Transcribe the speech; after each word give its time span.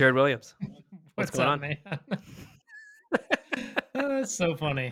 Jered 0.00 0.14
Williams. 0.14 0.54
What's, 1.16 1.30
going 1.30 1.46
up, 1.46 1.52
on? 1.54 1.60
man? 1.60 1.76
Oh, 3.12 3.18
that's 4.08 4.34
so 4.34 4.56
funny. 4.56 4.90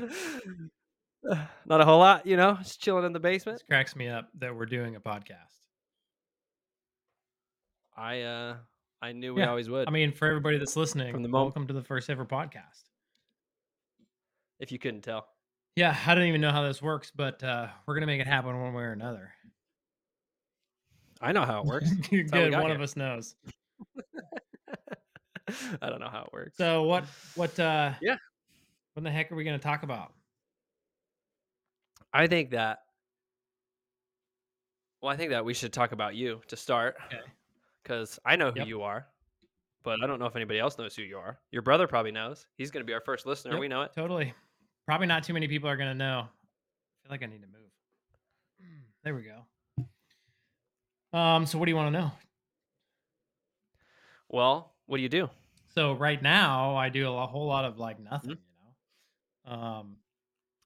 Not 1.67 1.81
a 1.81 1.85
whole 1.87 1.99
lot, 1.99 2.27
you 2.27 2.37
know, 2.37 2.59
just 2.59 2.83
chilling 2.83 3.07
in 3.07 3.15
the 3.15 3.21
basement. 3.21 3.57
This 3.57 3.67
cracks 3.67 3.97
me 3.97 4.09
up 4.09 4.29
that 4.39 4.55
we're 4.55 4.67
doing 4.67 4.97
a 4.97 5.01
podcast. 5.01 5.37
I 7.97 8.21
uh 8.21 8.57
I 9.01 9.13
knew 9.13 9.33
we 9.33 9.41
Yeah, 9.41 9.49
always 9.49 9.71
would. 9.71 9.89
I 9.89 9.91
mean, 9.91 10.13
for 10.13 10.29
everybody 10.29 10.59
that's 10.59 10.77
listening, 10.77 11.11
From 11.15 11.23
the 11.23 11.29
mo- 11.29 11.45
welcome 11.45 11.67
to 11.69 11.73
the 11.73 11.83
first 11.83 12.11
ever 12.11 12.27
podcast. 12.27 12.83
if 14.61 14.71
you 14.71 14.79
couldn't 14.79 15.01
tell. 15.01 15.27
Yeah, 15.75 15.97
I 16.07 16.15
don't 16.15 16.27
even 16.27 16.43
know 16.43 16.53
how 16.53 16.65
this 16.65 16.83
works, 16.83 17.11
but 17.17 17.43
uh, 17.43 17.69
we're 17.87 17.95
gonna 17.95 18.07
make 18.07 18.21
it 18.21 18.27
happen 18.27 18.61
one 18.61 18.75
way 18.75 18.83
or 18.83 18.93
another. 18.93 19.33
I 21.23 21.33
know 21.33 21.47
how 21.47 21.61
it 21.61 21.65
works. 21.65 21.91
You're 22.11 22.25
That's 22.29 22.35
how 22.35 22.45
we 22.45 22.51
good. 22.51 22.61
One 22.61 22.73
of 22.73 22.83
us 22.83 22.95
knows. 22.95 23.35
I 25.83 25.89
don't 25.91 26.01
know 26.01 26.09
how 26.09 26.23
it 26.25 26.33
works. 26.33 26.57
So 26.57 26.83
what? 26.85 27.05
What? 27.35 27.59
uh 27.59 27.93
Yeah. 28.01 28.17
What 28.95 29.03
the 29.05 29.11
heck 29.11 29.31
are 29.33 29.37
we 29.37 29.45
gonna 29.45 29.59
talk 29.59 29.83
about? 29.83 30.13
I 32.13 32.27
think 32.27 32.51
that 32.51 32.81
well, 35.03 35.13
I 35.13 35.17
think 35.17 35.31
that 35.31 35.45
we 35.45 35.55
should 35.55 35.73
talk 35.73 35.93
about 35.93 36.15
you 36.17 36.41
to 36.49 36.57
start 36.57 36.97
Okay. 37.07 37.21
because 37.83 38.19
I 38.25 38.35
know 38.37 38.51
who 38.51 38.59
Yep. 38.61 38.67
you 38.67 38.83
are, 38.83 39.07
but 39.85 40.03
I 40.03 40.07
don't 40.09 40.19
know 40.19 40.27
if 40.27 40.35
anybody 40.35 40.59
else 40.59 40.77
knows 40.77 40.97
who 40.97 41.03
you 41.03 41.19
are. 41.19 41.39
Your 41.53 41.63
brother 41.63 41.87
probably 41.87 42.11
knows. 42.11 42.47
He's 42.57 42.73
going 42.73 42.83
to 42.83 42.87
be 42.87 42.93
our 42.95 43.01
first 43.01 43.25
listener. 43.25 43.53
Yep, 43.53 43.61
We 43.61 43.69
know 43.69 43.83
it. 43.83 43.93
Totally. 43.95 44.35
Probably 44.87 45.07
not 45.07 45.23
too 45.23 45.35
many 45.35 45.47
people 45.47 45.69
are 45.69 45.77
gonna 45.77 45.95
know. 45.95 46.21
I 46.27 47.03
feel 47.03 47.11
like 47.11 47.23
I 47.23 47.27
need 47.27 47.43
to 47.43 47.47
move. 47.49 47.71
There 49.05 49.15
we 49.15 49.23
go. 49.23 49.45
Um. 51.17 51.47
So 51.47 51.59
what 51.59 51.67
do 51.67 51.71
you 51.71 51.77
want 51.77 51.95
to 51.95 52.01
know? 52.01 52.11
Well, 54.29 54.75
what 54.87 54.97
do 54.99 55.03
you 55.03 55.09
do? 55.09 55.31
So 55.69 55.93
right 55.93 56.21
now 56.23 56.77
I 56.77 56.89
do 56.89 57.13
a 57.13 57.27
whole 57.27 57.47
lot 57.47 57.65
of 57.65 57.79
like 57.79 57.99
nothing, 58.01 58.31
Mm-hmm. 58.37 58.41
you 59.47 59.57
know. 59.57 59.63
Um. 59.63 59.97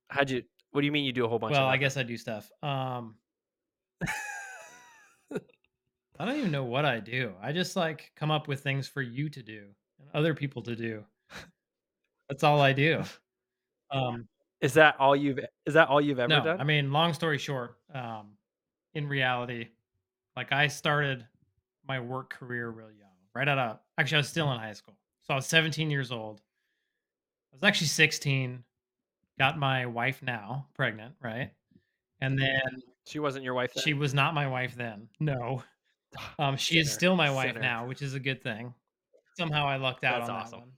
How'd 0.08 0.30
you? 0.30 0.42
What 0.72 0.80
do 0.82 0.86
you 0.86 0.92
mean 0.92 1.04
you 1.04 1.12
do 1.12 1.24
a 1.24 1.28
whole 1.28 1.38
bunch? 1.38 1.52
Well, 1.52 1.62
of 1.64 1.68
I 1.68 1.76
guess 1.76 1.96
I 1.96 2.02
do 2.02 2.16
stuff. 2.16 2.50
Um. 2.62 3.16
I 6.18 6.26
don't 6.26 6.36
even 6.36 6.50
know 6.52 6.64
what 6.64 6.84
I 6.84 7.00
do. 7.00 7.32
I 7.42 7.52
just 7.52 7.74
like 7.74 8.12
come 8.16 8.30
up 8.30 8.46
with 8.46 8.60
things 8.62 8.86
for 8.86 9.02
you 9.02 9.28
to 9.30 9.42
do 9.42 9.68
and 9.98 10.08
other 10.14 10.34
people 10.34 10.62
to 10.62 10.76
do. 10.76 11.04
That's 12.28 12.44
all 12.44 12.60
I 12.60 12.72
do. 12.72 13.02
Um. 13.90 14.28
is 14.60 14.74
that 14.74 14.96
all 14.98 15.16
you've 15.16 15.40
is 15.66 15.74
that 15.74 15.88
all 15.88 16.00
you've 16.00 16.18
ever 16.18 16.28
no, 16.28 16.44
done? 16.44 16.60
I 16.60 16.64
mean, 16.64 16.92
long 16.92 17.12
story 17.14 17.38
short, 17.38 17.78
um, 17.94 18.36
in 18.94 19.06
reality, 19.08 19.68
like 20.36 20.52
I 20.52 20.68
started 20.68 21.26
my 21.86 22.00
work 22.00 22.30
career 22.30 22.70
real 22.70 22.90
young, 22.90 23.11
right 23.34 23.48
out 23.48 23.58
of 23.58 23.78
actually 23.98 24.16
I 24.16 24.20
was 24.20 24.28
still 24.28 24.50
in 24.52 24.58
high 24.58 24.72
school, 24.72 24.94
so 25.22 25.34
I 25.34 25.36
was 25.36 25.46
17 25.46 25.90
years 25.90 26.10
old. 26.12 26.40
I 27.52 27.56
was 27.56 27.62
actually 27.64 27.88
16, 27.88 28.64
got 29.38 29.58
my 29.58 29.86
wife 29.86 30.22
now 30.22 30.66
pregnant, 30.74 31.14
right, 31.22 31.50
and 32.20 32.38
then 32.38 32.60
she 33.06 33.18
wasn't 33.18 33.44
your 33.44 33.54
wife. 33.54 33.72
Then? 33.74 33.84
she 33.84 33.94
was 33.94 34.14
not 34.14 34.34
my 34.34 34.46
wife 34.46 34.74
then. 34.74 35.08
No, 35.20 35.62
um, 36.38 36.56
she 36.56 36.78
is 36.78 36.92
still 36.92 37.16
my 37.16 37.30
wife 37.30 37.48
sinner. 37.50 37.60
now, 37.60 37.86
which 37.86 38.02
is 38.02 38.14
a 38.14 38.20
good 38.20 38.42
thing. 38.42 38.72
Somehow 39.38 39.66
I 39.66 39.76
lucked 39.76 40.04
out 40.04 40.20
That's 40.20 40.30
on 40.30 40.36
awesome. 40.36 40.50
that 40.58 40.58
one. 40.58 40.72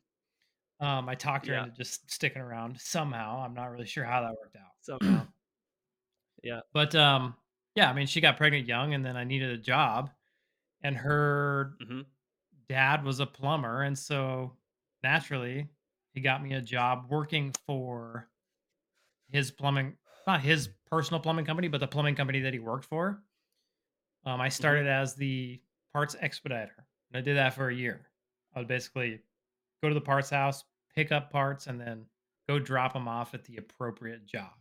Um, 0.81 1.09
I 1.09 1.15
talked 1.15 1.47
her 1.47 1.55
Yeah. 1.55 1.65
into 1.65 1.77
just 1.77 2.11
sticking 2.11 2.43
around 2.43 2.79
somehow. 2.81 3.43
I'm 3.45 3.55
not 3.55 3.71
really 3.71 3.87
sure 3.87 4.05
how 4.05 4.21
that 4.23 4.31
worked 4.41 4.57
out. 4.57 4.73
somehow. 4.81 5.27
yeah. 6.43 6.61
But 6.73 6.95
um, 6.95 7.35
yeah, 7.75 7.89
I 7.91 7.93
mean, 7.93 8.07
she 8.07 8.21
got 8.21 8.37
pregnant 8.37 8.67
young, 8.69 8.95
and 8.95 9.05
then 9.05 9.17
I 9.17 9.25
needed 9.25 9.51
a 9.51 9.59
job, 9.59 10.11
and 10.83 10.97
her 10.97 11.75
hmm 11.87 12.03
dad 12.69 13.05
was 13.05 13.21
a 13.21 13.27
plumber, 13.27 13.83
and 13.83 13.97
so 13.97 14.53
naturally, 15.03 15.69
he 16.13 16.21
got 16.21 16.43
me 16.43 16.55
a 16.55 16.61
job 16.61 17.07
working 17.09 17.55
for 17.67 18.29
his 19.31 19.51
plumbing, 19.51 19.97
not 20.27 20.41
his 20.41 20.71
personal 20.91 21.21
plumbing 21.21 21.45
company, 21.45 21.69
but 21.69 21.81
the 21.81 21.87
plumbing 21.87 22.15
company 22.15 22.41
that 22.41 22.53
he 22.53 22.59
worked 22.59 22.85
for. 22.85 23.23
Um, 24.25 24.41
I 24.41 24.49
started 24.49 24.87
as 24.87 25.15
the 25.15 25.61
parts 25.93 26.17
expediter, 26.21 26.87
and 27.13 27.19
I 27.19 27.21
did 27.21 27.37
that 27.37 27.55
for 27.55 27.69
a 27.69 27.75
year. 27.75 28.09
I 28.55 28.61
would 28.61 28.69
basically 28.69 29.21
go 29.83 29.89
to 29.89 29.95
the 29.95 30.01
parts 30.01 30.31
house, 30.31 30.65
pick 30.95 31.13
up 31.13 31.31
parts, 31.31 31.67
and 31.67 31.81
then 31.81 32.07
go 32.49 32.59
drop 32.59 32.93
them 32.93 33.09
off 33.09 33.35
at 33.35 33.45
the 33.45 33.57
appropriate 33.57 34.27
job. 34.27 34.53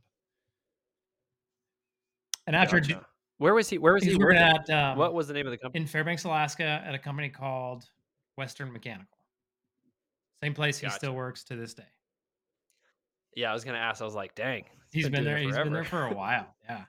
And 2.47 2.55
after 2.55 2.79
Gotcha. 2.79 3.05
Where 3.37 3.53
was 3.53 3.69
he? 3.69 3.77
Where 3.77 3.93
was 3.93 4.03
he 4.03 4.15
working 4.15 4.41
working? 4.41 4.69
at 4.69 4.69
um, 4.69 4.97
what 4.97 5.13
was 5.13 5.27
the 5.27 5.33
name 5.33 5.47
of 5.47 5.51
the 5.51 5.57
company? 5.57 5.81
in 5.81 5.87
Fairbanks, 5.87 6.23
Alaska, 6.23 6.81
at 6.85 6.93
a 6.93 6.99
company 6.99 7.29
called 7.29 7.83
Western 8.35 8.71
Mechanical. 8.73 9.17
Same 10.41 10.53
place 10.53 10.79
he 10.79 10.89
still 10.89 11.13
works 11.13 11.43
to 11.45 11.55
this 11.55 11.73
day. 11.73 11.83
yeah, 13.35 13.49
I 13.49 13.53
was 13.53 13.63
gonna 13.63 13.77
ask. 13.77 14.01
I 14.01 14.05
was 14.05 14.15
like, 14.15 14.35
dang, 14.35 14.65
He's 14.91 15.09
been 15.09 15.23
there. 15.23 15.37
He's 15.37 15.55
been 15.57 15.73
there 15.73 15.83
for 15.85 16.05
a 16.05 16.13
while. 16.13 16.55
Yeah, 16.69 16.85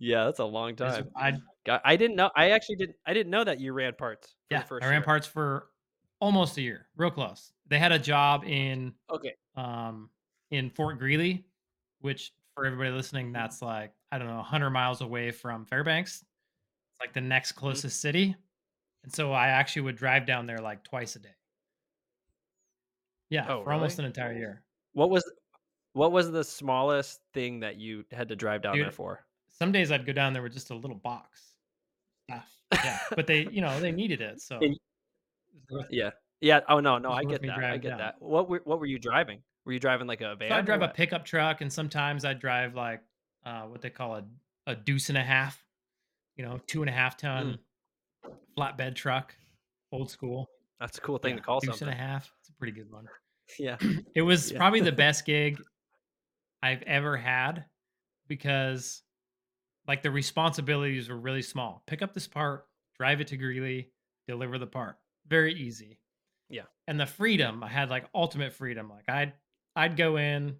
yeah, 0.00 0.24
that's 0.24 0.40
a 0.40 0.44
long 0.44 0.74
time. 0.74 1.08
I 1.16 1.34
God, 1.64 1.80
I 1.84 1.94
didn't 1.96 2.16
know. 2.16 2.28
I 2.36 2.50
actually 2.50 2.76
didn't. 2.76 2.96
I 3.06 3.14
didn't 3.14 3.30
know 3.30 3.44
that 3.44 3.60
you 3.60 3.72
ran 3.72 3.94
parts. 3.94 4.34
For 4.48 4.54
yeah 4.54 4.62
the 4.62 4.66
first 4.66 4.84
I 4.84 4.88
ran 4.88 4.96
year. 4.96 5.04
parts 5.04 5.26
for 5.28 5.68
almost 6.20 6.56
a 6.58 6.62
year, 6.62 6.88
real 6.96 7.10
close. 7.10 7.52
They 7.68 7.78
had 7.78 7.92
a 7.92 7.98
job 7.98 8.42
in 8.44 8.94
Okay. 9.12 9.34
um 9.56 10.10
in 10.50 10.70
Fort 10.70 10.98
Greely, 10.98 11.46
which 12.00 12.32
for 12.54 12.66
everybody 12.66 12.90
listening, 12.90 13.32
that's 13.32 13.62
like 13.62 13.92
I 14.10 14.18
don't 14.18 14.26
know, 14.28 14.36
100 14.36 14.70
miles 14.70 15.00
away 15.02 15.30
from 15.30 15.66
Fairbanks. 15.66 16.24
It's 16.92 17.00
like 17.00 17.12
the 17.12 17.20
next 17.20 17.52
Mm-hmm. 17.52 17.60
closest 17.60 18.00
city, 18.00 18.34
and 19.04 19.12
so 19.14 19.32
I 19.32 19.48
actually 19.48 19.82
would 19.82 19.96
drive 19.96 20.26
down 20.26 20.46
there 20.46 20.58
like 20.58 20.82
twice 20.82 21.14
a 21.16 21.20
day. 21.20 21.34
Yeah, 23.30 23.46
Oh, 23.48 23.64
for 23.64 23.72
almost 23.72 23.98
an 23.98 24.04
entire 24.04 24.32
year. 24.32 24.62
What 24.92 25.10
was 25.10 25.30
what 25.92 26.10
was 26.12 26.30
the 26.30 26.42
smallest 26.42 27.20
thing 27.32 27.60
that 27.60 27.76
you 27.76 28.04
had 28.10 28.28
to 28.28 28.36
drive 28.36 28.62
down 28.62 28.78
there 28.78 28.90
for? 28.90 29.24
some 29.58 29.70
days 29.70 29.92
I'd 29.92 30.04
go 30.04 30.12
down 30.12 30.32
there 30.32 30.42
with 30.42 30.52
just 30.52 30.70
a 30.70 30.74
little 30.74 30.96
box. 30.96 31.54
stuff. 32.28 32.50
Yeah, 32.72 32.98
but 33.14 33.28
they, 33.28 33.46
you 33.52 33.60
know, 33.60 33.78
they 33.78 33.92
needed 33.92 34.20
it, 34.20 34.40
so 34.40 34.58
it 34.60 34.70
was 34.70 34.78
worth 35.70 35.86
it. 35.90 35.96
Yeah. 35.96 36.10
Yeah. 36.40 36.60
Oh 36.68 36.80
no, 36.80 36.98
no, 36.98 37.12
I 37.12 37.24
get 37.24 37.40
that. 37.42 37.58
I 37.58 37.76
get 37.76 37.90
down. 37.90 37.98
that. 37.98 38.16
What 38.18 38.48
were 38.48 38.60
what 38.64 38.80
were 38.80 38.86
you 38.86 38.98
driving? 38.98 39.40
Were 39.64 39.72
you 39.72 39.78
driving 39.78 40.06
like 40.06 40.20
a 40.20 40.34
van? 40.34 40.50
So 40.50 40.56
I 40.56 40.60
drive 40.62 40.82
a 40.82 40.88
pickup 40.88 41.24
truck, 41.24 41.60
and 41.60 41.72
sometimes 41.72 42.24
I 42.24 42.34
drive 42.34 42.74
like 42.74 43.02
uh, 43.44 43.62
what 43.62 43.80
they 43.80 43.90
call 43.90 44.16
a 44.16 44.24
a 44.66 44.74
deuce 44.74 45.08
and 45.08 45.18
a 45.18 45.22
half, 45.22 45.62
you 46.36 46.44
know, 46.44 46.58
two 46.66 46.82
and 46.82 46.88
a 46.90 46.92
half 46.92 47.16
ton 47.16 47.58
flatbed 48.56 48.94
truck, 48.94 49.34
old 49.92 50.10
school. 50.10 50.48
That's 50.80 50.98
a 50.98 51.00
cool 51.00 51.18
thing 51.18 51.32
Yeah, 51.32 51.36
to 51.36 51.42
call 51.42 51.60
deuce 51.60 51.78
something. 51.78 51.88
and 51.88 51.98
a 51.98 52.02
half. 52.02 52.32
It's 52.40 52.48
a 52.48 52.52
pretty 52.54 52.72
good 52.72 52.90
one. 52.90 53.06
Yeah. 53.58 53.76
It 54.14 54.22
was 54.22 54.50
Yeah. 54.50 54.58
probably 54.58 54.80
the 54.80 54.92
best 55.06 55.26
gig 55.26 55.60
I've 56.62 56.82
ever 56.84 57.14
had 57.14 57.66
because 58.26 59.02
like 59.86 60.02
the 60.02 60.10
responsibilities 60.10 61.10
were 61.10 61.18
really 61.18 61.42
small. 61.42 61.82
Pick 61.86 62.00
up 62.00 62.14
this 62.14 62.26
part, 62.26 62.66
drive 62.98 63.20
it 63.20 63.26
to 63.28 63.36
Greely, 63.36 63.90
deliver 64.26 64.58
the 64.58 64.66
part. 64.66 64.96
Very 65.26 65.52
easy. 65.54 66.00
Yeah. 66.48 66.62
And 66.88 66.98
the 66.98 67.04
freedom, 67.04 67.62
I 67.62 67.68
had 67.68 67.90
like 67.90 68.06
ultimate 68.14 68.54
freedom. 68.54 68.88
Like 68.88 69.08
I'd 69.08 69.34
I'd 69.76 69.96
go 69.96 70.16
in, 70.16 70.56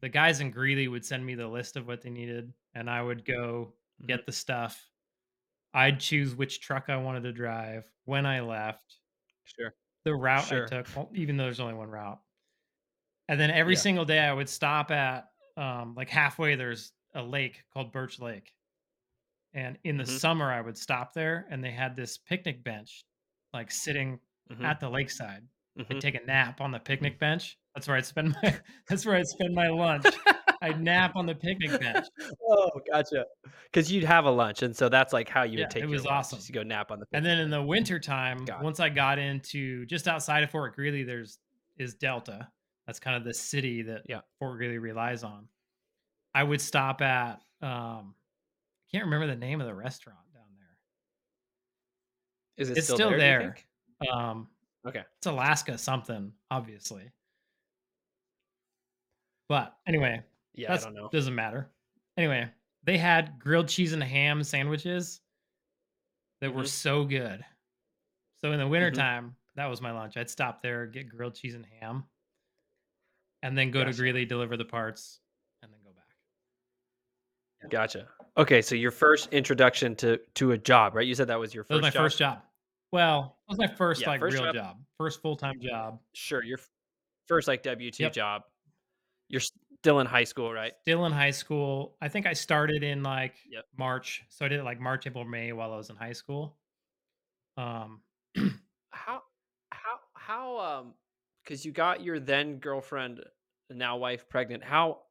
the 0.00 0.08
guys 0.08 0.40
in 0.40 0.50
Greely 0.50 0.88
would 0.88 1.04
send 1.04 1.24
me 1.24 1.34
the 1.34 1.46
list 1.46 1.76
of 1.76 1.86
what 1.86 2.00
they 2.00 2.10
needed 2.10 2.50
and 2.74 2.88
I 2.88 3.02
would 3.02 3.26
go 3.26 3.74
get 4.06 4.20
mm-hmm. 4.20 4.22
the 4.26 4.32
stuff. 4.32 4.88
I'd 5.74 6.00
choose 6.00 6.34
which 6.34 6.60
truck 6.60 6.88
I 6.88 6.96
wanted 6.96 7.22
to 7.24 7.32
drive, 7.32 7.90
when 8.04 8.26
I 8.26 8.40
left, 8.40 8.98
Sure. 9.44 9.74
the 10.04 10.14
route 10.14 10.48
Sure. 10.48 10.64
I 10.64 10.82
took, 10.82 10.88
even 11.14 11.36
though 11.36 11.44
there's 11.44 11.60
only 11.60 11.74
one 11.74 11.90
route. 11.90 12.22
And 13.28 13.38
then 13.40 13.50
every 13.50 13.76
Yeah. 13.76 13.80
single 13.82 14.04
day 14.04 14.18
I 14.20 14.32
would 14.32 14.48
stop 14.48 14.90
at 14.90 15.28
um 15.56 15.94
like 15.94 16.08
halfway 16.08 16.54
there's 16.54 16.92
a 17.14 17.22
lake 17.22 17.64
called 17.72 17.92
Birch 17.92 18.18
Lake. 18.18 18.52
And 19.54 19.78
in 19.84 19.96
the 19.96 20.06
Mhm. 20.06 20.20
summer 20.20 20.50
I 20.50 20.60
would 20.60 20.78
stop 20.78 21.12
there 21.12 21.46
and 21.50 21.62
they 21.62 21.70
had 21.72 21.96
this 21.96 22.18
picnic 22.18 22.64
bench 22.64 23.04
like 23.52 23.70
sitting 23.70 24.20
Mhm. 24.50 24.64
at 24.64 24.80
the 24.80 24.88
lakeside. 24.90 25.46
Mhm. 25.76 25.84
I'd 25.90 26.00
take 26.00 26.14
a 26.14 26.24
nap 26.24 26.60
on 26.60 26.70
the 26.70 26.80
picnic 26.80 27.18
bench. 27.18 27.58
That's 27.74 27.88
where 27.88 27.96
I'd 27.96 28.06
spend 28.06 28.34
my 28.42 28.60
that's 28.88 29.04
where 29.06 29.16
I'd 29.16 29.26
spend 29.26 29.54
my 29.54 29.68
lunch. 29.68 30.06
I'd 30.62 30.80
nap 30.80 31.16
on 31.16 31.26
the 31.26 31.34
picnic 31.34 31.78
bench. 31.80 32.06
oh, 32.48 32.70
gotcha. 32.90 33.26
Because 33.64 33.90
you'd 33.90 34.04
have 34.04 34.24
a 34.24 34.30
lunch, 34.30 34.62
and 34.62 34.74
so 34.74 34.88
that's 34.88 35.12
like 35.12 35.28
how 35.28 35.42
you 35.42 35.58
Yeah, 35.58 35.64
would 35.64 35.70
take 35.70 35.82
it 35.82 35.88
your 35.88 35.98
was 35.98 36.06
awesome. 36.06 36.38
You 36.46 36.54
go 36.54 36.62
nap 36.62 36.90
on 36.90 37.00
the. 37.00 37.06
And 37.12 37.26
then 37.26 37.38
in 37.38 37.50
the 37.50 37.62
winter 37.62 37.98
time, 37.98 38.46
once 38.62 38.78
I 38.80 38.88
got 38.88 39.18
into 39.18 39.84
just 39.86 40.06
outside 40.08 40.42
of 40.42 40.50
Fort 40.50 40.74
Greely, 40.74 41.02
there's 41.02 41.38
is 41.78 41.94
Delta. 41.94 42.48
That's 42.86 42.98
kind 43.00 43.16
of 43.16 43.24
the 43.24 43.34
city 43.34 43.82
that 43.82 44.02
Yeah. 44.08 44.20
Fort 44.38 44.56
Greely 44.58 44.78
relies 44.78 45.24
on. 45.24 45.48
I 46.34 46.42
would 46.44 46.60
stop 46.60 47.00
at 47.02 47.40
um 47.60 48.14
I 48.14 48.96
can't 48.96 49.04
remember 49.04 49.26
the 49.26 49.36
name 49.36 49.60
of 49.60 49.66
the 49.66 49.74
restaurant 49.74 50.18
down 50.34 50.44
there. 50.54 50.76
is 52.56 52.70
it 52.70 52.78
it's 52.78 52.86
still, 52.86 52.96
still 52.96 53.10
there? 53.10 53.18
do 53.18 53.24
you 53.24 53.30
there. 53.30 53.56
think? 54.00 54.12
Um 54.12 54.48
Okay. 54.86 55.02
it's 55.18 55.26
Alaska 55.26 55.78
something, 55.78 56.32
obviously. 56.50 57.10
But 59.48 59.76
anyway, 59.86 60.22
Yeah, 60.54 60.72
that's 60.72 60.84
I 60.84 60.86
don't 60.86 60.94
know. 60.94 61.10
doesn't 61.10 61.34
matter. 61.34 61.70
Anyway, 62.16 62.50
they 62.82 62.98
had 62.98 63.38
grilled 63.38 63.68
cheese 63.68 63.92
and 63.92 64.02
ham 64.02 64.42
sandwiches 64.42 65.20
that 66.40 66.52
were 66.54 66.64
Mhm. 66.64 66.68
so 66.68 67.04
good. 67.04 67.44
So 68.38 68.52
in 68.52 68.58
the 68.58 68.68
wintertime, 68.68 69.36
That 69.54 69.66
was 69.66 69.82
my 69.82 69.92
lunch. 69.92 70.16
I'd 70.16 70.30
stop 70.30 70.62
there, 70.62 70.86
get 70.86 71.08
grilled 71.10 71.34
cheese 71.34 71.54
and 71.54 71.66
ham, 71.66 72.08
and 73.42 73.56
then 73.56 73.70
go 73.70 73.84
to 73.84 73.92
Greely, 73.92 74.24
deliver 74.24 74.56
the 74.56 74.64
parts, 74.64 75.20
and 75.62 75.72
then 75.72 75.80
go 75.82 75.92
back. 75.92 76.14
Yeah. 77.62 77.68
Gotcha. 77.70 78.08
Okay, 78.36 78.60
so 78.62 78.74
your 78.74 78.90
first 78.90 79.32
introduction 79.32 79.94
to 79.96 80.18
to 80.34 80.52
a 80.52 80.58
job, 80.58 80.94
right? 80.94 81.06
You 81.06 81.14
said 81.14 81.28
that 81.28 81.38
was 81.38 81.54
your 81.54 81.64
That 81.68 81.74
was 81.76 81.82
my 81.82 81.90
first 81.90 81.92
job? 81.92 82.02
first 82.02 82.18
job. 82.18 82.42
Well, 82.92 83.38
that 83.48 83.52
was 83.52 83.58
my 83.58 83.74
first, 83.74 84.00
Yeah, 84.00 84.06
like, 84.06 84.20
first 84.20 84.34
real 84.34 84.42
job 84.42 84.54
job, 84.54 84.84
first 84.98 85.22
full-time 85.22 85.60
job. 85.60 86.02
sure, 86.14 86.42
your 86.44 86.58
first, 87.28 87.48
like, 87.48 87.62
W-2 87.62 88.08
Yep. 88.08 88.12
job. 88.12 88.44
You're 89.28 89.40
still 89.82 90.00
in 90.00 90.06
high 90.06 90.24
school, 90.24 90.52
right? 90.52 90.74
Still 90.82 91.06
in 91.06 91.12
high 91.12 91.30
school. 91.30 91.96
I 92.00 92.08
think 92.08 92.26
I 92.26 92.32
started 92.32 92.82
in, 92.82 93.02
like, 93.02 93.36
Yep. 93.44 93.66
March, 93.76 94.24
so 94.28 94.44
I 94.44 94.48
did 94.48 94.60
it, 94.60 94.64
like, 94.64 94.80
March, 94.80 95.06
April, 95.06 95.24
May 95.24 95.52
while 95.52 95.72
I 95.72 95.76
was 95.76 95.90
in 95.90 95.96
high 95.96 96.12
school. 96.12 96.58
Um, 97.56 98.04
How 98.90 99.22
how 99.70 100.00
how, 100.14 100.58
um? 100.58 100.94
Because 101.42 101.64
you 101.64 101.72
got 101.72 102.02
your 102.02 102.20
then 102.20 102.58
girlfriend, 102.60 103.24
now 103.68 103.96
wife, 103.96 104.28
pregnant. 104.28 104.62
How 104.62 105.06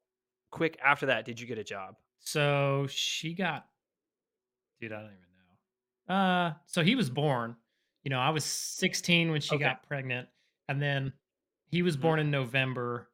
quick 0.52 0.78
after 0.82 1.08
that 1.08 1.26
did 1.26 1.40
you 1.40 1.48
get 1.48 1.58
a 1.58 1.64
job? 1.64 1.98
so 2.20 2.88
she 2.88 3.34
got 3.34 3.70
dude, 4.80 4.92
I 4.92 5.02
don't 5.02 5.12
even 5.12 5.22
know. 6.08 6.14
Uh, 6.14 6.54
so 6.66 6.84
he 6.84 6.96
was 6.96 7.10
born, 7.10 7.58
you 8.04 8.10
know, 8.10 8.20
I 8.20 8.30
was 8.30 8.44
16 8.46 9.32
when 9.32 9.42
she 9.42 9.58
Okay. 9.58 9.58
got 9.58 9.84
pregnant, 9.84 10.30
and 10.68 10.82
then 10.82 11.14
he 11.68 11.82
was 11.82 11.98
Mhm. 12.02 12.12
born 12.12 12.20
in 12.20 12.32
November 12.32 13.11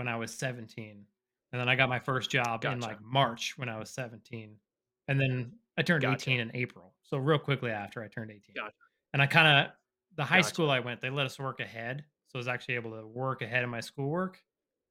when 0.00 0.08
I 0.08 0.16
was 0.16 0.34
17, 0.34 1.06
and 1.52 1.60
then 1.60 1.68
I 1.68 1.76
got 1.76 1.90
my 1.90 2.00
first 2.00 2.30
job 2.32 2.64
in, 2.66 2.80
like, 2.80 3.00
March 3.02 3.58
when 3.58 3.68
I 3.70 3.78
was 3.78 3.90
17, 3.90 4.60
and 5.08 5.20
then 5.20 5.60
I 5.78 5.82
turned 5.82 6.02
Gotcha. 6.02 6.32
18 6.32 6.40
in 6.40 6.50
April, 6.56 6.96
so 7.02 7.18
real 7.18 7.38
quickly 7.38 7.70
after 7.72 8.02
I 8.02 8.08
turned 8.08 8.32
18. 8.32 8.56
Gotcha. 8.56 8.90
And 9.12 9.22
I 9.22 9.28
kinda 9.28 9.76
the 10.16 10.24
high 10.24 10.40
school 10.42 10.70
I 10.70 10.80
went, 10.80 11.02
they 11.02 11.10
let 11.10 11.26
us 11.26 11.38
work 11.38 11.60
ahead, 11.60 12.06
so 12.28 12.38
I 12.38 12.40
was 12.40 12.48
actually 12.48 12.76
able 12.76 12.92
to 13.00 13.06
work 13.06 13.42
ahead 13.42 13.64
of 13.64 13.70
my 13.70 13.80
schoolwork. 13.82 14.42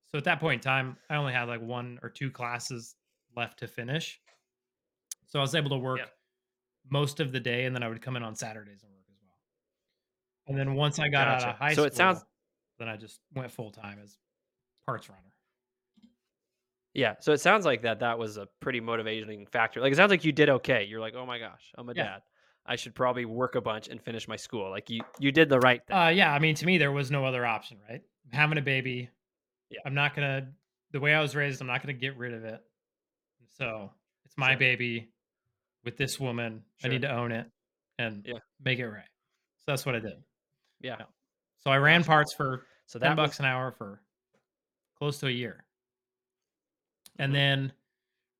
So 0.07 0.17
at 0.19 0.25
that 0.25 0.39
point 0.41 0.55
in 0.59 0.61
time, 0.61 0.97
I 1.09 1.15
only 1.17 1.33
had, 1.33 1.49
like, 1.49 1.61
1 1.61 1.99
or 2.03 2.09
2 2.11 2.31
classes 2.31 2.95
left 3.35 3.59
to 3.59 3.67
finish. 3.69 4.21
So 5.27 5.39
I 5.39 5.41
was 5.43 5.55
able 5.55 5.69
to 5.71 5.77
Yeah. 5.93 6.05
work 6.05 6.11
most 6.85 7.19
of 7.21 7.31
the 7.33 7.39
day, 7.41 7.65
and 7.65 7.75
then 7.75 7.83
I 7.83 7.89
would 7.89 8.01
come 8.01 8.17
in 8.17 8.23
on 8.23 8.35
Saturdays 8.35 8.83
and 8.83 8.93
work 8.93 9.05
as 9.11 9.17
well. 9.23 9.39
And 10.47 10.57
then 10.57 10.75
once 10.75 10.99
I 10.99 11.09
got 11.09 11.27
out 11.27 11.43
of 11.43 11.55
high 11.55 11.75
So 11.75 11.83
it 11.83 11.93
sounds 11.93 12.23
school, 12.23 12.27
then 12.77 12.89
I 12.89 12.97
just 12.97 13.21
went 13.33 13.51
full-time 13.51 13.99
as 13.99 14.17
parts 14.89 15.09
runner. 15.09 15.21
yeah, 16.93 17.15
so 17.19 17.31
it 17.31 17.39
sounds 17.41 17.65
like 17.65 17.83
that 17.83 17.99
that 17.99 18.17
was 18.17 18.37
a 18.37 18.47
pretty 18.59 18.79
motivating 18.79 19.45
factor. 19.47 19.79
Like, 19.81 19.93
it 19.93 19.95
sounds 19.95 20.09
like 20.09 20.25
you 20.25 20.31
did 20.31 20.49
okay. 20.49 20.83
You're 20.85 20.99
like, 20.99 21.13
"Oh 21.15 21.25
my 21.25 21.37
gosh, 21.39 21.71
I'm 21.77 21.87
a 21.89 21.93
Yeah. 21.93 22.03
dad. 22.03 22.21
I 22.65 22.75
should 22.75 22.95
probably 22.95 23.25
work 23.25 23.55
a 23.55 23.61
bunch 23.61 23.87
and 23.87 24.01
finish 24.01 24.27
my 24.27 24.35
school." 24.35 24.69
Like, 24.69 24.89
you 24.89 25.01
you 25.19 25.31
did 25.31 25.49
the 25.49 25.59
right 25.59 25.85
thing. 25.85 25.95
Uh, 25.95 26.07
yeah, 26.09 26.33
I 26.33 26.39
mean, 26.39 26.55
to 26.55 26.65
me, 26.65 26.77
there 26.77 26.91
was 26.91 27.11
no 27.11 27.25
other 27.25 27.45
option, 27.45 27.77
right? 27.87 28.01
I'm 28.25 28.31
having 28.37 28.57
a 28.57 28.61
baby. 28.61 29.09
Yeah. 29.69 29.79
I'm 29.85 29.93
not 29.93 30.15
gonna 30.15 30.51
the 30.91 30.99
way 30.99 31.13
I 31.13 31.21
was 31.21 31.35
raised, 31.35 31.61
I'm 31.61 31.67
not 31.67 31.83
gonna 31.83 31.93
get 31.93 32.17
rid 32.17 32.33
of 32.33 32.43
it. 32.43 32.59
So, 33.57 33.91
it's 34.25 34.35
my 34.37 34.51
Sure. 34.53 34.57
baby 34.57 35.11
with 35.83 35.95
this 35.97 36.19
woman. 36.19 36.63
Sure. 36.77 36.89
I 36.89 36.93
need 36.93 37.03
to 37.03 37.11
own 37.11 37.31
it 37.31 37.47
and 37.99 38.25
Yeah. 38.25 38.39
make 38.59 38.79
it 38.79 38.87
right. 38.89 39.07
So 39.57 39.63
that's 39.67 39.85
what 39.85 39.93
I 39.95 39.99
did. 39.99 40.23
Yeah. 40.79 41.03
So 41.59 41.69
I 41.69 41.77
ran 41.77 42.03
parts 42.03 42.33
for 42.33 42.65
So 42.87 42.97
10 42.97 43.11
that 43.11 43.15
bucks 43.15 43.33
was 43.33 43.39
an 43.41 43.45
hour 43.45 43.71
for 43.71 44.01
close 44.99 45.19
to 45.19 45.27
a 45.27 45.31
year. 45.31 45.63
And 47.17 47.31
Mhm. 47.31 47.35
then 47.35 47.73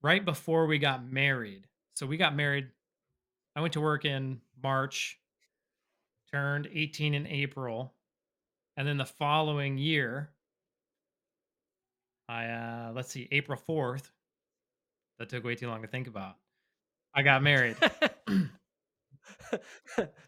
right 0.02 0.24
before 0.24 0.66
we 0.68 0.78
got 0.80 1.04
married, 1.04 1.68
so 1.96 2.06
we 2.06 2.18
got 2.18 2.36
married, 2.36 2.72
I 3.56 3.62
went 3.62 3.74
to 3.74 3.82
work 3.82 4.06
in 4.06 4.42
March, 4.62 5.20
turned 6.32 6.68
18 6.72 7.14
in 7.14 7.26
April, 7.28 7.96
and 8.78 8.88
then 8.88 8.98
the 8.98 9.06
following 9.06 9.78
year, 9.78 10.34
I 12.28 12.46
uh 12.48 12.92
let's 12.94 13.12
see, 13.12 13.28
April 13.32 13.58
4th, 13.58 14.12
that 15.18 15.30
took 15.30 15.44
way 15.44 15.56
too 15.56 15.68
long 15.68 15.82
to 15.82 15.88
think 15.88 16.08
about. 16.08 16.38
I 17.14 17.24
got 17.24 17.42
married. 17.42 17.76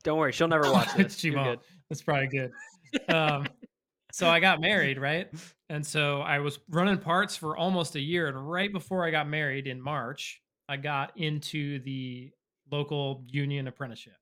Don't 0.04 0.18
worry, 0.18 0.32
she'll 0.32 0.48
never 0.48 0.72
watch 0.72 0.94
this. 0.98 1.18
she 1.18 1.30
You're 1.30 1.38
won't. 1.38 1.60
good. 1.62 1.68
That's 1.90 2.02
probably 2.02 2.28
good. 2.28 2.52
Um, 3.08 3.48
so 4.12 4.30
I 4.30 4.40
got 4.40 4.60
married, 4.62 5.00
right? 5.00 5.32
And 5.70 5.86
so 5.86 6.22
I 6.22 6.40
was 6.40 6.60
running 6.70 6.98
parts 6.98 7.36
for 7.38 7.56
almost 7.58 7.96
a 7.96 8.00
year. 8.00 8.28
And 8.28 8.50
right 8.50 8.72
before 8.72 9.06
I 9.06 9.12
got 9.12 9.28
married 9.28 9.68
in 9.68 9.82
March, 9.82 10.42
I 10.68 10.78
got 10.78 11.18
into 11.18 11.80
the 11.80 12.32
local 12.70 13.24
union 13.28 13.68
apprenticeship. 13.68 14.18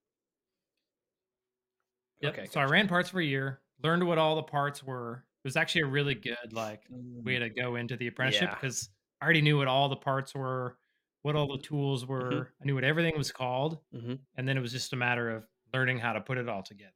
Yep. 2.21 2.33
Okay, 2.33 2.45
So 2.47 2.59
I 2.59 2.65
ran 2.65 2.87
parts 2.87 3.09
for 3.09 3.19
a 3.19 3.25
year, 3.25 3.61
learned 3.81 4.05
what 4.05 4.17
all 4.17 4.35
the 4.35 4.43
parts 4.43 4.83
were. 4.83 5.25
It 5.43 5.47
was 5.47 5.55
actually 5.55 5.81
a 5.81 5.87
really 5.87 6.15
good 6.15 6.51
like 6.51 6.83
way 7.23 7.35
Mm, 7.35 7.39
to 7.39 7.49
go 7.49 7.75
into 7.75 7.95
the 7.95 8.07
apprenticeship 8.07 8.49
yeah. 8.49 8.55
because 8.55 8.89
I 9.21 9.25
already 9.25 9.41
knew 9.41 9.57
what 9.57 9.67
all 9.67 9.87
the 9.89 9.95
parts 9.95 10.35
were, 10.35 10.77
what 11.21 11.35
all 11.35 11.47
the 11.47 11.63
tools 11.63 12.05
Mhm, 12.19 12.45
were. 12.45 12.53
I 12.61 12.65
knew 12.65 12.75
what 12.75 12.83
everything 12.83 13.17
was 13.17 13.31
called. 13.31 13.79
mhm. 13.93 14.25
And 14.35 14.47
then 14.47 14.57
it 14.57 14.61
was 14.61 14.71
just 14.73 14.91
a 14.93 14.97
matter 14.97 15.29
of 15.29 15.47
learning 15.73 15.99
how 15.99 16.13
to 16.13 16.21
put 16.21 16.37
it 16.37 16.49
all 16.49 16.63
together. 16.63 16.93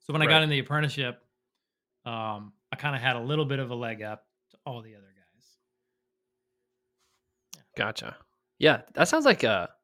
So 0.00 0.12
when 0.12 0.22
I 0.22 0.26
got 0.26 0.42
in 0.42 0.48
the 0.48 0.58
apprenticeship, 0.58 1.25
um, 2.06 2.54
I 2.72 2.76
kind 2.76 2.96
of 2.96 3.02
had 3.02 3.16
a 3.16 3.20
little 3.20 3.44
bit 3.46 3.58
of 3.58 3.70
a 3.70 3.74
leg 3.74 4.02
up 4.02 4.26
to 4.50 4.58
all 4.66 4.82
the 4.82 4.94
other 4.96 5.14
guys. 5.16 5.58
Gotcha. 7.76 8.16
Yeah, 8.58 8.82
that 8.94 9.08
sounds 9.08 9.24
like 9.24 9.42
a 9.42 9.74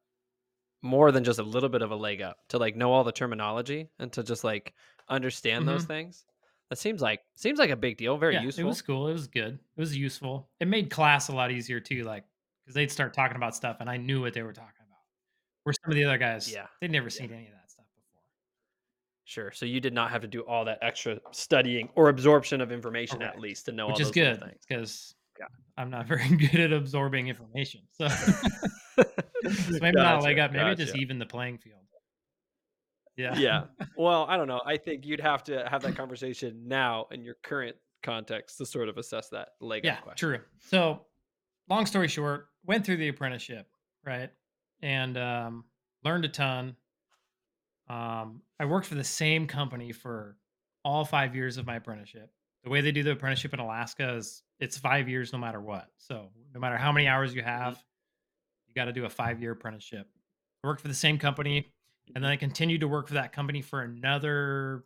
more 0.83 1.11
than 1.11 1.23
just 1.23 1.39
a 1.39 1.43
little 1.43 1.69
bit 1.69 1.81
of 1.81 1.91
a 1.91 1.95
leg 1.97 2.21
up 2.21 2.37
to, 2.49 2.57
like, 2.59 2.75
know 2.75 2.91
all 2.93 3.03
the 3.03 3.11
terminology 3.13 3.89
and 3.99 4.13
to 4.13 4.23
just, 4.23 4.43
like, 4.43 4.75
understand 5.09 5.67
those 5.67 5.83
hmm 5.83 5.85
things. 5.85 6.25
That 6.69 6.77
seems 6.77 7.01
like 7.01 7.21
seems 7.35 7.59
like 7.59 7.69
a 7.71 7.77
big 7.77 7.97
deal, 7.97 8.17
very 8.17 8.37
Yeah, 8.37 8.47
it 8.55 8.63
was 8.63 8.81
cool. 8.81 9.07
It 9.07 9.13
was 9.13 9.27
good. 9.27 9.55
It 9.55 9.79
was 9.79 9.95
useful. 9.95 10.49
It 10.59 10.67
made 10.67 10.89
class 10.89 11.27
a 11.29 11.33
lot 11.35 11.51
easier 11.51 11.79
too, 11.79 12.03
like 12.03 12.25
because 12.63 12.75
they'd 12.75 12.91
start 12.91 13.13
talking 13.13 13.35
about 13.35 13.55
stuff 13.55 13.77
and 13.79 13.89
I 13.89 13.97
knew 13.97 14.21
what 14.21 14.33
they 14.33 14.43
were 14.43 14.53
talking 14.53 14.85
about. 14.87 14.99
Where 15.63 15.73
some 15.73 15.91
of 15.91 15.95
the 15.95 16.05
other 16.05 16.17
guys, 16.17 16.55
Yeah, 16.55 16.67
they'd 16.81 16.91
never 16.91 17.09
yeah, 17.11 17.25
seen 17.25 17.31
any 17.33 17.47
of 17.47 17.53
that. 17.53 17.62
Sure. 19.25 19.51
So 19.51 19.65
you 19.65 19.79
did 19.79 19.93
not 19.93 20.11
have 20.11 20.21
to 20.21 20.27
do 20.27 20.41
all 20.41 20.65
that 20.65 20.79
extra 20.81 21.19
studying 21.31 21.89
or 21.95 22.09
absorption 22.09 22.61
of 22.61 22.71
information 22.71 23.21
at 23.21 23.39
least 23.39 23.65
to 23.65 23.71
know 23.71 23.85
all 23.85 23.91
Which 23.91 24.01
is 24.01 24.07
those 24.09 24.15
little 24.17 24.33
good 24.35 24.41
things. 24.49 24.65
because 24.67 25.15
Got 25.39 25.49
I'm 25.77 25.89
not 25.89 26.07
very 26.13 26.27
good 26.35 26.59
at 26.59 26.73
absorbing 26.73 27.27
information. 27.27 27.81
So, 27.91 28.07
so 28.07 28.33
maybe 29.81 29.91
not 29.95 30.19
a 30.19 30.21
leg 30.21 30.39
up. 30.39 30.51
Maybe 30.51 30.75
just 30.75 30.95
even 30.95 31.19
the 31.19 31.25
playing 31.25 31.57
field. 31.57 31.79
Yeah. 33.15 33.37
Yeah. 33.37 33.63
Well, 33.97 34.25
I 34.27 34.37
don't 34.37 34.47
know. 34.47 34.59
I 34.65 34.77
think 34.77 35.05
you'd 35.05 35.19
have 35.19 35.43
to 35.45 35.67
have 35.69 35.83
that 35.83 35.95
conversation 35.95 36.63
now 36.67 37.05
in 37.11 37.23
your 37.23 37.35
current 37.43 37.75
context 38.01 38.57
to 38.57 38.65
sort 38.65 38.89
of 38.89 38.97
assess 38.97 39.29
that 39.29 39.49
leg 39.61 39.85
Yeah, 39.85 39.93
up 39.93 40.01
question. 40.01 40.29
true. 40.29 40.39
So, 40.69 41.01
long 41.69 41.85
story 41.85 42.07
short, 42.07 42.47
went 42.65 42.83
through 42.85 42.97
the 42.97 43.09
apprenticeship, 43.09 43.67
right? 44.03 44.31
And 44.81 45.15
um, 45.17 45.65
learned 46.03 46.25
a 46.25 46.29
ton. 46.29 46.75
Um, 47.87 48.43
I 48.59 48.65
worked 48.65 48.87
for 48.87 48.95
the 48.95 49.03
same 49.03 49.47
company 49.47 49.91
for 49.91 50.39
all 50.83 51.05
five 51.05 51.35
years 51.35 51.57
of 51.57 51.65
my 51.65 51.75
apprenticeship. 51.77 52.31
The 52.63 52.69
way 52.69 52.81
they 52.81 52.91
do 52.91 53.03
the 53.03 53.11
apprenticeship 53.11 53.53
in 53.53 53.59
Alaska 53.59 54.13
is 54.15 54.43
it's 54.59 54.77
five 54.77 55.09
years 55.09 55.33
no 55.33 55.39
matter 55.39 55.59
what. 55.61 55.89
So, 55.97 56.31
no 56.53 56.59
matter 56.59 56.77
how 56.77 56.91
many 56.91 57.07
hours 57.07 57.35
you 57.35 57.43
Mhm, 57.55 57.73
have, 57.73 57.83
you 58.67 58.73
got 58.73 58.85
to 58.85 58.93
do 58.93 59.05
a 59.05 59.09
five 59.09 59.41
year 59.41 59.51
apprenticeship. 59.51 60.09
I 60.63 60.67
worked 60.67 60.81
for 60.81 60.87
the 60.87 60.93
same 60.93 61.19
company, 61.19 61.73
and 62.15 62.23
then 62.23 62.31
mhm. 62.31 62.33
I 62.33 62.37
continued 62.37 62.81
to 62.81 62.87
work 62.87 63.07
for 63.07 63.15
that 63.15 63.33
company 63.33 63.61
for 63.61 63.81
another 63.81 64.85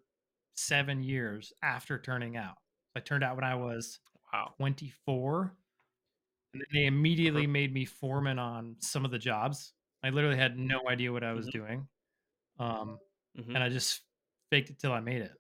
seven 0.56 1.04
years 1.04 1.54
after 1.64 2.00
turning 2.00 2.38
out. 2.38 2.58
I 2.96 3.00
turned 3.02 3.24
out 3.24 3.36
when 3.36 3.46
I 3.46 3.56
was 3.56 4.00
Wow. 4.34 4.58
24 4.58 5.58
and 6.54 6.62
then 6.62 6.68
they 6.74 6.86
Uh-huh. 7.26 7.44
immediately 7.44 7.48
made 7.48 7.74
me 7.74 7.86
foreman 7.86 8.40
on 8.40 8.78
some 8.80 9.06
of 9.06 9.12
the 9.12 9.20
jobs. 9.20 9.74
I 10.04 10.10
literally 10.10 10.38
had 10.38 10.58
no 10.58 10.82
idea 10.90 11.12
what 11.12 11.24
I 11.24 11.34
was 11.34 11.48
Mhm, 11.48 11.50
doing. 11.50 11.88
Um, 12.60 13.00
mhm. 13.36 13.56
and 13.56 13.64
I 13.64 13.70
just 13.70 14.04
faked 14.52 14.70
it 14.70 14.80
till 14.80 14.94
I 14.94 15.00
made 15.00 15.22
it 15.22 15.34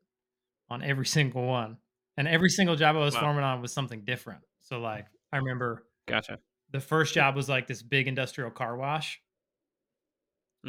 on 0.70 0.84
every 0.84 1.06
single 1.18 1.46
one. 1.48 1.80
And 2.18 2.28
every 2.28 2.50
single 2.50 2.76
job 2.76 2.96
I 2.96 3.00
was 3.00 3.16
Wow. 3.16 3.32
on 3.44 3.62
was 3.62 3.74
something 3.74 4.06
different. 4.06 4.44
So 4.62 4.80
like 4.80 5.08
I 5.32 5.38
remember 5.38 5.88
Gotcha. 6.08 6.42
the 6.72 6.82
first 6.82 7.14
job 7.14 7.36
was 7.36 7.50
like 7.50 7.68
this 7.68 7.84
big 7.84 8.08
industrial 8.08 8.52
car 8.52 8.78
wash, 8.78 9.22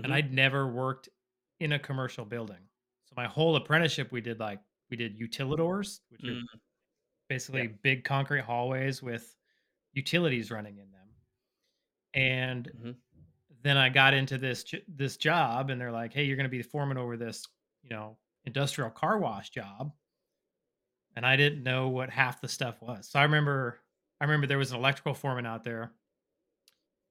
and 0.03 0.13
Mhm, 0.13 0.15
I'd 0.15 0.33
never 0.33 0.67
worked 0.71 1.09
in 1.61 1.73
a 1.73 1.79
commercial 1.79 2.25
building. 2.25 2.69
So 3.05 3.15
my 3.17 3.27
whole 3.27 3.57
apprenticeship 3.57 4.13
we 4.13 4.21
did 4.21 4.39
like 4.39 4.61
we 4.91 4.97
did 4.97 5.19
utilidors, 5.19 6.01
which 6.11 6.29
are 6.29 6.37
mm, 6.37 6.47
yeah. 7.53 7.65
basically 7.69 7.69
big 7.69 8.05
concrete 8.05 8.43
hallways 8.45 9.03
with 9.03 9.37
utilities 9.93 10.51
running 10.51 10.79
in 10.79 10.91
them. 10.93 11.11
And 12.15 12.73
Mhm, 12.73 13.03
then 13.69 13.77
I 13.77 13.89
got 13.89 14.15
into 14.15 14.39
this 14.39 14.65
this 14.89 15.17
job, 15.17 15.71
and 15.71 15.81
they're 15.81 15.93
like, 15.93 16.13
"Hey, 16.13 16.25
you're 16.25 16.37
going 16.37 16.45
to 16.45 16.51
be 16.51 16.63
the 16.63 16.69
foreman 16.69 16.97
over 16.97 17.17
this, 17.17 17.47
you 17.83 17.91
know, 17.91 18.17
industrial 18.45 18.91
car 18.91 19.19
wash 19.19 19.51
job." 19.51 19.93
And 21.17 21.27
I 21.27 21.37
didn't 21.37 21.63
know 21.63 21.89
what 21.89 22.11
half 22.11 22.41
the 22.41 22.49
stuff 22.49 22.81
was. 22.81 23.09
So 23.11 23.19
I 23.19 23.25
remember, 23.25 23.81
I 24.21 24.25
remember 24.25 24.47
there 24.47 24.59
was 24.59 24.71
an 24.71 24.79
electrical 24.79 25.15
foreman 25.15 25.47
out 25.47 25.65
there, 25.65 25.93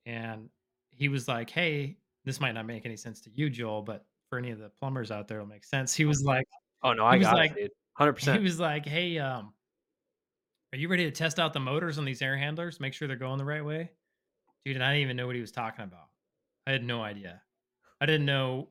and 0.05 0.49
he 0.91 1.09
was 1.09 1.27
like, 1.27 1.49
"Hey, 1.49 1.97
this 2.25 2.39
might 2.39 2.53
not 2.53 2.65
make 2.65 2.85
any 2.85 2.97
sense 2.97 3.21
to 3.21 3.29
you, 3.33 3.49
Joel, 3.49 3.81
but 3.81 4.05
for 4.29 4.37
any 4.37 4.51
of 4.51 4.59
the 4.59 4.69
plumbers 4.79 5.11
out 5.11 5.27
there, 5.27 5.37
it'll 5.37 5.47
make 5.47 5.65
sense." 5.65 5.93
He 5.93 6.05
was 6.05 6.23
like, 6.23 6.47
Oh, 6.83 6.93
no, 6.93 7.05
I 7.05 7.17
got 7.17 7.33
it, 7.33 7.37
like 7.37 7.55
dude. 7.55 7.71
he 7.97 8.03
100%. 8.03 8.37
He 8.37 8.43
was 8.43 8.59
like, 8.59 8.85
"Hey, 8.85 9.17
um, 9.17 9.53
are 10.71 10.77
you 10.77 10.87
ready 10.87 11.05
to 11.05 11.11
test 11.11 11.39
out 11.39 11.53
the 11.53 11.59
motors 11.59 11.97
on 11.97 12.05
these 12.05 12.21
air 12.21 12.37
handlers? 12.37 12.79
Make 12.79 12.93
sure 12.93 13.07
they're 13.07 13.17
going 13.17 13.39
the 13.39 13.45
right 13.45 13.65
way?" 13.65 13.91
Dude, 14.63 14.75
and 14.75 14.83
I 14.83 14.93
didn't 14.93 15.03
even 15.03 15.17
know 15.17 15.25
what 15.27 15.35
he 15.35 15.41
was 15.41 15.51
talking 15.51 15.83
about. 15.83 16.09
I 16.67 16.71
had 16.71 16.83
no 16.83 17.01
idea. 17.01 17.41
I 18.01 18.05
didn't 18.05 18.25
know 18.25 18.67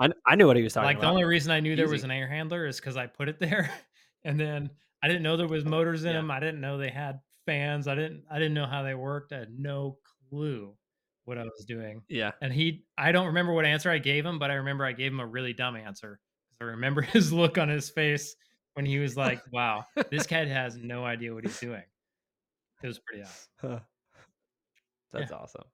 I 0.00 0.08
I 0.26 0.36
knew 0.36 0.46
what 0.46 0.56
he 0.56 0.62
was 0.62 0.72
talking 0.72 0.84
about. 0.88 0.94
like, 0.94 1.00
the 1.02 1.08
only 1.08 1.24
reason 1.24 1.50
I 1.50 1.60
knew 1.60 1.74
there 1.76 1.88
was 1.88 2.04
an 2.04 2.10
air 2.10 2.28
handler 2.28 2.66
is 2.66 2.78
because 2.78 2.96
I 2.96 3.06
put 3.06 3.28
it 3.28 3.40
there, 3.40 3.70
and 4.24 4.38
then 4.38 4.70
I 5.02 5.08
didn't 5.08 5.22
know 5.22 5.36
there 5.36 5.48
was 5.48 5.64
oh, 5.66 5.68
motors 5.68 6.04
in 6.04 6.12
Yeah. 6.12 6.18
them. 6.18 6.30
I 6.30 6.40
didn't 6.40 6.60
know 6.60 6.78
they 6.78 6.90
had 6.90 7.20
fans. 7.46 7.88
I 7.88 7.94
didn't 7.94 8.24
I 8.30 8.38
didn't 8.38 8.54
know 8.54 8.66
how 8.66 8.82
they 8.82 8.94
worked. 8.94 9.32
I 9.32 9.38
had 9.40 9.58
no 9.58 9.98
clue 10.30 10.76
what 11.24 11.38
I 11.38 11.42
was 11.42 11.64
doing. 11.66 12.02
Yeah. 12.08 12.32
And 12.40 12.52
he 12.52 12.84
I 12.96 13.12
don't 13.12 13.26
remember 13.26 13.52
what 13.52 13.64
answer 13.64 13.90
I 13.90 13.98
gave 13.98 14.24
him, 14.24 14.38
but 14.38 14.50
I 14.50 14.54
remember 14.54 14.84
I 14.84 14.92
gave 14.92 15.12
him 15.12 15.20
a 15.20 15.26
really 15.26 15.52
dumb 15.52 15.76
answer. 15.76 16.20
I 16.60 16.64
remember 16.64 17.02
his 17.02 17.32
look 17.32 17.58
on 17.58 17.68
his 17.68 17.90
face 17.90 18.36
when 18.74 18.86
he 18.86 18.98
was 18.98 19.16
like, 19.16 19.42
"Wow, 19.52 19.84
this 20.10 20.26
kid 20.28 20.48
has 20.48 20.76
no 20.76 21.04
idea 21.04 21.34
what 21.34 21.44
he's 21.44 21.58
doing." 21.58 21.82
It 22.82 22.86
was 22.86 23.00
pretty 23.00 23.24
awesome. 23.24 23.48
Huh. 23.60 23.68
Yeah. 25.12 25.20
That's 25.20 25.32
awesome. 25.32 25.64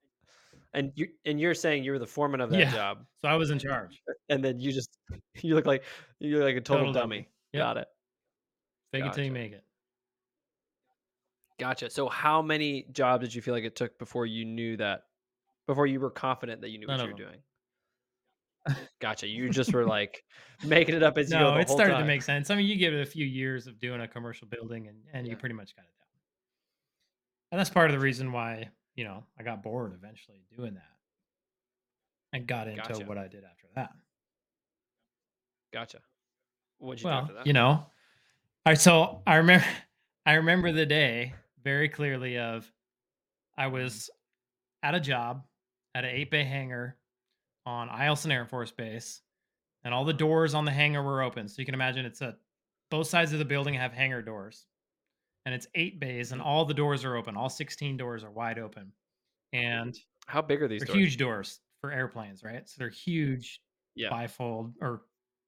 And 0.75 0.93
you 0.97 1.09
and 1.25 1.41
you're 1.41 1.55
saying 1.55 1.85
you 1.85 1.93
were 1.93 1.99
the 2.01 2.07
foreman 2.07 2.41
of 2.41 2.51
that 2.51 2.59
Yeah. 2.59 2.73
job, 2.73 3.07
So 3.19 3.29
I 3.29 3.37
was 3.37 3.51
in 3.51 3.59
charge. 3.61 4.03
and 4.29 4.45
then 4.45 4.59
you 4.59 4.73
just 4.73 4.99
you 5.43 5.55
look 5.55 5.67
like 5.67 5.85
you 6.19 6.37
look 6.39 6.45
like 6.45 6.57
a 6.57 6.61
total, 6.61 6.87
Total 6.87 6.93
dummy. 6.93 7.17
dummy. 7.19 7.29
Yep. 7.53 7.61
Got 7.63 7.77
it. 7.79 7.89
Fake 8.93 9.05
it 9.05 9.13
till 9.15 9.25
you 9.25 9.31
Gotcha. 9.31 9.41
make 9.43 9.53
it. 9.53 9.65
Gotcha. 11.59 11.91
So 11.91 12.09
how 12.09 12.43
many 12.43 12.87
jobs 12.93 13.23
did 13.23 13.35
you 13.35 13.41
feel 13.43 13.55
like 13.55 13.65
it 13.65 13.77
took 13.77 13.97
before 13.99 14.27
you 14.27 14.45
knew 14.45 14.77
that 14.79 15.05
before 15.69 15.87
you 15.87 16.01
were 16.01 16.11
confident 16.11 16.61
that 16.63 16.71
you 16.71 16.79
knew 16.79 16.87
None 16.89 16.99
what 16.99 17.07
you 17.07 17.13
were 17.15 17.21
'em. 17.31 17.39
doing? 18.67 18.87
Gotcha. 19.01 19.29
You 19.29 19.51
just 19.51 19.73
were 19.73 19.85
like 19.85 20.25
making 20.67 20.97
it 20.97 21.03
up 21.05 21.17
as 21.19 21.31
you 21.31 21.39
go 21.39 21.55
No, 21.55 21.57
it 21.61 21.69
started 21.69 21.99
to 21.99 22.05
make 22.05 22.23
sense. 22.23 22.51
I 22.51 22.57
mean, 22.57 22.67
you 22.67 22.77
give 22.77 22.93
it 22.95 23.01
a 23.01 23.07
few 23.07 23.25
years 23.27 23.67
of 23.69 23.79
doing 23.79 24.01
a 24.01 24.09
commercial 24.09 24.49
building 24.49 24.89
and 24.89 24.99
and 25.13 25.29
you 25.29 25.37
pretty 25.37 25.55
much 25.55 25.77
got 25.77 25.83
it 25.85 25.95
down. 26.01 26.09
And 27.53 27.61
that's 27.61 27.71
part 27.71 27.89
of 27.91 27.93
the 27.93 28.01
reason 28.01 28.33
why, 28.33 28.71
you 28.95 29.05
know, 29.05 29.25
I 29.39 29.43
got 29.43 29.63
bored 29.63 29.93
eventually 29.95 30.39
doing 30.57 30.75
that 30.75 30.95
and 32.33 32.47
got 32.47 32.69
into 32.69 32.83
Gotcha. 32.83 33.05
what 33.05 33.19
I 33.19 33.29
did 33.29 33.45
after 33.45 33.67
that. 33.75 33.91
Gotcha. 35.73 35.99
What'd 36.79 37.03
you 37.03 37.09
Well, 37.09 37.31
you 37.45 37.53
know, 37.53 37.87
I 38.67 38.75
so 38.75 39.23
I 39.27 39.37
remember 39.37 39.67
I 40.27 40.35
remember 40.35 40.73
the 40.73 40.87
day 40.87 41.35
very 41.63 41.89
clearly 41.89 42.39
of 42.39 42.71
I 43.57 43.65
mm-hmm. 43.65 43.75
was 43.75 44.11
at 44.83 44.95
a 44.95 45.01
job 45.01 45.45
at 45.95 46.05
an 46.05 46.11
8 46.11 46.31
bay 46.31 46.45
hangar 46.45 46.97
on 47.67 47.89
Eielson 47.89 48.31
Air 48.31 48.45
Force 48.45 48.71
Base, 48.71 49.23
and 49.85 49.95
all 49.95 50.05
the 50.05 50.13
doors 50.13 50.55
on 50.55 50.65
the 50.65 50.71
hangar 50.71 51.03
were 51.03 51.23
open. 51.23 51.49
So 51.49 51.61
you 51.61 51.67
can 51.67 51.75
imagine 51.75 52.05
it's 52.05 52.21
a 52.21 52.37
both 52.91 53.07
sides 53.07 53.33
of 53.33 53.39
the 53.39 53.45
building 53.45 53.75
have 53.75 53.93
hangar 53.93 54.23
doors. 54.23 54.67
And 55.47 55.55
it's 55.55 55.67
8 55.75 56.01
bays 56.01 56.33
and 56.33 56.41
all 56.41 56.65
the 56.65 56.75
doors 56.75 57.05
are 57.05 57.17
open. 57.17 57.37
All 57.37 57.51
16 57.51 57.97
doors 57.97 58.25
are 58.25 58.31
wide 58.31 58.59
open. 58.59 58.93
And 59.53 59.95
How 60.27 60.41
big 60.43 60.63
are 60.63 60.69
these 60.69 60.85
doors? 60.85 60.97
huge 60.99 61.17
doors 61.19 61.61
for 61.81 61.93
airplanes, 61.93 62.43
right? 62.43 62.69
So 62.69 62.77
they're 62.79 62.89
huge 62.89 63.61
Yeah. 63.95 64.09
bifold 64.11 64.73
or 64.81 65.03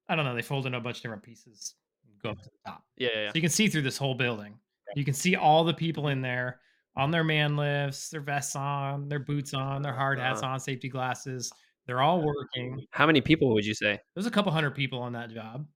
I 0.09 0.15
don't 0.15 0.23
know, 0.23 0.35
they 0.35 0.41
fold 0.41 0.65
into 0.65 0.77
a 0.77 0.81
bunch 0.81 0.97
of 0.97 1.01
different 1.03 1.23
pieces 1.23 1.75
and 2.05 2.13
go 2.21 2.29
up 2.29 2.37
to 2.43 2.49
the 2.49 2.71
top. 2.71 2.83
Yeah, 2.95 3.09
yeah, 3.13 3.21
yeah. 3.23 3.27
So 3.29 3.35
you 3.35 3.41
can 3.41 3.49
see 3.49 3.67
through 3.67 3.81
this 3.81 3.97
whole 3.97 4.15
building. 4.15 4.57
You 4.95 5.03
can 5.03 5.13
see 5.13 5.35
all 5.35 5.63
the 5.65 5.73
people 5.73 6.07
in 6.07 6.21
there 6.21 6.61
on 6.95 7.11
their 7.11 7.23
man 7.25 7.57
lifts, 7.57 8.09
their 8.09 8.21
vests 8.21 8.55
on, 8.55 9.09
their 9.09 9.19
boots 9.19 9.53
on, 9.53 9.81
their 9.81 9.93
hard 9.93 10.17
hats 10.19 10.41
Uh-huh. 10.41 10.53
on, 10.53 10.59
safety 10.61 10.87
glasses. 10.89 11.51
They're 11.87 12.01
all 12.01 12.21
working. 12.21 12.85
How 12.91 13.05
many 13.05 13.19
people 13.19 13.53
would 13.53 13.65
you 13.65 13.73
say? 13.73 13.99
There's 14.13 14.25
a 14.27 14.31
couple 14.31 14.51
hundred 14.51 14.71
people 14.75 14.99
on 15.01 15.11
that 15.13 15.29
job. 15.31 15.67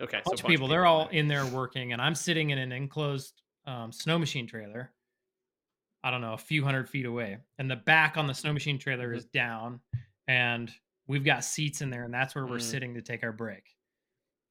Okay, 0.00 0.20
bunch 0.24 0.40
of 0.40 0.46
people. 0.46 0.66
They're 0.68 0.86
all 0.86 1.08
in 1.08 1.28
there 1.28 1.46
working, 1.46 1.92
and 1.92 2.02
I'm 2.02 2.14
sitting 2.14 2.50
in 2.50 2.58
an 2.58 2.72
enclosed 2.72 3.40
um, 3.66 3.92
snow 3.92 4.18
machine 4.18 4.46
trailer. 4.46 4.92
I 6.02 6.10
don't 6.10 6.20
know, 6.20 6.34
a 6.34 6.38
few 6.38 6.62
hundred 6.64 6.88
feet 6.88 7.06
away, 7.06 7.38
and 7.58 7.70
the 7.70 7.76
back 7.76 8.16
on 8.16 8.26
the 8.26 8.34
snow 8.34 8.52
machine 8.52 8.78
trailer 8.78 9.12
Mhm. 9.12 9.16
is 9.16 9.24
down, 9.26 9.80
and 10.28 10.70
we've 11.06 11.24
got 11.24 11.44
seats 11.44 11.80
in 11.80 11.90
there, 11.90 12.04
and 12.04 12.12
that's 12.12 12.34
where 12.34 12.44
we're 12.46 12.56
Mm. 12.58 12.62
sitting 12.70 12.94
to 12.94 13.02
take 13.02 13.22
our 13.22 13.32
break. 13.32 13.74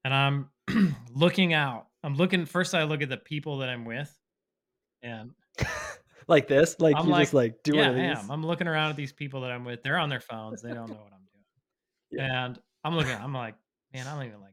And 0.03 0.13
I'm 0.13 0.49
looking 1.13 1.53
out. 1.53 1.87
I'm 2.03 2.15
looking. 2.15 2.45
First, 2.45 2.73
I 2.73 2.83
look 2.83 3.01
at 3.01 3.09
the 3.09 3.17
people 3.17 3.59
that 3.59 3.69
I'm 3.69 3.85
with, 3.85 4.17
and 5.03 5.31
like 6.27 6.47
this? 6.47 6.79
Like 6.79 6.95
I'm 6.97 7.05
you 7.05 7.11
like, 7.11 7.23
just 7.23 7.33
like 7.33 7.61
do 7.63 7.75
yeah, 7.75 7.81
one 7.81 7.89
of 7.91 7.95
I 7.97 8.07
these? 8.07 8.17
am. 8.17 8.31
I'm 8.31 8.45
looking 8.45 8.67
around 8.67 8.89
at 8.91 8.95
these 8.95 9.13
people 9.13 9.41
that 9.41 9.51
I'm 9.51 9.63
with. 9.65 9.83
They're 9.83 9.97
on 9.99 10.09
their 10.09 10.21
phones. 10.21 10.61
They 10.61 10.73
don't 10.73 10.89
know 10.89 10.95
what 10.95 11.13
I'm 11.13 11.19
doing. 11.19 11.29
Yeah. 12.11 12.45
And 12.45 12.59
I'm 12.83 12.95
looking. 12.95 13.11
I'm 13.15 13.33
like, 13.33 13.55
man, 13.93 14.05
I 14.07 14.13
don't 14.15 14.27
even 14.27 14.39
like 14.41 14.49
these 14.49 14.51
people. 14.51 14.52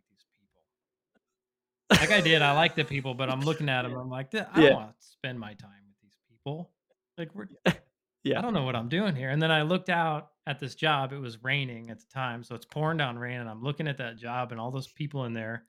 Like 1.91 2.11
I 2.11 2.21
did, 2.21 2.43
I 2.43 2.53
like 2.53 2.77
the 2.77 2.85
people, 2.85 3.15
but 3.15 3.29
I'm 3.29 3.41
looking 3.41 3.69
at 3.69 3.83
them. 3.83 3.97
I'm 3.97 4.09
like, 4.09 4.35
I 4.35 4.47
don't 4.55 4.75
want 4.75 4.91
to 4.91 5.07
spend 5.07 5.39
my 5.39 5.55
time 5.55 5.71
with 5.87 5.97
these 6.03 6.17
people. 6.29 6.71
Like 7.19 7.35
we're, 7.35 7.49
I 7.67 8.41
don't 8.41 8.55
know 8.55 8.65
what 8.65 8.77
I'm 8.77 8.89
doing 8.89 9.17
here. 9.17 9.31
And 9.31 9.43
then 9.43 9.51
I 9.51 9.63
looked 9.63 9.89
out 9.89 10.29
at 10.47 10.61
this 10.61 10.75
job. 10.75 11.13
It 11.13 11.19
was 11.19 11.43
raining 11.43 11.91
at 11.91 11.99
the 11.99 12.07
time, 12.13 12.43
so 12.43 12.55
it's 12.55 12.67
pouring 12.67 12.99
down 12.99 13.19
rain, 13.19 13.41
and 13.41 13.49
I'm 13.49 13.63
looking 13.63 13.89
at 13.89 13.99
that 13.99 14.19
job 14.19 14.53
and 14.53 14.61
all 14.61 14.71
those 14.71 14.89
people 14.89 15.25
in 15.25 15.33
there, 15.33 15.65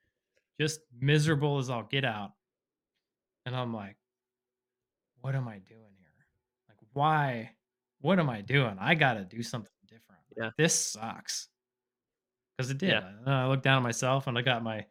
just 0.60 0.80
miserable 1.00 1.58
as 1.58 1.70
all 1.70 1.84
get 1.84 2.06
out. 2.06 2.32
And 3.46 3.56
I'm 3.56 3.74
like, 3.74 3.98
what 5.22 5.36
am 5.36 5.48
I 5.48 5.60
doing 5.60 5.96
here? 5.98 6.10
Like, 6.70 6.78
why? 6.94 7.52
What 8.02 8.20
am 8.20 8.30
I 8.30 8.42
doing? 8.42 8.78
I 8.80 8.96
got 8.96 9.14
to 9.14 9.24
do 9.24 9.42
something 9.44 9.72
different. 9.88 10.22
Yeah. 10.38 10.50
This 10.58 10.74
sucks. 10.74 11.48
Because 12.58 12.72
it 12.72 12.78
did. 12.78 12.90
Yeah. 12.90 13.08
And 13.26 13.34
I 13.34 13.48
looked 13.48 13.64
down 13.64 13.78
at 13.78 13.84
myself 13.84 14.28
and 14.28 14.38
I 14.38 14.42
got 14.42 14.64
my 14.64 14.86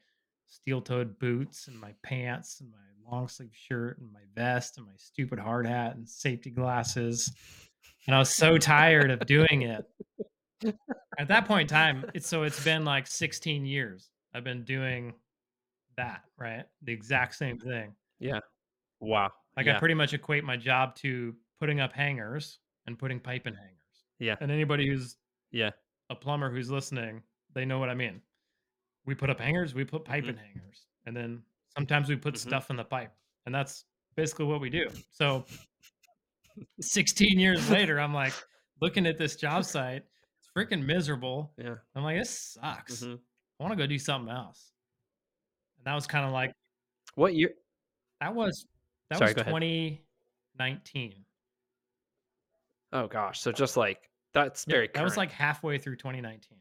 steel 0.50 0.80
toed 0.83 1.19
boots 1.19 1.69
and 1.69 1.78
my 1.80 1.95
pants 2.02 2.61
and 2.61 2.71
my 2.71 3.11
long 3.11 3.28
sleeve 3.28 3.54
shirt 3.54 3.99
and 3.99 4.12
my 4.12 4.21
vest 4.35 4.76
and 4.76 4.87
my 4.87 4.92
stupid 4.97 5.38
hard 5.38 5.66
hat 5.66 5.97
and 5.97 6.09
safety 6.09 6.50
glasses. 6.50 7.33
And 8.07 8.14
I 8.14 8.19
was 8.19 8.30
so 8.30 8.59
tired 8.59 9.11
of 9.11 9.25
doing 9.26 9.62
it. 9.62 9.85
At 11.19 11.28
that 11.28 11.47
point 11.47 11.62
in 11.62 11.66
time, 11.69 12.04
it's 12.14 12.28
so 12.28 12.42
it's 12.42 12.62
been 12.62 12.85
like 12.85 13.07
16 13.07 13.64
years. 13.64 14.11
I've 14.35 14.45
been 14.45 14.64
doing 14.64 15.14
that, 15.97 16.23
right? 16.38 16.64
The 16.83 16.92
exact 16.92 17.35
same 17.35 17.59
thing. 17.59 17.95
Yeah. 18.19 18.40
Wow. 19.00 19.30
Like 19.57 19.66
yeah. 19.66 19.76
I 19.76 19.78
pretty 19.78 19.95
much 19.95 20.12
equate 20.14 20.45
my 20.45 20.57
job 20.57 20.95
to 20.97 21.35
putting 21.59 21.80
up 21.80 21.92
hangers 21.92 22.59
and 22.87 22.99
putting 22.99 23.21
pipe 23.21 23.47
in 23.47 23.54
hangers. 23.54 23.76
Yeah. 24.19 24.37
And 24.40 24.50
anybody 24.50 24.88
who's 24.88 25.16
Yeah. 25.50 25.71
a 26.11 26.14
plumber 26.14 26.50
who's 26.50 26.71
listening, 26.71 27.23
they 27.54 27.64
know 27.64 27.78
what 27.78 27.88
I 27.88 27.95
mean. 27.95 28.21
We 29.07 29.14
put 29.14 29.30
up 29.30 29.40
hangers, 29.40 29.75
we 29.75 29.85
put 29.85 30.04
pipe 30.04 30.25
in 30.25 30.37
hangers, 30.37 30.87
and 31.07 31.16
then 31.16 31.42
sometimes 31.76 32.09
we 32.09 32.16
put 32.16 32.35
Mhm. 32.35 32.38
stuff 32.38 32.71
in 32.71 32.76
the 32.76 32.85
pipe, 32.85 33.12
and 33.47 33.54
that's 33.54 33.85
basically 34.14 34.45
what 34.47 34.61
we 34.61 34.71
do. 34.71 34.88
So, 35.11 35.45
16 36.80 37.38
years 37.38 37.69
later, 37.71 37.99
I'm 38.00 38.12
like 38.14 38.35
looking 38.80 39.07
at 39.07 39.19
this 39.19 39.37
job 39.37 39.64
site. 39.64 40.04
It's 40.38 40.49
freaking 40.57 40.85
miserable. 40.85 41.52
Yeah. 41.57 41.76
I'm 41.95 42.02
like, 42.02 42.19
this 42.19 42.30
sucks. 42.61 43.02
Mhm. 43.02 43.19
I 43.59 43.62
want 43.62 43.73
to 43.73 43.76
go 43.76 43.87
do 43.87 43.99
something 43.99 44.33
else. 44.35 44.73
And 45.78 45.87
that 45.87 45.95
was 45.95 46.07
kind 46.07 46.25
of 46.26 46.33
like 46.33 46.52
What 47.14 47.35
year? 47.35 47.54
that 48.21 48.35
was 48.35 48.66
that 49.09 49.19
Sorry, 49.19 49.28
was 49.30 49.35
go 49.35 49.40
ahead. 49.42 49.52
2019. 50.59 51.25
Oh 52.92 53.07
gosh. 53.07 53.40
So 53.40 53.52
just 53.52 53.76
like 53.76 54.11
that's 54.33 54.64
Yeah, 54.66 54.73
very 54.75 54.88
that 54.95 55.02
was 55.02 55.16
like 55.16 55.30
halfway 55.30 55.78
through 55.78 55.97
2019. 55.97 56.59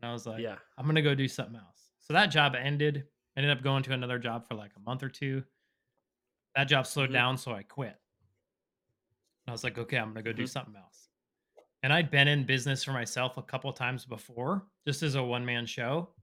And 0.00 0.08
I 0.08 0.12
was 0.12 0.26
like, 0.26 0.40
yeah. 0.42 0.56
I'm 0.78 0.86
gonna 0.86 1.02
go 1.02 1.14
do 1.14 1.28
something 1.28 1.56
else. 1.56 1.90
So 2.00 2.12
that 2.14 2.26
job 2.26 2.54
ended. 2.54 3.04
I 3.36 3.40
ended 3.40 3.56
up 3.56 3.62
going 3.62 3.82
to 3.84 3.92
another 3.92 4.18
job 4.18 4.46
for 4.48 4.54
like 4.54 4.72
a 4.76 4.80
month 4.80 5.02
or 5.02 5.08
two. 5.08 5.44
That 6.56 6.64
job 6.64 6.86
slowed 6.86 7.10
Mhm. 7.10 7.14
down, 7.14 7.38
so 7.38 7.52
I 7.52 7.62
quit. 7.62 7.88
And 9.46 9.48
I 9.48 9.52
was 9.52 9.62
like, 9.64 9.78
okay, 9.78 9.98
I'm 9.98 10.08
gonna 10.08 10.22
go 10.22 10.32
do 10.32 10.44
Mhm. 10.44 10.48
something 10.48 10.76
else. 10.76 11.08
And 11.82 11.92
I'd 11.92 12.10
been 12.10 12.28
in 12.28 12.44
business 12.44 12.82
for 12.84 12.92
myself 12.92 13.36
a 13.38 13.42
couple 13.42 13.72
times 13.72 14.04
before, 14.04 14.66
just 14.86 15.02
as 15.02 15.14
a 15.14 15.22
one 15.22 15.44
man 15.46 15.66
show. 15.66 16.14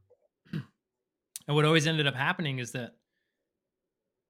and 0.53 1.55
what 1.55 1.63
always 1.65 1.88
ended 1.88 2.05
up 2.07 2.15
happening 2.15 2.60
is 2.60 2.74
that 2.74 2.98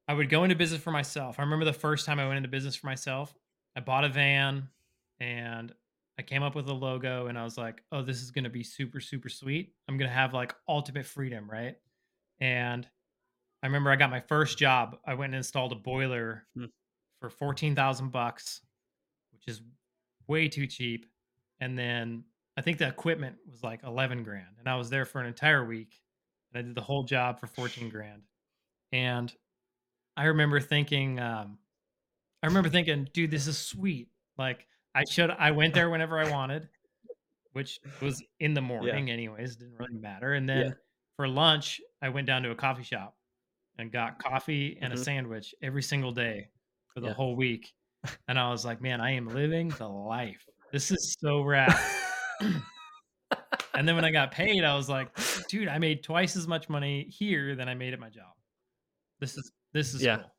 I 0.08 0.14
would 0.14 0.30
go 0.30 0.44
into 0.44 0.56
business 0.56 0.82
for 0.82 0.92
myself. 0.92 1.40
I 1.40 1.42
remember 1.44 1.66
the 1.66 1.74
first 1.74 2.06
time 2.06 2.20
I 2.20 2.26
went 2.28 2.38
into 2.38 2.48
business 2.50 2.76
for 2.76 2.86
myself, 2.86 3.36
I 3.76 3.80
bought 3.82 4.04
a 4.04 4.10
van 4.10 4.70
and 5.20 5.74
I 6.20 6.24
came 6.24 6.42
up 6.44 6.56
with 6.56 6.68
a 6.68 6.74
logo 6.74 7.28
and 7.28 7.38
I 7.38 7.44
was 7.44 7.58
like, 7.58 7.84
oh, 7.92 8.02
this 8.02 8.22
is 8.22 8.32
going 8.32 8.44
to 8.44 8.50
be 8.50 8.64
super, 8.64 9.00
super 9.00 9.30
sweet. 9.30 9.74
I'm 9.88 9.98
going 9.98 10.10
to 10.10 10.16
have 10.16 10.34
like 10.34 10.56
ultimate 10.68 11.06
freedom, 11.06 11.50
right? 11.50 11.76
And 12.40 12.88
I 13.62 13.68
remember 13.68 13.92
I 13.92 13.96
got 13.96 14.10
my 14.10 14.20
first 14.22 14.58
job. 14.58 14.98
I 15.06 15.14
went 15.14 15.32
and 15.34 15.38
installed 15.38 15.72
a 15.72 15.76
boiler 15.76 16.46
Hmm. 16.56 16.66
for 17.22 17.30
14,000 17.30 18.12
bucks, 18.12 18.62
which 19.32 19.48
is 19.48 19.62
way 20.28 20.48
too 20.48 20.68
cheap. 20.68 21.06
And 21.60 21.78
then 21.78 22.24
I 22.58 22.62
think 22.62 22.80
the 22.80 22.88
equipment 22.88 23.38
was 23.50 23.64
like 23.64 23.84
11 23.84 24.24
grand. 24.24 24.58
And 24.60 24.68
I 24.68 24.76
was 24.76 24.90
there 24.90 25.06
for 25.06 25.22
an 25.22 25.28
entire 25.28 25.64
week 25.66 26.02
and 26.54 26.60
I 26.60 26.62
did 26.64 26.76
the 26.76 26.82
whole 26.82 27.04
job 27.04 27.40
for 27.40 27.48
14 27.48 27.90
grand. 27.90 28.24
And 28.92 29.34
I 30.16 30.26
remember 30.26 30.60
thinking, 30.60 31.20
um, 31.20 31.60
I 32.42 32.48
remember 32.48 32.70
thinking, 32.70 33.08
dude, 33.14 33.32
this 33.32 33.48
is 33.48 33.58
sweet. 33.58 34.10
Like 34.38 34.68
I 34.98 35.04
should, 35.10 35.30
I 35.30 35.52
went 35.52 35.74
there 35.74 35.90
whenever 35.90 36.18
I 36.18 36.32
wanted 36.32 36.68
which 37.54 37.80
was 38.04 38.24
in 38.40 38.54
the 38.54 38.62
Yeah. 38.62 38.68
morning 38.68 39.10
anyways, 39.10 39.56
didn't 39.56 39.74
really 39.74 39.98
matter, 40.00 40.34
and 40.34 40.48
Yeah. 40.48 40.56
then 40.56 40.76
for 41.16 41.28
lunch, 41.28 41.82
I 42.04 42.10
went 42.10 42.28
down 42.28 42.44
to 42.44 42.52
a 42.52 42.56
coffee 42.56 42.84
shop 42.84 43.18
and 43.80 43.92
got 43.92 44.20
coffee 44.20 44.78
and 44.80 44.94
a 44.94 44.96
Mhm. 44.96 45.04
sandwich 45.04 45.56
every 45.64 45.82
single 45.82 46.12
day 46.12 46.52
for 46.94 47.00
the 47.00 47.08
Yeah. 47.08 47.14
whole 47.14 47.36
week, 47.36 47.74
and 48.28 48.38
I 48.38 48.50
was 48.52 48.64
like, 48.64 48.80
"Man, 48.80 49.02
I 49.02 49.12
am 49.12 49.34
living 49.34 49.70
the 49.70 49.88
life. 49.88 50.46
This 50.72 50.92
is 50.92 51.16
so 51.20 51.42
rad." 51.42 51.74
And 53.74 53.88
then 53.88 53.96
when 53.96 54.06
I 54.06 54.12
got 54.12 54.32
paid, 54.32 54.64
I 54.64 54.76
was 54.76 54.88
like, 54.88 55.10
"Dude, 55.50 55.68
I 55.68 55.80
made 55.80 56.04
twice 56.04 56.36
as 56.36 56.48
much 56.48 56.70
money 56.70 57.06
here 57.10 57.56
than 57.56 57.68
I 57.68 57.74
made 57.74 57.94
at 57.94 58.00
my 58.00 58.10
job. 58.10 58.36
This 59.20 59.36
is 59.36 59.52
this 59.74 59.96
is 59.96 60.04
Yeah. 60.04 60.18
cool." 60.18 60.36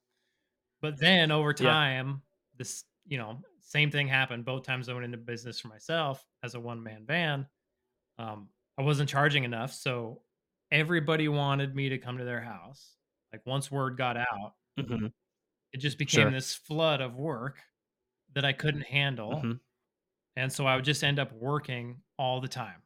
But 0.80 1.00
then 1.00 1.32
over 1.32 1.52
Yeah. 1.52 1.72
time, 1.72 2.22
this, 2.56 2.84
you 3.06 3.18
know, 3.18 3.42
same 3.68 3.90
thing 3.90 4.08
happened 4.08 4.44
both 4.46 4.64
times 4.64 4.88
I 4.88 4.94
went 4.94 5.06
into 5.06 5.18
business 5.18 5.60
for 5.60 5.68
myself 5.68 6.26
as 6.42 6.54
a 6.56 6.60
one 6.60 6.82
man 6.82 7.04
band. 7.06 7.48
Um, 8.18 8.50
I 8.78 8.82
wasn't 8.82 9.10
charging 9.10 9.44
enough, 9.44 9.72
so 9.74 10.24
everybody 10.72 11.28
wanted 11.28 11.74
me 11.76 11.90
to 11.90 11.98
come 11.98 12.18
to 12.18 12.24
their 12.24 12.42
house. 12.42 12.96
Like 13.32 13.46
once 13.46 13.70
word 13.70 13.96
got 13.98 14.16
out, 14.18 14.54
Mhm. 14.78 15.12
it 15.72 15.78
just 15.78 15.98
became 15.98 16.30
Sure. 16.30 16.32
this 16.32 16.54
flood 16.54 17.00
of 17.00 17.16
work 17.16 17.62
that 18.34 18.44
I 18.44 18.52
couldn't 18.54 18.82
handle, 18.82 19.44
Mhm. 19.44 19.60
and 20.36 20.52
so 20.52 20.66
I 20.66 20.76
would 20.76 20.84
just 20.86 21.04
end 21.04 21.18
up 21.20 21.32
working 21.32 22.02
all 22.18 22.40
the 22.40 22.48
time. 22.48 22.82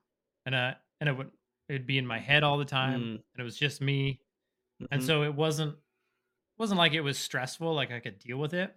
And 0.47 0.55
uh 0.55 0.77
and 1.01 1.09
it 1.11 1.15
would 1.15 1.33
it'd 1.69 1.87
be 1.89 1.99
in 1.99 2.07
my 2.07 2.19
head 2.21 2.45
all 2.45 2.59
the 2.59 2.65
time, 2.67 3.03
Mm. 3.03 3.23
and 3.35 3.41
it 3.41 3.45
was 3.45 3.59
just 3.59 3.81
me. 3.83 4.23
And 4.93 5.03
Mhm. 5.03 5.05
so 5.05 5.25
it 5.25 5.35
wasn't 5.35 5.79
wasn't 6.59 6.79
like 6.79 6.93
it 6.95 7.03
was 7.03 7.19
stressful, 7.19 7.75
like 7.75 7.93
I 7.93 8.01
could 8.01 8.19
deal 8.21 8.39
with 8.39 8.55
it, 8.55 8.77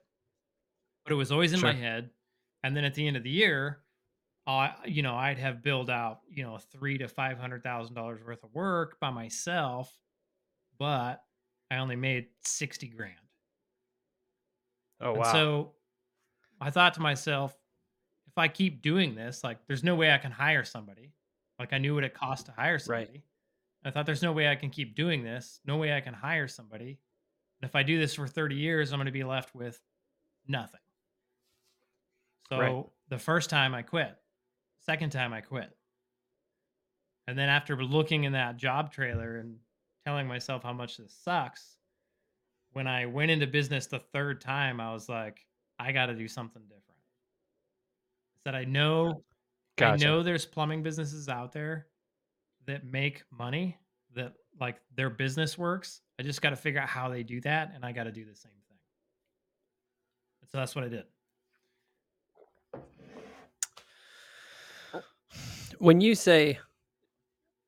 but 1.05 1.13
it 1.13 1.17
was 1.17 1.31
always 1.31 1.53
in 1.53 1.62
my 1.62 1.74
head. 1.74 2.12
And 2.63 2.75
then 2.75 2.85
at 2.85 2.95
the 2.95 3.07
end 3.07 3.17
of 3.17 3.24
the 3.24 3.31
year, 3.31 3.83
I 4.47 4.75
you 4.85 5.03
know, 5.03 5.15
I'd 5.15 5.39
have 5.39 5.63
billed 5.63 5.89
out, 5.89 6.21
you 6.29 6.43
know, 6.43 6.57
three 6.57 6.97
to 7.00 7.07
five 7.07 7.39
hundred 7.39 7.63
thousand 7.63 7.95
dollars 7.95 8.24
worth 8.24 8.43
of 8.43 8.53
work 8.53 9.00
by 9.00 9.12
myself, 9.12 10.00
but 10.77 11.24
I 11.71 11.77
only 11.77 11.95
made 11.97 12.29
60 12.43 12.89
grand. 12.89 13.19
Oh, 15.00 15.13
And 15.13 15.25
wow. 15.25 15.25
so 15.25 15.75
I 16.62 16.71
thought 16.71 16.95
to 16.95 17.01
myself, 17.01 17.57
if 18.27 18.38
I 18.38 18.47
keep 18.47 18.81
doing 18.81 19.15
this, 19.15 19.43
like 19.43 19.65
there's 19.67 19.83
no 19.83 19.95
way 19.95 20.12
I 20.13 20.17
can 20.17 20.31
hire 20.31 20.63
somebody. 20.65 21.13
Like 21.59 21.74
I 21.74 21.77
knew 21.79 21.95
what 21.95 22.03
it 22.03 22.13
cost 22.13 22.47
to 22.47 22.51
hire 22.53 22.79
Right. 22.85 23.09
somebody. 23.09 23.24
I 23.85 23.91
thought 23.91 24.05
there's 24.05 24.24
no 24.24 24.33
way 24.33 24.50
I 24.50 24.55
can 24.55 24.71
keep 24.71 24.95
doing 24.95 25.24
this. 25.24 25.62
No 25.65 25.77
way 25.77 25.93
I 25.93 26.01
can 26.01 26.13
hire 26.13 26.47
somebody. 26.47 27.00
And 27.62 27.69
if 27.69 27.75
I 27.75 27.83
do 27.83 28.00
this 28.00 28.15
for 28.15 28.27
30 28.27 28.55
years, 28.55 28.91
I'm 28.93 29.00
going 29.00 29.07
to 29.07 29.12
be 29.12 29.24
left 29.24 29.55
with 29.55 29.81
nothing. 30.47 30.79
Right. 32.51 32.69
So 32.69 32.91
the 33.09 33.17
first 33.17 33.49
time 33.49 33.73
I 33.73 33.81
quit, 33.81 34.15
second 34.85 35.11
time 35.11 35.33
I 35.33 35.41
quit. 35.41 35.69
And 37.27 37.37
then 37.37 37.49
after 37.49 37.75
looking 37.83 38.25
in 38.25 38.33
that 38.33 38.57
job 38.57 38.91
trailer 38.91 39.37
and 39.37 39.57
telling 40.05 40.27
myself 40.27 40.63
how 40.63 40.73
much 40.73 40.97
this 40.97 41.13
sucks, 41.23 41.77
when 42.73 42.87
I 42.87 43.05
went 43.07 43.31
into 43.31 43.47
business 43.47 43.87
the 43.87 43.99
third 44.13 44.41
time, 44.41 44.79
I 44.79 44.93
was 44.93 45.09
like, 45.09 45.39
I 45.79 45.91
got 45.91 46.07
to 46.07 46.13
do 46.13 46.27
something 46.27 46.61
different. 46.63 46.83
I 48.35 48.37
said, 48.43 48.55
I 48.55 48.65
know, 48.65 49.23
I 49.79 49.95
know 49.95 50.21
there's 50.21 50.45
plumbing 50.45 50.83
businesses 50.83 51.29
out 51.29 51.51
there 51.51 51.87
that 52.67 52.85
make 52.85 53.23
money, 53.31 53.77
that 54.15 54.33
like 54.59 54.77
their 54.95 55.09
business 55.09 55.57
works. 55.57 56.01
I 56.19 56.23
just 56.23 56.41
got 56.41 56.51
to 56.51 56.55
figure 56.55 56.79
out 56.79 56.89
how 56.89 57.09
they 57.09 57.23
do 57.23 57.41
that, 57.41 57.71
and 57.73 57.83
I 57.83 57.91
got 57.91 58.03
to 58.03 58.11
do 58.11 58.23
the 58.23 58.35
same 58.35 58.51
thing. 58.69 58.77
And 60.41 60.49
so 60.51 60.59
that's 60.59 60.75
what 60.75 60.83
I 60.83 60.89
did. 60.89 61.05
When 65.79 66.01
you 66.01 66.15
say 66.15 66.60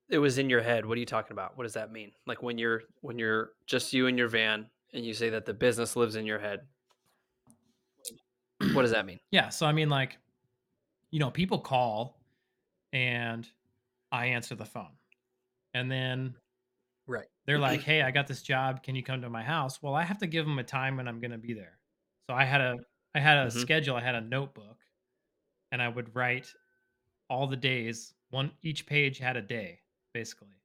it 0.09 0.19
was 0.19 0.37
in 0.37 0.49
your 0.49 0.61
head, 0.61 0.85
what 0.85 0.95
are 0.97 0.99
you 0.99 1.05
talking 1.05 1.33
about? 1.33 1.57
What 1.57 1.63
does 1.63 1.73
that 1.73 1.91
mean? 1.91 2.11
Like 2.25 2.41
when 2.41 2.57
you're 2.57 2.83
when 3.01 3.19
you're 3.19 3.51
just 3.65 3.93
you 3.93 4.07
and 4.07 4.17
your 4.17 4.27
van 4.29 4.69
and 4.93 5.05
you 5.05 5.13
say 5.13 5.29
that 5.29 5.45
the 5.45 5.53
business 5.53 5.95
lives 5.95 6.15
in 6.15 6.25
your 6.25 6.39
head. 6.39 6.61
What 8.73 8.83
does 8.83 8.91
that 8.91 9.05
mean? 9.05 9.19
Yeah. 9.31 9.49
So 9.49 9.65
I 9.65 9.71
mean, 9.73 9.89
like, 9.89 10.17
you 11.11 11.19
know, 11.19 11.29
people 11.29 11.59
call 11.59 12.21
and 12.93 13.47
I 14.11 14.27
answer 14.27 14.55
the 14.55 14.65
phone. 14.65 14.91
And 15.73 15.91
then 15.91 16.35
Right. 17.07 17.27
they're 17.45 17.59
like, 17.59 17.81
Hey, 17.83 18.01
I 18.01 18.11
got 18.11 18.27
this 18.27 18.41
job. 18.41 18.83
Can 18.83 18.95
you 18.95 19.03
come 19.03 19.21
to 19.21 19.29
my 19.29 19.43
house? 19.43 19.81
Well, 19.81 19.95
I 19.95 20.03
have 20.03 20.17
to 20.19 20.27
give 20.27 20.45
them 20.45 20.59
a 20.59 20.63
time 20.63 20.95
when 20.97 21.07
I'm 21.07 21.19
gonna 21.19 21.37
be 21.37 21.53
there. 21.53 21.79
So 22.29 22.33
I 22.35 22.45
had 22.45 22.61
a 22.61 22.77
I 23.15 23.19
had 23.19 23.37
a 23.37 23.47
Mhm. 23.47 23.61
schedule, 23.61 23.95
I 23.95 24.01
had 24.01 24.15
a 24.15 24.21
notebook, 24.21 24.77
and 25.71 25.81
I 25.81 25.87
would 25.87 26.15
write 26.15 26.53
all 27.29 27.47
the 27.47 27.57
days. 27.57 28.13
One 28.29 28.51
each 28.61 28.85
page 28.85 29.17
had 29.17 29.37
a 29.37 29.41
day, 29.41 29.81
basically. 30.13 30.61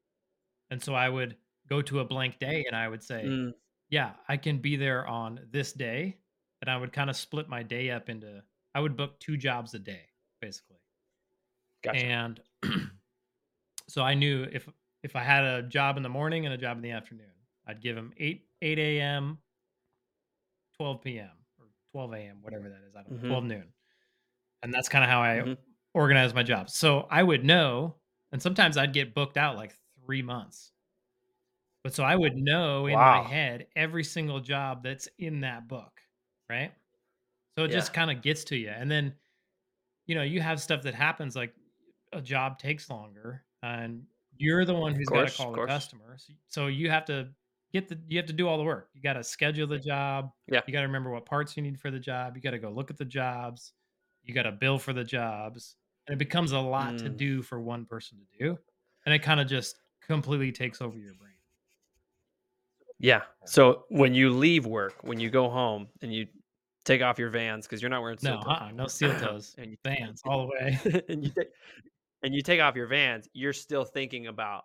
And 0.70 0.83
so 0.83 0.94
I 0.94 1.09
would 1.09 1.37
go 1.68 1.83
to 1.83 2.01
a 2.01 2.05
blank 2.05 2.38
day 2.38 2.64
and 2.66 2.77
I 2.77 2.88
would 2.88 3.03
say, 3.03 3.25
Mm, 3.27 3.53
Yeah, 3.90 4.14
I 4.29 4.37
can 4.37 4.59
be 4.59 4.77
there 4.77 5.07
on 5.07 5.46
this 5.51 5.72
day. 5.72 6.18
And 6.62 6.70
I 6.70 6.77
would 6.77 6.92
kind 6.92 7.11
of 7.11 7.16
split 7.16 7.48
my 7.48 7.62
day 7.62 7.90
up 7.90 8.09
into 8.09 8.42
I 8.75 8.81
would 8.81 8.96
book 8.96 9.18
two 9.20 9.37
jobs 9.37 9.75
a 9.75 9.79
day, 9.79 10.09
basically. 10.40 10.79
gotcha. 11.83 12.07
And 12.07 12.40
so 13.88 14.03
I 14.03 14.14
knew 14.14 14.44
if 14.44 14.68
if 15.03 15.16
I 15.16 15.22
had 15.22 15.44
a 15.44 15.62
job 15.64 15.96
in 15.96 16.03
the 16.03 16.09
morning 16.09 16.44
and 16.46 16.55
a 16.55 16.59
job 16.59 16.77
in 16.77 16.83
the 16.83 16.92
afternoon, 16.92 17.33
I'd 17.66 17.81
give 17.83 17.96
them 17.96 18.12
8 18.16 18.48
8 18.62 18.79
a.m., 18.79 19.38
12 20.77 21.03
p.m. 21.03 21.31
or 21.59 21.66
12 21.90 22.14
a.m., 22.14 22.42
whatever 22.42 22.68
that 22.68 22.83
is. 22.88 22.94
I 22.96 23.03
don't 23.03 23.12
know, 23.12 23.18
Mhm. 23.18 23.29
12 23.29 23.44
noon. 23.44 23.72
And 24.62 24.72
that's 24.72 24.88
kind 24.88 25.05
of 25.05 25.11
how 25.11 25.22
I 25.22 25.40
Mhm. 25.40 25.59
Organize 25.94 26.35
my 26.35 26.42
jobs. 26.42 26.74
So 26.74 27.07
I 27.11 27.22
would 27.22 27.44
know, 27.44 27.96
and 28.33 28.40
sometimes 28.40 28.76
I'd 28.76 28.92
get 28.92 29.14
booked 29.14 29.37
out 29.37 29.57
like 29.57 29.76
three 30.05 30.22
months. 30.22 30.72
But 31.83 31.94
so 31.94 32.05
I 32.05 32.14
would 32.14 32.37
know 32.37 32.87
in 32.87 32.94
my 32.94 33.20
head 33.20 33.66
every 33.74 34.05
single 34.05 34.40
job 34.40 34.85
that's 34.85 35.09
in 35.18 35.40
that 35.40 35.66
book, 35.68 36.00
right? 36.48 36.72
So 37.59 37.64
it 37.64 37.70
Yeah. 37.70 37.76
just 37.76 37.92
kind 37.92 38.11
of 38.11 38.22
gets 38.22 38.44
to 38.44 38.57
you. 38.57 38.68
And 38.70 38.90
then, 38.90 39.14
you 40.07 40.14
know, 40.14 40.22
you 40.22 40.40
have 40.40 40.61
stuff 40.61 40.83
that 40.83 40.94
happens 40.94 41.35
like 41.37 41.55
a 42.12 42.20
job 42.22 42.59
takes 42.59 42.88
longer 42.88 43.44
and 43.62 44.07
you're 44.37 44.64
the 44.64 44.74
one 44.74 44.94
who's 44.94 45.09
got 45.09 45.28
to 45.28 45.37
call 45.37 45.52
the 45.52 45.66
customer. 45.66 46.16
So, 46.18 46.33
so 46.48 46.66
you 46.68 46.88
have 46.90 47.05
to 47.07 47.35
get 47.72 47.88
the 47.88 47.98
you 48.09 48.18
have 48.18 48.26
to 48.26 48.33
do 48.33 48.48
all 48.48 48.59
the 48.59 48.64
work. 48.64 48.90
You 48.94 49.02
got 49.02 49.14
to 49.14 49.24
schedule 49.24 49.66
the 49.66 49.78
job. 49.78 50.33
Yeah. 50.46 50.61
You 50.66 50.72
got 50.72 50.81
to 50.81 50.87
remember 50.87 51.11
what 51.11 51.26
parts 51.26 51.57
you 51.57 51.62
need 51.62 51.81
for 51.81 51.90
the 51.90 51.98
job. 52.00 52.37
You 52.37 52.42
got 52.42 52.52
to 52.52 52.59
go 52.59 52.70
look 52.70 52.90
at 52.90 52.96
the 52.96 53.05
jobs. 53.05 53.72
You 54.22 54.35
got 54.35 54.44
to 54.44 54.52
bill 54.52 54.78
for 54.78 54.92
the 54.92 55.05
jobs. 55.05 55.76
And 56.06 56.14
it 56.14 56.18
becomes 56.18 56.52
a 56.52 56.60
lot 56.60 56.98
to 56.98 57.08
Mm, 57.08 57.10
do 57.10 57.42
for 57.42 57.60
one 57.60 57.86
person 57.86 58.18
to 58.18 58.38
do. 58.38 58.58
And 59.06 59.14
it 59.14 59.20
kind 59.20 59.40
of 59.40 59.46
just 59.48 59.76
completely 60.00 60.52
takes 60.52 60.80
over 60.80 60.98
your 60.98 61.14
brain. 61.14 61.34
yeah. 62.98 63.22
So 63.44 63.86
when 63.88 64.14
you 64.14 64.30
leave 64.30 64.66
work, 64.66 65.02
when 65.02 65.18
you 65.18 65.30
go 65.30 65.48
home 65.50 65.88
and 66.02 66.12
you 66.12 66.28
take 66.84 67.02
off 67.02 67.18
your 67.18 67.30
vans 67.30 67.66
because 67.66 67.82
you're 67.82 67.90
not 67.90 68.02
wearing 68.02 68.18
No, 68.22 68.36
uh-uh, 68.38 68.70
no 68.72 68.86
steel 68.86 69.14
toes. 69.14 69.54
and 69.58 69.70
you 69.72 69.76
Vans 69.84 70.22
all 70.24 70.46
the 70.46 70.52
way. 70.52 71.02
and 71.08 71.24
you 71.24 71.30
take 71.30 71.48
and 72.22 72.34
you 72.34 72.42
take 72.42 72.60
off 72.60 72.76
your 72.76 72.86
vans, 72.88 73.28
you're 73.34 73.52
still 73.54 73.84
thinking 73.84 74.28
about, 74.28 74.64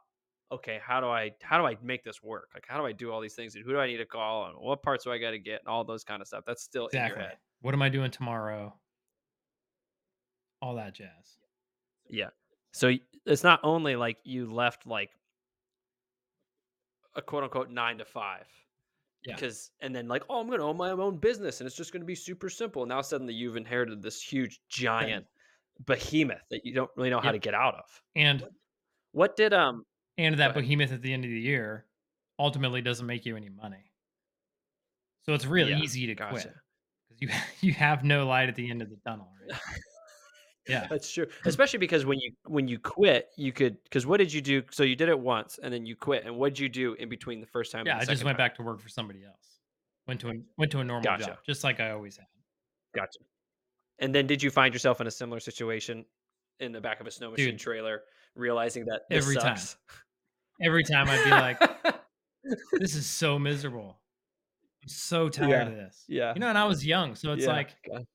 okay, 0.51 0.79
how 0.83 1.01
do 1.01 1.07
I 1.07 1.31
how 1.41 1.59
do 1.59 1.65
I 1.67 1.77
make 1.83 2.03
this 2.03 2.23
work? 2.23 2.51
Like 2.55 2.65
how 2.67 2.77
do 2.79 2.85
I 2.85 2.93
do 2.93 3.11
all 3.11 3.21
these 3.21 3.35
things? 3.35 3.55
And 3.55 3.65
who 3.65 3.71
do 3.73 3.79
I 3.79 3.87
need 3.87 3.97
to 3.97 4.05
call? 4.07 4.47
And 4.47 4.57
what 4.59 4.83
parts 4.83 5.05
do 5.05 5.11
I 5.11 5.19
got 5.19 5.31
to 5.31 5.39
get? 5.39 5.61
And 5.61 5.69
all 5.69 5.85
those 5.85 6.03
kind 6.03 6.21
of 6.21 6.27
stuff. 6.27 6.45
That's 6.47 6.63
still 6.63 6.87
in 6.89 7.03
your 7.05 7.17
Exactly. 7.17 7.17
head. 7.17 7.37
What 7.61 7.73
am 7.73 7.81
I 7.81 7.89
doing 7.89 8.11
tomorrow? 8.11 8.77
All 10.61 10.75
that 10.75 10.93
jazz. 10.95 11.37
Yeah. 12.09 12.29
So 12.71 12.91
it's 13.25 13.43
not 13.43 13.59
only 13.63 13.95
like 13.95 14.17
you 14.23 14.51
left 14.51 14.85
like 14.87 15.11
a 17.15 17.21
quote 17.21 17.43
unquote 17.43 17.69
nine 17.69 17.97
to 17.97 18.05
five. 18.05 18.45
Yeah. 19.25 19.35
Because 19.35 19.71
and 19.81 19.95
then 19.95 20.07
like, 20.07 20.23
oh, 20.29 20.39
I'm 20.39 20.49
gonna 20.49 20.65
own 20.65 20.77
my 20.77 20.91
own 20.91 21.17
business 21.17 21.59
and 21.59 21.67
it's 21.67 21.75
just 21.75 21.91
gonna 21.91 22.05
be 22.05 22.15
super 22.15 22.49
simple. 22.49 22.85
Now 22.85 23.01
suddenly 23.01 23.33
you've 23.33 23.55
inherited 23.57 24.01
this 24.01 24.21
huge 24.21 24.59
giant 24.69 25.25
behemoth 25.85 26.41
that 26.49 26.65
you 26.65 26.73
don't 26.73 26.89
really 26.95 27.09
know 27.09 27.19
how 27.19 27.25
Yep. 27.25 27.33
to 27.33 27.39
get 27.39 27.53
out 27.53 27.75
of. 27.75 28.01
And 28.15 28.43
What 29.11 29.35
did 29.35 29.53
um 29.53 29.85
and 30.17 30.37
that 30.39 30.53
behemoth 30.55 30.91
at 30.91 31.01
the 31.01 31.13
end 31.13 31.23
of 31.25 31.29
the 31.31 31.39
year 31.39 31.85
ultimately 32.39 32.81
doesn't 32.81 33.05
make 33.05 33.25
you 33.25 33.35
any 33.35 33.49
money. 33.49 33.91
So 35.25 35.33
it's 35.33 35.45
really 35.45 35.71
Yeah, 35.71 35.79
easy 35.81 36.07
to 36.07 36.15
quit 36.15 36.31
gotcha. 36.43 36.53
because 37.09 37.21
you 37.21 37.29
you 37.69 37.73
have 37.73 38.03
no 38.03 38.25
light 38.27 38.49
at 38.49 38.55
the 38.55 38.69
end 38.69 38.81
of 38.81 38.89
the 38.89 38.97
tunnel, 39.05 39.29
right? 39.49 39.59
Yeah. 40.69 40.87
That's 40.89 41.11
true. 41.11 41.27
Hmm. 41.43 41.49
Especially 41.49 41.79
because 41.79 42.05
when 42.05 42.19
you 42.19 42.31
when 42.45 42.67
you 42.67 42.79
quit, 42.79 43.29
you 43.37 43.51
could 43.51 43.81
because 43.83 44.05
what 44.05 44.17
did 44.17 44.31
you 44.33 44.41
do? 44.41 44.63
So 44.71 44.83
you 44.83 44.95
did 44.95 45.09
it 45.09 45.19
once 45.19 45.59
and 45.61 45.73
then 45.73 45.85
you 45.85 45.95
quit. 45.95 46.25
And 46.25 46.35
what 46.37 46.49
did 46.53 46.59
you 46.59 46.69
do 46.69 46.93
in 46.93 47.09
between 47.09 47.39
the 47.41 47.47
first 47.47 47.71
time 47.71 47.85
Yeah, 47.85 47.97
I 47.97 48.05
just 48.05 48.23
went 48.23 48.37
time? 48.37 48.45
back 48.45 48.55
to 48.55 48.63
work 48.63 48.79
for 48.81 48.89
somebody 48.89 49.23
else. 49.25 49.59
Went 50.07 50.19
to 50.21 50.29
a 50.29 50.33
went 50.57 50.71
to 50.71 50.79
a 50.79 50.83
normal 50.83 51.03
Gotcha. 51.03 51.25
job, 51.25 51.37
just 51.45 51.63
like 51.63 51.79
I 51.79 51.91
always 51.91 52.17
had. 52.17 52.27
Gotcha. 52.95 53.19
And 53.99 54.13
then 54.13 54.27
did 54.27 54.41
you 54.43 54.49
find 54.49 54.73
yourself 54.73 55.01
in 55.01 55.07
a 55.07 55.11
similar 55.11 55.39
situation 55.39 56.05
in 56.59 56.71
the 56.71 56.81
back 56.81 56.99
of 57.01 57.07
a 57.07 57.11
snow 57.11 57.31
machine 57.31 57.51
Dude. 57.51 57.59
trailer, 57.59 58.01
realizing 58.35 58.85
that 58.85 59.01
this 59.09 59.23
Every 59.25 59.35
time. 59.35 59.57
Every 60.61 60.83
time 60.83 61.07
I'd 61.07 61.23
be 61.23 61.29
like, 61.29 61.59
this 62.79 62.95
is 62.95 63.05
so 63.05 63.37
miserable. 63.37 63.99
I'm 64.81 64.87
so 64.89 65.29
tired 65.29 65.49
Yeah, 65.49 65.67
of 65.67 65.75
this. 65.75 66.03
yeah, 66.07 66.33
You 66.33 66.39
know, 66.39 66.47
and 66.49 66.57
I 66.57 66.63
was 66.65 66.85
young, 66.85 67.13
so 67.15 67.33
it's 67.33 67.43
yeah, 67.45 67.51
like, 67.51 67.75
God. 67.87 68.05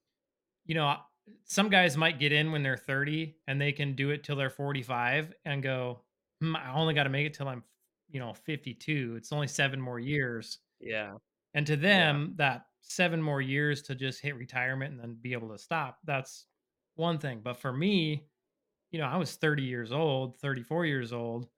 you 0.66 0.74
know, 0.74 0.86
I, 0.86 0.98
some 1.44 1.68
guys 1.68 1.96
might 1.96 2.18
get 2.18 2.32
in 2.32 2.52
when 2.52 2.62
they're 2.62 2.76
30 2.76 3.38
and 3.46 3.60
they 3.60 3.72
can 3.72 3.94
do 3.94 4.10
it 4.10 4.24
till 4.24 4.36
they're 4.36 4.50
45 4.50 5.34
and 5.44 5.62
go, 5.62 6.04
"Hmm, 6.40 6.56
I 6.56 6.72
only 6.74 6.94
got 6.94 7.04
to 7.04 7.10
make 7.10 7.26
it 7.26 7.34
till 7.34 7.48
I'm, 7.48 7.64
you 8.08 8.20
know, 8.20 8.32
52. 8.34 9.16
It's 9.16 9.32
only 9.32 9.48
seven 9.48 9.80
more 9.80 9.98
years. 10.00 10.58
Yeah. 10.80 11.18
And 11.54 11.66
to 11.66 11.76
Yeah. 11.90 12.12
them, 12.12 12.34
that 12.36 12.66
seven 12.80 13.22
more 13.22 13.40
years 13.40 13.82
to 13.82 13.94
just 13.94 14.20
hit 14.22 14.36
retirement 14.36 14.92
and 14.92 15.00
then 15.00 15.14
be 15.16 15.32
able 15.34 15.50
to 15.50 15.58
stop, 15.58 15.98
that's 16.04 16.46
one 16.96 17.18
thing. 17.18 17.40
But 17.42 17.58
for 17.58 17.72
me, 17.72 18.28
you 18.92 19.00
know, 19.00 19.06
I 19.06 19.16
was 19.18 19.36
30 19.36 19.64
years 19.64 19.92
old, 19.92 20.38
34 20.38 20.86
years 20.86 21.12
old, 21.12 21.50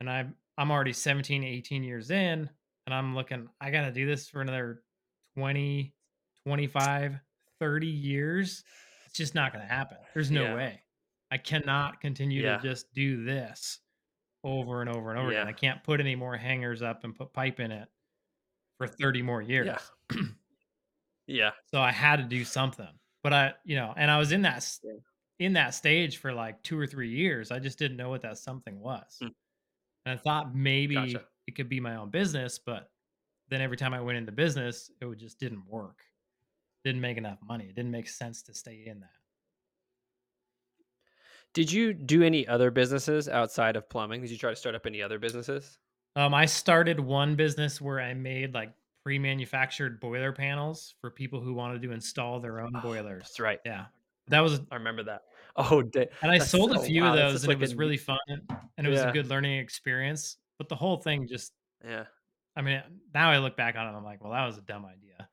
and 0.00 0.10
I'm 0.10 0.36
I'm 0.58 0.70
already 0.70 0.92
17, 0.94 1.44
18 1.44 1.84
years 1.84 2.10
in, 2.10 2.48
and 2.86 2.94
I'm 2.94 3.14
looking, 3.14 3.48
I 3.60 3.70
gotta 3.70 3.92
do 3.92 4.06
this 4.06 4.28
for 4.28 4.40
another 4.40 4.84
20, 5.36 5.94
25, 6.44 7.20
30 7.60 7.86
years. 7.88 8.64
It's 9.16 9.18
just 9.30 9.34
not 9.34 9.50
gonna 9.54 9.64
happen. 9.64 9.96
There's 10.12 10.30
no 10.30 10.42
Yeah. 10.44 10.54
way. 10.56 10.82
I 11.30 11.38
cannot 11.38 12.02
continue 12.02 12.42
Yeah. 12.42 12.58
to 12.58 12.62
just 12.62 12.92
do 12.92 13.24
this 13.24 13.80
over 14.44 14.82
and 14.82 14.90
over 14.90 15.08
and 15.08 15.18
over 15.18 15.30
again. 15.30 15.48
I 15.48 15.54
can't 15.54 15.82
put 15.82 16.00
any 16.00 16.14
more 16.14 16.36
hangers 16.36 16.82
up 16.82 17.02
and 17.02 17.14
put 17.16 17.32
pipe 17.32 17.58
in 17.58 17.72
it 17.72 17.88
for 18.76 18.86
30 18.86 19.22
more 19.22 19.40
years. 19.40 19.68
Yeah. 20.12 20.18
Yeah. 21.28 21.50
So 21.72 21.80
I 21.80 21.90
had 21.90 22.16
to 22.16 22.22
do 22.24 22.44
something. 22.44 23.00
But 23.24 23.32
I, 23.32 23.54
you 23.64 23.74
know, 23.74 23.92
and 23.96 24.10
I 24.12 24.18
was 24.18 24.30
in 24.32 24.42
that 24.42 24.64
Yeah. 24.84 24.92
in 25.40 25.54
that 25.54 25.70
stage 25.70 26.18
for 26.18 26.32
like 26.32 26.62
2 26.62 26.78
or 26.78 26.86
3 26.86 27.08
years. 27.08 27.50
I 27.50 27.58
just 27.58 27.78
didn't 27.80 27.96
know 27.96 28.10
what 28.10 28.20
that 28.22 28.38
something 28.38 28.78
was. 28.78 29.18
Mm. 29.20 29.34
And 30.04 30.18
I 30.18 30.22
thought 30.22 30.54
maybe 30.54 30.94
Gotcha. 30.94 31.26
it 31.48 31.56
could 31.56 31.68
be 31.70 31.80
my 31.80 31.96
own 31.96 32.10
business, 32.10 32.58
but 32.60 32.92
then 33.48 33.60
every 33.60 33.76
time 33.76 33.92
I 33.94 34.00
went 34.00 34.18
into 34.18 34.30
business, 34.30 34.88
it 35.00 35.06
would 35.06 35.18
just 35.18 35.40
didn't 35.40 35.66
work. 35.66 36.04
Didn't 36.86 37.00
make 37.00 37.18
enough 37.18 37.40
money. 37.42 37.64
It 37.64 37.74
didn't 37.74 37.90
make 37.90 38.06
sense 38.08 38.42
to 38.44 38.54
stay 38.54 38.84
in 38.86 39.00
that. 39.00 39.10
Did 41.52 41.72
you 41.72 41.92
do 41.92 42.22
any 42.22 42.46
other 42.46 42.70
businesses 42.70 43.28
outside 43.28 43.74
of 43.74 43.88
plumbing? 43.90 44.20
Did 44.20 44.30
you 44.30 44.38
try 44.38 44.50
to 44.50 44.56
start 44.56 44.76
up 44.76 44.86
any 44.86 45.02
other 45.02 45.18
businesses? 45.18 45.78
Um, 46.14 46.32
I 46.32 46.46
started 46.46 47.00
one 47.00 47.34
business 47.34 47.80
where 47.80 47.98
I 47.98 48.14
made 48.14 48.54
like 48.54 48.72
pre-manufactured 49.02 49.98
boiler 49.98 50.30
panels 50.30 50.94
for 51.00 51.10
people 51.10 51.40
who 51.40 51.54
wanted 51.54 51.82
to 51.82 51.90
install 51.90 52.38
their 52.38 52.60
own 52.60 52.70
Oh, 52.76 52.80
boilers. 52.82 53.22
That's 53.22 53.40
right. 53.40 53.58
Yeah. 53.66 53.86
That 54.28 54.38
was 54.40 54.60
I 54.70 54.76
remember 54.76 55.02
that. 55.02 55.22
Oh, 55.56 55.80
and 56.22 56.30
I 56.30 56.38
sold 56.38 56.70
a 56.70 56.78
few 56.78 57.02
wow, 57.02 57.10
of 57.10 57.16
those 57.16 57.42
and 57.42 57.52
it 57.52 57.58
was 57.58 57.72
a- 57.72 57.76
really 57.76 57.96
fun 57.96 58.18
and 58.28 58.86
it 58.86 58.90
was 58.90 59.00
Yeah. 59.00 59.08
a 59.10 59.12
good 59.12 59.26
learning 59.26 59.58
experience. 59.58 60.36
But 60.56 60.68
the 60.68 60.76
whole 60.76 60.98
thing 60.98 61.26
just 61.26 61.52
Yeah. 61.84 62.04
I 62.54 62.62
mean, 62.62 62.80
now 63.12 63.28
I 63.32 63.38
look 63.38 63.56
back 63.56 63.74
on 63.74 63.92
it, 63.92 63.98
I'm 63.98 64.04
like, 64.04 64.22
well, 64.22 64.34
that 64.34 64.46
was 64.46 64.56
a 64.56 64.62
dumb 64.62 64.86
idea. 64.86 65.28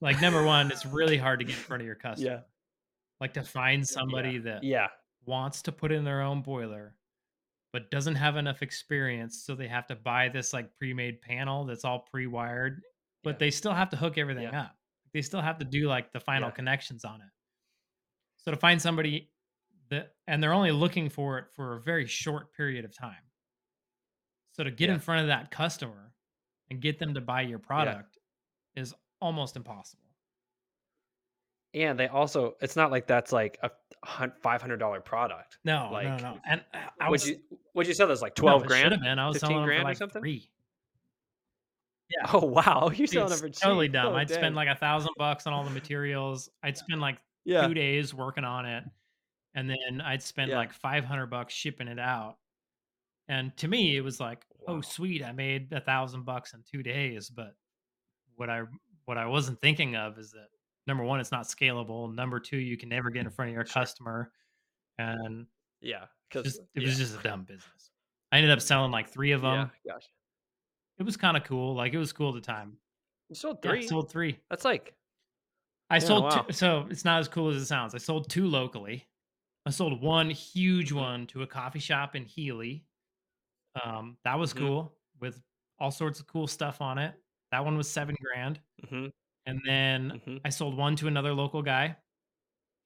Like 0.00 0.20
number 0.20 0.42
one, 0.42 0.70
it's 0.70 0.86
really 0.86 1.16
hard 1.18 1.40
to 1.40 1.44
get 1.44 1.56
in 1.56 1.60
front 1.62 1.82
of 1.82 1.86
your 1.86 1.94
customer. 1.96 2.30
Yeah. 2.30 2.40
Like 3.20 3.34
to 3.34 3.42
find 3.42 3.86
somebody 3.86 4.38
that 4.38 4.64
Yeah. 4.64 4.88
wants 5.26 5.62
to 5.62 5.72
put 5.72 5.92
in 5.92 6.04
their 6.04 6.22
own 6.22 6.40
boiler, 6.42 6.96
but 7.72 7.90
doesn't 7.90 8.14
have 8.16 8.36
enough 8.36 8.62
experience, 8.62 9.44
so 9.44 9.54
they 9.54 9.68
have 9.68 9.86
to 9.88 9.96
buy 9.96 10.28
this 10.28 10.52
like 10.52 10.74
pre-made 10.76 11.20
panel 11.20 11.64
that's 11.66 11.84
all 11.84 12.00
pre-wired, 12.00 12.80
but 13.22 13.34
Yeah. 13.34 13.38
they 13.38 13.50
still 13.50 13.74
have 13.74 13.90
to 13.90 13.96
hook 13.96 14.16
everything 14.16 14.44
Yeah. 14.44 14.62
up. 14.62 14.76
They 15.12 15.22
still 15.22 15.42
have 15.42 15.58
to 15.58 15.64
do 15.64 15.86
like 15.86 16.12
the 16.12 16.20
final 16.20 16.48
Yeah. 16.48 16.54
connections 16.54 17.04
on 17.04 17.20
it. 17.20 17.28
So 18.38 18.50
to 18.50 18.56
find 18.56 18.80
somebody 18.80 19.30
that 19.90 20.14
and 20.26 20.42
they're 20.42 20.52
only 20.54 20.70
looking 20.72 21.10
for 21.10 21.38
it 21.38 21.52
for 21.52 21.76
a 21.76 21.80
very 21.82 22.06
short 22.06 22.54
period 22.54 22.84
of 22.84 22.94
time. 22.96 23.22
So 24.52 24.64
to 24.64 24.70
get 24.70 24.88
Yeah. 24.88 24.94
in 24.94 25.00
front 25.00 25.22
of 25.22 25.26
that 25.26 25.50
customer 25.50 26.14
and 26.70 26.80
get 26.80 26.98
them 26.98 27.12
to 27.14 27.20
buy 27.20 27.42
your 27.42 27.58
product 27.58 28.16
is 28.76 28.94
almost 29.20 29.56
impossible. 29.56 30.02
And 31.74 31.98
they 31.98 32.08
also, 32.08 32.56
it's 32.60 32.74
not 32.74 32.90
like 32.90 33.06
that's 33.06 33.30
like 33.32 33.58
a 33.62 33.70
five 34.42 34.60
hundred 34.60 34.78
dollar 34.78 35.00
product. 35.00 35.58
No, 35.64 35.86
no, 35.86 35.92
Like, 35.92 36.22
no. 36.22 36.38
And 36.48 36.62
uh, 36.74 36.78
I 37.00 37.04
Would 37.08 37.12
was 37.12 37.28
you? 37.28 37.38
Would 37.74 37.86
you 37.86 37.94
sell 37.94 38.08
those 38.08 38.22
like 38.22 38.34
twelve 38.34 38.64
it 38.64 38.68
grand? 38.68 38.94
have. 39.04 39.18
I 39.18 39.26
was 39.28 39.36
15 39.36 39.48
selling 39.50 39.64
grand 39.66 39.80
for 39.80 39.84
or 39.84 39.88
like 39.90 39.96
something? 39.96 40.20
three. 40.22 40.50
Oh 42.32 42.44
wow, 42.44 42.86
you're 42.92 43.06
Dude, 43.06 43.10
selling 43.10 43.28
them 43.30 43.38
for 43.38 43.48
cheap. 43.48 43.62
totally 43.62 43.86
dumb. 43.86 44.14
Oh, 44.14 44.16
I'd 44.16 44.26
dang. 44.26 44.38
spend 44.38 44.56
like 44.56 44.68
a 44.68 44.74
thousand 44.74 45.12
bucks 45.16 45.46
on 45.46 45.52
all 45.52 45.62
the 45.62 45.70
materials. 45.70 46.48
I'd 46.62 46.76
spend 46.76 47.00
like 47.00 47.18
yeah, 47.44 47.66
two 47.68 47.74
days 47.74 48.12
working 48.12 48.42
on 48.42 48.66
it, 48.66 48.82
and 49.54 49.70
then 49.70 50.00
I'd 50.04 50.22
spend 50.22 50.50
Yeah. 50.50 50.56
like 50.58 50.72
five 50.72 51.04
hundred 51.04 51.26
bucks 51.28 51.54
shipping 51.54 51.86
it 51.86 52.00
out. 52.00 52.36
And 53.28 53.56
to 53.58 53.68
me, 53.68 53.96
it 53.96 54.00
was 54.00 54.18
like, 54.18 54.44
Wow. 54.66 54.78
oh 54.78 54.80
sweet, 54.80 55.22
I 55.22 55.30
made 55.30 55.72
a 55.72 55.80
thousand 55.80 56.24
bucks 56.24 56.52
in 56.52 56.64
two 56.68 56.82
days. 56.82 57.30
But 57.30 57.54
what 58.34 58.50
I 58.50 58.62
what 59.10 59.18
I 59.18 59.26
wasn't 59.26 59.60
thinking 59.60 59.96
of 59.96 60.18
is 60.18 60.30
that 60.30 60.46
number 60.86 61.02
one, 61.02 61.18
it's 61.18 61.32
not 61.32 61.46
scalable. 61.46 62.14
Number 62.14 62.38
two, 62.38 62.58
you 62.58 62.76
can 62.76 62.88
never 62.88 63.10
get 63.10 63.24
in 63.26 63.30
front 63.32 63.48
of 63.48 63.54
your 63.56 63.64
Sure. 63.64 63.82
customer, 63.82 64.32
and 64.98 65.48
yeah, 65.80 66.06
because 66.30 66.60
it 66.76 66.84
was 66.84 66.96
just 66.96 67.18
a 67.18 67.22
dumb 67.24 67.42
business. 67.44 67.90
I 68.30 68.36
ended 68.38 68.52
up 68.52 68.60
selling 68.60 68.92
like 68.92 69.08
three 69.08 69.32
of 69.32 69.42
them. 69.42 69.68
yeah, 69.84 69.92
gosh, 69.94 70.04
It 70.98 71.02
was 71.02 71.16
kind 71.16 71.36
of 71.36 71.42
cool. 71.42 71.74
Like 71.74 71.92
it 71.92 71.98
was 71.98 72.12
cool 72.12 72.28
at 72.28 72.36
the 72.36 72.40
time. 72.46 72.78
you 73.28 73.34
sold 73.34 73.58
Yeah, 73.64 73.72
I 73.72 73.74
three. 73.74 73.88
sold 73.88 74.12
three. 74.12 74.38
That's 74.48 74.64
like 74.64 74.94
I 75.90 75.96
Yeah, 75.96 76.06
sold 76.06 76.22
wow. 76.22 76.42
two, 76.46 76.52
so 76.52 76.86
it's 76.88 77.04
not 77.04 77.18
as 77.18 77.26
cool 77.28 77.48
as 77.50 77.60
it 77.60 77.66
sounds. 77.66 77.96
I 77.96 77.98
sold 77.98 78.30
two 78.30 78.46
locally. 78.46 79.08
I 79.66 79.70
sold 79.70 80.00
one 80.00 80.30
huge 80.30 80.92
Mhm. 80.92 80.96
one 81.00 81.26
to 81.28 81.42
a 81.42 81.48
coffee 81.48 81.80
shop 81.80 82.14
in 82.14 82.24
Healy. 82.26 82.86
Um, 83.82 84.18
that 84.24 84.38
was 84.38 84.52
Mhm. 84.52 84.58
cool 84.58 84.98
with 85.20 85.42
all 85.78 85.90
sorts 85.90 86.20
of 86.20 86.26
cool 86.28 86.46
stuff 86.46 86.80
on 86.80 86.98
it. 86.98 87.14
That 87.52 87.64
one 87.64 87.76
was 87.76 87.90
seven 87.90 88.16
grand. 88.20 88.60
hmm 88.88 89.10
And 89.46 89.60
then 89.66 90.20
hmm 90.24 90.38
I 90.44 90.50
sold 90.50 90.76
one 90.76 90.96
to 90.96 91.08
another 91.08 91.34
local 91.34 91.62
guy. 91.62 91.96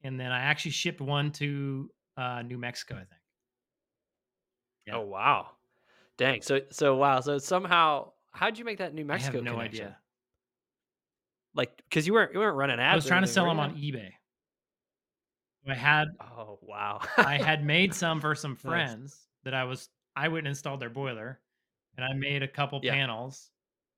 And 0.03 0.21
then 0.21 0.33
I 0.33 0.41
actually 0.41 0.73
shipped 0.73 1.01
one 1.01 1.33
to 1.35 1.91
uh, 2.17 2.43
New 2.43 2.59
Mexico, 2.59 2.97
I 2.97 3.01
think. 3.01 3.23
Yeah. 4.87 4.97
Oh 4.97 5.03
wow, 5.03 5.57
dang. 6.19 6.43
So 6.43 6.63
so 6.71 6.97
wow. 6.97 7.21
So 7.21 7.39
somehow, 7.39 8.13
how'd 8.33 8.59
you 8.59 8.65
make 8.65 8.79
that 8.79 8.95
New 8.95 9.05
I 9.11 9.17
Mexico 9.17 9.39
have 9.39 9.43
no 9.43 9.57
connection? 9.57 9.87
idea. 9.87 9.99
Like, 11.55 11.77
because 11.77 12.07
you 12.07 12.13
weren't 12.13 12.33
you 12.33 12.41
weren't 12.41 12.57
running 12.57 12.81
ads. 12.81 12.93
I 12.93 12.97
was 12.97 13.07
trying 13.07 13.23
to 13.23 13.29
sell 13.29 13.47
them 13.47 13.61
on 13.61 13.75
eBay. 13.77 14.13
I 15.69 15.75
had 15.75 16.09
Oh 16.21 16.59
wow. 16.63 17.01
I 17.23 17.39
had 17.39 17.65
made 17.65 17.95
some 17.95 18.21
for 18.21 18.35
some 18.35 18.57
Nice. 18.65 18.97
friends 18.97 19.29
that 19.45 19.55
I 19.55 19.65
was 19.65 19.89
I 20.17 20.29
went 20.29 20.41
and 20.47 20.49
installed 20.49 20.81
their 20.81 20.91
boiler, 20.91 21.41
and 21.97 22.05
I 22.05 22.13
made 22.15 22.43
a 22.43 22.49
couple 22.49 22.81
Yeah. 22.81 22.93
panels, 22.93 23.51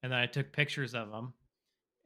and 0.02 0.12
then 0.12 0.18
I 0.18 0.26
took 0.26 0.52
pictures 0.52 0.94
of 0.94 1.10
them, 1.10 1.32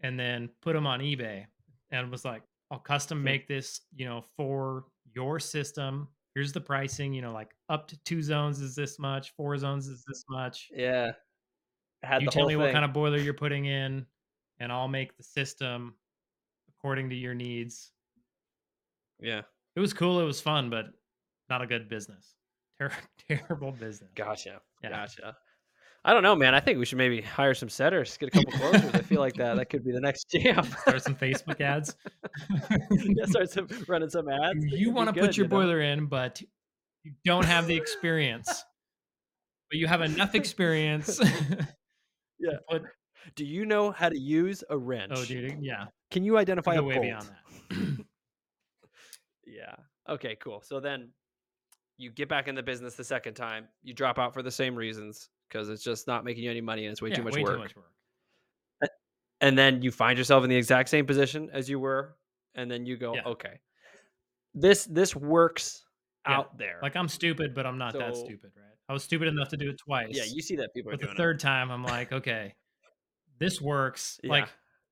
and 0.03 0.18
then 0.18 0.48
put 0.62 0.72
them 0.74 0.87
on 0.87 1.00
eBay, 1.00 1.46
and 1.90 2.11
was 2.11 2.24
like, 2.24 2.42
"I'll 2.70 2.79
custom 2.79 3.22
make 3.22 3.46
this, 3.48 3.81
you 3.94 4.05
know, 4.07 4.24
for 4.37 4.85
your 5.14 5.38
system. 5.40 6.09
Here's 6.35 6.53
the 6.53 6.61
pricing. 6.61 7.12
You 7.12 7.22
know, 7.22 7.33
like 7.33 7.50
up 7.68 7.88
to 7.88 7.96
two 8.05 8.22
zones 8.22 8.61
is 8.61 8.74
this 8.76 8.98
much, 8.98 9.33
four 9.37 9.57
zones 9.59 9.87
is 9.88 10.05
this 10.07 10.24
much. 10.29 10.68
yeah. 10.74 11.12
Had 12.03 12.22
You 12.22 12.29
tell 12.31 12.46
me 12.46 12.55
thing. 12.55 12.62
what 12.62 12.72
kind 12.72 12.85
of 12.85 12.92
boiler 12.94 13.18
you're 13.18 13.35
putting 13.35 13.66
in, 13.66 14.07
and 14.59 14.72
I'll 14.72 14.88
make 14.88 15.16
the 15.16 15.22
system 15.22 15.94
according 16.68 17.11
to 17.11 17.16
your 17.16 17.35
needs." 17.35 17.92
Yeah. 19.20 19.42
It 19.76 19.81
was 19.81 19.92
cool. 19.92 20.18
It 20.20 20.24
was 20.24 20.40
fun, 20.40 20.70
but 20.70 20.87
not 21.50 21.61
a 21.62 21.66
good 21.66 21.88
business. 21.90 22.35
Ter- 22.79 22.90
terrible 23.29 23.72
business. 23.72 24.11
Gotcha. 24.14 24.62
Yeah. 24.83 24.90
Gotcha. 24.90 25.37
I 26.04 26.14
don't 26.14 26.22
know, 26.22 26.34
man. 26.34 26.54
I 26.54 26.60
think 26.60 26.78
we 26.78 26.86
should 26.86 26.96
maybe 26.96 27.20
hire 27.20 27.52
some 27.52 27.68
setters, 27.68 28.16
get 28.16 28.28
a 28.28 28.30
couple 28.30 28.52
closers. 28.58 28.94
I 28.94 29.02
feel 29.02 29.20
like 29.20 29.34
that 29.34 29.56
that 29.56 29.66
could 29.66 29.84
be 29.84 29.92
the 29.92 30.00
next 30.00 30.30
jam. 30.30 30.64
Start 30.64 31.02
some 31.02 31.14
Facebook 31.14 31.60
ads. 31.60 31.94
yeah, 32.90 33.26
start 33.26 33.50
some, 33.50 33.68
running 33.86 34.08
some 34.08 34.28
ads. 34.28 34.64
You 34.64 34.90
want 34.92 35.14
to 35.14 35.20
put 35.20 35.36
your 35.36 35.44
you 35.44 35.50
know? 35.50 35.56
boiler 35.56 35.80
in, 35.80 36.06
but 36.06 36.40
you 37.02 37.12
don't 37.26 37.44
have 37.44 37.66
the 37.66 37.76
experience. 37.76 38.64
but 39.70 39.78
you 39.78 39.86
have 39.86 40.00
enough 40.00 40.34
experience. 40.34 41.20
Yeah. 42.42 42.56
put, 42.70 42.84
Do 43.36 43.44
you 43.44 43.66
know 43.66 43.90
how 43.90 44.08
to 44.08 44.18
use 44.18 44.64
a 44.70 44.78
wrench? 44.78 45.12
oh, 45.14 45.22
dude, 45.26 45.58
yeah. 45.60 45.88
Can 46.10 46.24
you 46.24 46.38
identify 46.38 46.76
a 46.76 46.82
way 46.82 46.94
bolt? 46.94 47.04
beyond 47.04 47.30
that. 47.68 48.06
Yeah. 49.44 49.74
Okay, 50.08 50.36
cool. 50.36 50.62
So 50.64 50.80
then 50.80 51.10
you 51.98 52.10
get 52.10 52.30
back 52.30 52.48
in 52.48 52.54
the 52.54 52.62
business 52.62 52.94
the 52.94 53.04
second 53.04 53.34
time. 53.34 53.68
You 53.82 53.92
drop 53.92 54.18
out 54.18 54.32
for 54.32 54.42
the 54.42 54.50
same 54.50 54.74
reasons 54.74 55.28
because 55.50 55.68
it's 55.68 55.82
just 55.82 56.06
not 56.06 56.24
making 56.24 56.44
you 56.44 56.50
any 56.50 56.60
money 56.60 56.86
and 56.86 56.92
it's 56.92 57.02
way 57.02 57.10
yeah, 57.10 57.16
too 57.16 57.22
much 57.22 57.34
way 57.34 57.42
work. 57.42 57.54
too 57.54 57.58
much 57.58 57.76
work. 57.76 57.92
And 59.42 59.56
then 59.56 59.80
you 59.80 59.90
find 59.90 60.18
yourself 60.18 60.44
in 60.44 60.50
the 60.50 60.56
exact 60.56 60.90
same 60.90 61.06
position 61.06 61.48
as 61.52 61.68
you 61.68 61.80
were, 61.80 62.16
and 62.54 62.70
then 62.70 62.84
you 62.84 62.98
go, 62.98 63.14
Yeah. 63.14 63.22
okay, 63.24 63.60
this 64.54 64.84
this 64.84 65.16
works 65.16 65.84
Yeah, 66.28 66.40
out 66.40 66.58
there. 66.58 66.78
Like 66.82 66.94
I'm 66.94 67.08
stupid, 67.08 67.54
but 67.54 67.64
I'm 67.66 67.78
not 67.78 67.94
that 67.94 68.16
stupid, 68.16 68.52
right? 68.56 68.76
I 68.88 68.92
was 68.92 69.02
stupid 69.02 69.28
enough 69.28 69.48
to 69.48 69.56
do 69.56 69.70
it 69.70 69.78
twice. 69.78 70.08
yeah, 70.10 70.24
you 70.24 70.42
see 70.42 70.56
that 70.56 70.74
people 70.74 70.92
are 70.92 70.96
but 70.96 71.08
the 71.08 71.14
third 71.14 71.40
time, 71.40 71.70
I'm 71.70 71.84
like, 71.84 72.12
okay, 72.12 72.54
this 73.38 73.60
works. 73.60 74.20
Like, 74.24 74.48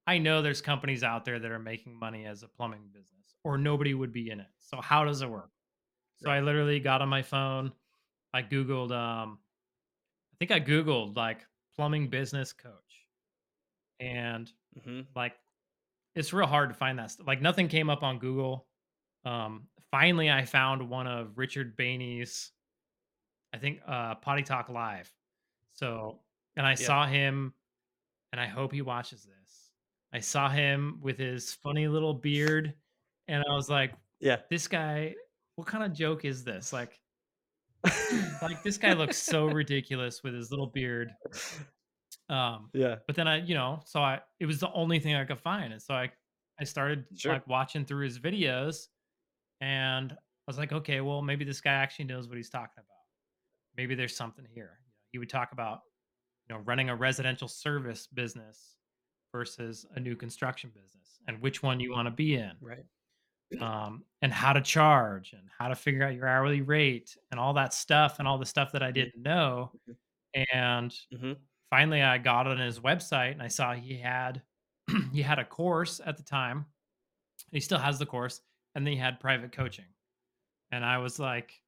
I 0.07 0.19
know 0.19 0.41
there's 0.41 0.63
companies 0.63 1.03
out 1.03 1.25
there 1.25 1.39
that 1.39 1.51
are 1.51 1.59
making 1.59 1.99
money 1.99 2.25
as 2.25 2.43
a 2.43 2.49
plumbing 2.49 2.89
business, 2.93 3.37
or 3.45 3.59
nobody 3.59 3.93
would 3.93 4.13
be 4.13 4.31
in 4.31 4.41
it. 4.41 4.47
So 4.61 4.81
how 4.81 5.05
does 5.05 5.21
it 5.21 5.29
work? 5.29 5.51
So 6.17 6.31
I 6.31 6.41
literally 6.41 6.81
got 6.81 7.03
on 7.03 7.09
my 7.09 7.23
phone, 7.23 7.73
I 8.33 8.43
googled, 8.43 8.93
um, 8.93 9.39
think 10.39 10.51
I 10.51 10.61
googled 10.61 11.17
like 11.17 11.47
plumbing 11.75 12.11
business 12.11 12.53
coach, 12.53 13.09
and 14.01 14.53
it. 14.77 14.83
hmm 14.85 15.03
like 15.17 15.39
it's 16.15 16.33
real 16.33 16.47
hard 16.47 16.71
to 16.71 16.75
find 16.75 16.99
that 16.99 17.13
stuff. 17.13 17.27
Like 17.27 17.43
nothing 17.43 17.69
came 17.69 17.91
up 17.91 18.03
on 18.03 18.19
Google. 18.19 18.69
Um, 19.25 19.71
finally, 19.91 20.31
I 20.31 20.45
found 20.47 20.91
one 20.91 21.07
of 21.07 21.39
Richard 21.39 21.77
Bainey's, 21.77 22.53
I 23.53 23.59
think, 23.59 23.81
uh, 23.87 24.17
Potty 24.17 24.43
Talk 24.43 24.69
Live. 24.69 25.13
So, 25.75 26.23
and 26.57 26.67
I 26.67 26.75
Yeah. 26.77 26.87
saw 26.87 27.07
him, 27.07 27.55
and 28.33 28.41
I 28.41 28.47
hope 28.47 28.73
he 28.73 28.83
watches 28.83 29.25
this. 29.25 29.73
I 30.13 30.21
saw 30.21 30.49
him 30.51 31.01
with 31.03 31.19
his 31.19 31.55
funny 31.55 31.89
little 31.89 32.15
beard, 32.15 32.75
and 33.29 33.45
I 33.49 33.55
was 33.55 33.71
like, 33.71 33.95
Yeah. 34.21 34.43
this 34.51 34.69
guy, 34.69 35.17
what 35.57 35.69
kind 35.69 35.85
of 35.85 35.93
joke 35.95 36.25
is 36.25 36.45
this? 36.45 36.73
Like, 36.73 37.01
like 38.43 38.63
this 38.63 38.79
guy 38.79 38.93
looks 38.93 39.17
so 39.17 39.47
ridiculous 39.47 40.23
with 40.23 40.35
his 40.35 40.51
little 40.51 40.67
beard. 40.67 41.11
Um, 42.29 42.69
yeah. 42.75 42.97
but 43.07 43.17
then 43.17 43.27
I, 43.29 43.39
you 43.39 43.55
know, 43.55 43.81
so 43.87 44.01
I 44.01 44.21
it 44.41 44.47
was 44.47 44.61
the 44.61 44.71
only 44.73 44.99
thing 45.01 45.15
I 45.15 45.25
could 45.25 45.41
find. 45.41 45.73
And 45.73 45.81
so 45.83 45.95
I 45.95 46.11
I 46.61 46.65
started 46.65 47.05
Sure. 47.17 47.33
like 47.35 47.47
watching 47.47 47.85
through 47.85 48.05
his 48.05 48.19
videos 48.19 48.89
and 49.61 50.13
I 50.13 50.17
was 50.47 50.59
like, 50.59 50.73
okay, 50.73 51.01
well, 51.01 51.23
maybe 51.23 51.45
this 51.45 51.61
guy 51.61 51.73
actually 51.73 52.07
knows 52.07 52.29
what 52.29 52.37
he's 52.37 52.51
talking 52.51 52.75
about. 52.79 52.85
Maybe 53.77 53.95
there's 53.95 54.17
something 54.17 54.45
here. 54.53 54.79
You 54.81 54.93
he 55.13 55.19
would 55.19 55.31
talk 55.31 55.53
about, 55.53 55.81
you 56.49 56.55
know, 56.55 56.63
running 56.65 56.91
a 56.91 56.97
residential 56.97 57.49
service 57.49 58.07
business 58.13 58.77
versus 59.33 59.87
a 59.95 60.01
new 60.01 60.17
construction 60.17 60.71
business 60.75 61.19
and 61.27 61.41
which 61.41 61.63
one 61.63 61.81
you 61.81 61.93
want 61.93 62.07
to 62.07 62.11
be 62.11 62.35
in. 62.35 62.53
Right. 62.61 62.85
Um, 63.61 64.05
and 64.23 64.33
how 64.33 64.53
to 64.53 64.61
charge 64.61 65.33
and 65.33 65.49
how 65.59 65.69
to 65.69 65.75
figure 65.77 66.05
out 66.05 66.15
your 66.15 66.29
hourly 66.29 66.63
rate 66.63 67.17
and 67.31 67.41
all 67.41 67.55
that 67.55 67.75
stuff 67.75 68.19
and 68.19 68.29
all 68.29 68.39
the 68.39 68.47
stuff 68.47 68.73
that 68.73 68.83
I 68.83 68.91
didn't 68.93 69.23
know. 69.23 69.75
And 70.53 70.95
hmm 71.11 71.33
finally 71.71 72.03
I 72.03 72.19
got 72.19 72.47
on 72.47 72.59
his 72.59 72.81
website 72.81 73.33
and 73.33 73.43
I 73.43 73.49
saw 73.49 73.75
he 73.75 73.99
had 73.99 74.43
he 75.13 75.23
had 75.23 75.39
a 75.39 75.45
course 75.45 76.01
at 76.05 76.17
the 76.17 76.23
time. 76.23 76.67
He 77.53 77.61
still 77.61 77.79
has 77.79 77.99
the 77.99 78.07
course, 78.07 78.43
and 78.75 78.87
then 78.87 78.93
he 78.95 78.99
had 78.99 79.21
private 79.21 79.53
coaching. 79.53 79.87
And 80.73 80.85
I 80.85 80.99
was 80.99 81.19
like, 81.19 81.63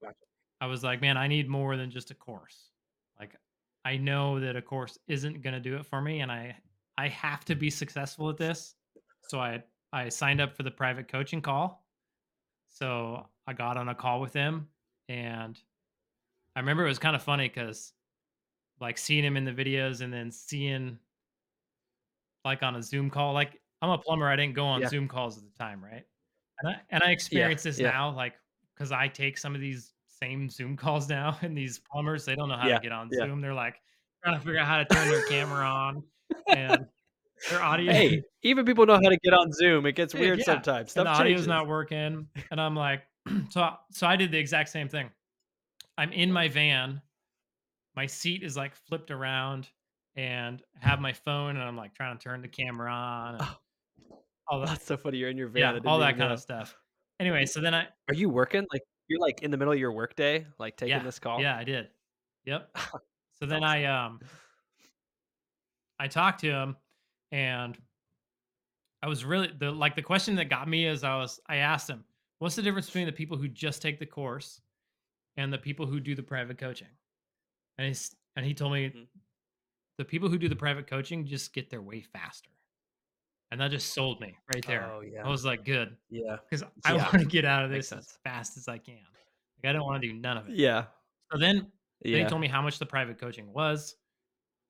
Gotcha. 0.00 0.26
I 0.60 0.66
was 0.66 0.84
like, 0.84 1.00
man, 1.00 1.16
I 1.16 1.26
need 1.26 1.48
more 1.48 1.76
than 1.76 1.90
just 1.90 2.10
a 2.10 2.14
course. 2.14 2.70
Like, 3.18 3.36
I 3.84 3.96
know 3.96 4.40
that 4.40 4.56
a 4.56 4.62
course 4.62 4.98
isn't 5.08 5.42
going 5.42 5.54
to 5.54 5.60
do 5.60 5.76
it 5.76 5.86
for 5.86 6.00
me, 6.00 6.20
and 6.20 6.30
I 6.30 6.56
I 6.98 7.08
have 7.08 7.44
to 7.46 7.54
be 7.54 7.70
successful 7.70 8.28
at 8.28 8.36
this. 8.36 8.74
So 9.22 9.40
I 9.40 9.64
I 9.92 10.08
signed 10.08 10.40
up 10.40 10.56
for 10.56 10.62
the 10.62 10.70
private 10.70 11.08
coaching 11.08 11.42
call. 11.42 11.84
So 12.68 13.26
I 13.46 13.52
got 13.52 13.76
on 13.76 13.88
a 13.88 13.94
call 13.94 14.20
with 14.20 14.32
him, 14.32 14.68
and 15.08 15.58
I 16.54 16.60
remember 16.60 16.84
it 16.84 16.88
was 16.88 16.98
kind 16.98 17.16
of 17.16 17.22
funny 17.22 17.48
because 17.48 17.92
like 18.80 18.96
seeing 18.96 19.24
him 19.24 19.36
in 19.36 19.44
the 19.44 19.52
videos 19.52 20.00
and 20.00 20.12
then 20.12 20.30
seeing 20.30 20.98
like 22.44 22.62
on 22.62 22.76
a 22.76 22.82
Zoom 22.82 23.10
call. 23.10 23.32
Like 23.34 23.60
I'm 23.82 23.90
a 23.90 23.98
plumber, 23.98 24.28
I 24.28 24.36
didn't 24.36 24.54
go 24.54 24.64
on 24.66 24.80
Yeah. 24.82 24.88
Zoom 24.88 25.08
calls 25.08 25.36
at 25.36 25.44
the 25.44 25.58
time, 25.58 25.82
right? 25.84 26.04
And 26.60 26.68
I 26.68 26.80
and 26.90 27.02
I 27.02 27.10
experience 27.10 27.62
this 27.64 27.78
yeah. 27.78 27.90
now, 27.90 28.10
like 28.14 28.34
because 28.74 28.92
I 28.92 29.08
take 29.08 29.36
some 29.36 29.54
of 29.54 29.60
these 29.60 29.92
same 30.06 30.48
Zoom 30.48 30.76
calls 30.78 31.08
now, 31.08 31.36
and 31.42 31.56
these 31.56 31.78
plumbers 31.78 32.24
they 32.24 32.34
don't 32.36 32.48
know 32.48 32.56
how 32.56 32.68
Yeah, 32.68 32.76
to 32.76 32.80
get 32.82 32.92
on 32.92 33.08
yeah. 33.12 33.26
Zoom. 33.26 33.40
They're 33.40 33.54
like 33.54 33.80
trying 34.22 34.38
to 34.38 34.44
figure 34.44 34.60
out 34.60 34.66
how 34.66 34.78
to 34.78 34.84
turn 34.84 35.08
their 35.08 35.24
camera 35.26 35.64
on 35.66 36.02
and 36.48 36.86
their 37.48 37.62
audio. 37.62 37.92
Hey, 37.92 38.22
even 38.42 38.64
people 38.64 38.84
know 38.86 38.94
how 38.94 39.08
to 39.08 39.18
get 39.22 39.32
on 39.32 39.52
Zoom. 39.52 39.86
It 39.86 39.94
gets 39.94 40.14
weird 40.14 40.40
yeah. 40.40 40.44
sometimes. 40.44 40.78
and 40.80 40.90
Stuff 40.90 41.04
the 41.04 41.10
audio's 41.22 41.46
not 41.46 41.66
working 41.66 42.26
and 42.50 42.60
i'm 42.60 42.74
like 42.74 43.02
so 43.50 43.70
so 43.90 44.06
i 44.06 44.16
did 44.16 44.30
the 44.30 44.38
exact 44.38 44.68
same 44.68 44.88
thing 44.88 45.10
i'm 45.98 46.12
in 46.12 46.30
my 46.32 46.48
van 46.48 47.00
my 47.96 48.06
seat 48.06 48.42
is 48.42 48.56
like 48.56 48.74
flipped 48.74 49.10
around 49.10 49.68
and 50.16 50.62
have 50.78 51.00
my 51.00 51.12
phone 51.12 51.56
and 51.56 51.62
i'm 51.64 51.76
like 51.76 51.94
trying 51.94 52.16
to 52.16 52.22
turn 52.22 52.42
the 52.42 52.48
camera 52.48 52.90
on 52.92 53.34
and 53.36 53.44
all 54.48 54.60
that 54.60 54.68
That's 54.68 54.86
so 54.86 54.96
funny. 54.96 55.18
You're 55.18 55.30
in 55.30 55.36
your 55.36 55.48
van. 55.48 55.76
Yeah 55.76 55.80
all 55.86 55.98
that 56.00 56.16
kind 56.16 56.30
know. 56.30 56.34
of 56.34 56.40
stuff 56.40 56.76
anyway 57.18 57.46
so 57.46 57.60
then 57.60 57.74
i 57.74 57.86
Are 58.08 58.14
you 58.14 58.28
working? 58.28 58.66
Like 58.72 58.82
you're 59.08 59.20
like 59.20 59.42
in 59.42 59.50
the 59.50 59.56
middle 59.56 59.72
of 59.72 59.78
your 59.78 59.92
workday, 59.92 60.46
like 60.58 60.76
taking 60.76 60.96
yeah 60.96 61.02
this 61.02 61.18
call. 61.18 61.40
yeah 61.40 61.56
i 61.56 61.64
did 61.64 61.88
yep 62.44 62.70
so 63.40 63.46
then 63.46 63.62
i 63.64 63.84
um 63.84 64.20
i 65.98 66.06
talked 66.08 66.40
to 66.40 66.48
him 66.50 66.76
and 67.32 67.78
I 69.02 69.08
was 69.08 69.24
really 69.24 69.48
the 69.58 69.70
like 69.70 69.96
the 69.96 70.02
question 70.02 70.34
that 70.36 70.46
got 70.50 70.68
me 70.68 70.86
is 70.86 71.04
I 71.04 71.16
was 71.16 71.40
I 71.46 71.56
asked 71.56 71.88
him, 71.88 72.04
what's 72.38 72.56
the 72.56 72.62
difference 72.62 72.86
between 72.86 73.06
the 73.06 73.12
people 73.12 73.36
who 73.36 73.48
just 73.48 73.80
take 73.82 73.98
the 73.98 74.06
course 74.06 74.60
and 75.36 75.52
the 75.52 75.58
people 75.58 75.86
who 75.86 76.00
do 76.00 76.14
the 76.14 76.22
private 76.22 76.58
coaching? 76.58 76.88
And 77.78 77.86
he's 77.88 78.14
and 78.36 78.44
he 78.44 78.54
told 78.54 78.72
me 78.72 78.90
Mhm. 78.90 79.08
the 79.98 80.04
people 80.04 80.28
who 80.28 80.38
do 80.38 80.48
the 80.48 80.56
private 80.56 80.86
coaching 80.86 81.26
just 81.26 81.52
get 81.54 81.70
their 81.70 81.82
way 81.82 82.02
faster. 82.02 82.50
And 83.50 83.60
that 83.60 83.70
just 83.72 83.92
sold 83.94 84.20
me 84.20 84.36
right 84.54 84.64
there. 84.66 84.84
Oh 84.84 85.00
yeah. 85.00 85.26
I 85.26 85.28
was 85.28 85.44
like, 85.44 85.64
good. 85.64 85.96
yeah. 86.08 86.36
Because 86.48 86.62
I 86.84 86.94
Yeah. 86.94 87.02
want 87.02 87.20
to 87.20 87.24
get 87.24 87.44
out 87.44 87.64
of 87.64 87.70
this 87.70 87.90
as 87.92 88.12
fast 88.22 88.56
as 88.56 88.68
I 88.68 88.78
can. 88.78 89.04
Like 89.56 89.70
I 89.70 89.72
don't 89.72 89.84
want 89.86 90.02
to 90.02 90.08
do 90.08 90.14
none 90.14 90.36
of 90.36 90.48
it. 90.48 90.56
Yeah. 90.56 90.86
So 91.32 91.38
then 91.38 91.72
then 92.02 92.12
he 92.22 92.24
told 92.26 92.40
me 92.40 92.48
how 92.48 92.62
much 92.62 92.78
the 92.78 92.86
private 92.86 93.18
coaching 93.18 93.52
was. 93.52 93.96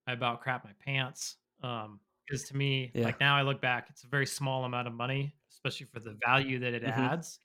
I 0.07 0.13
about 0.13 0.41
crap 0.41 0.65
my 0.65 0.73
pants. 0.75 1.37
Um, 1.63 2.01
because 2.31 2.45
to 2.47 2.57
me, 2.57 2.95
Yeah. 2.95 3.05
like 3.05 3.21
now 3.21 3.37
I 3.37 3.43
look 3.43 3.63
back, 3.63 3.89
it's 3.91 4.05
a 4.05 4.09
very 4.09 4.27
small 4.27 4.65
amount 4.67 4.89
of 4.89 4.95
money, 4.95 5.37
especially 5.51 5.87
for 5.87 6.01
the 6.01 6.19
value 6.27 6.61
that 6.61 6.75
it 6.75 6.85
Mhm. 6.85 7.11
adds. 7.11 7.41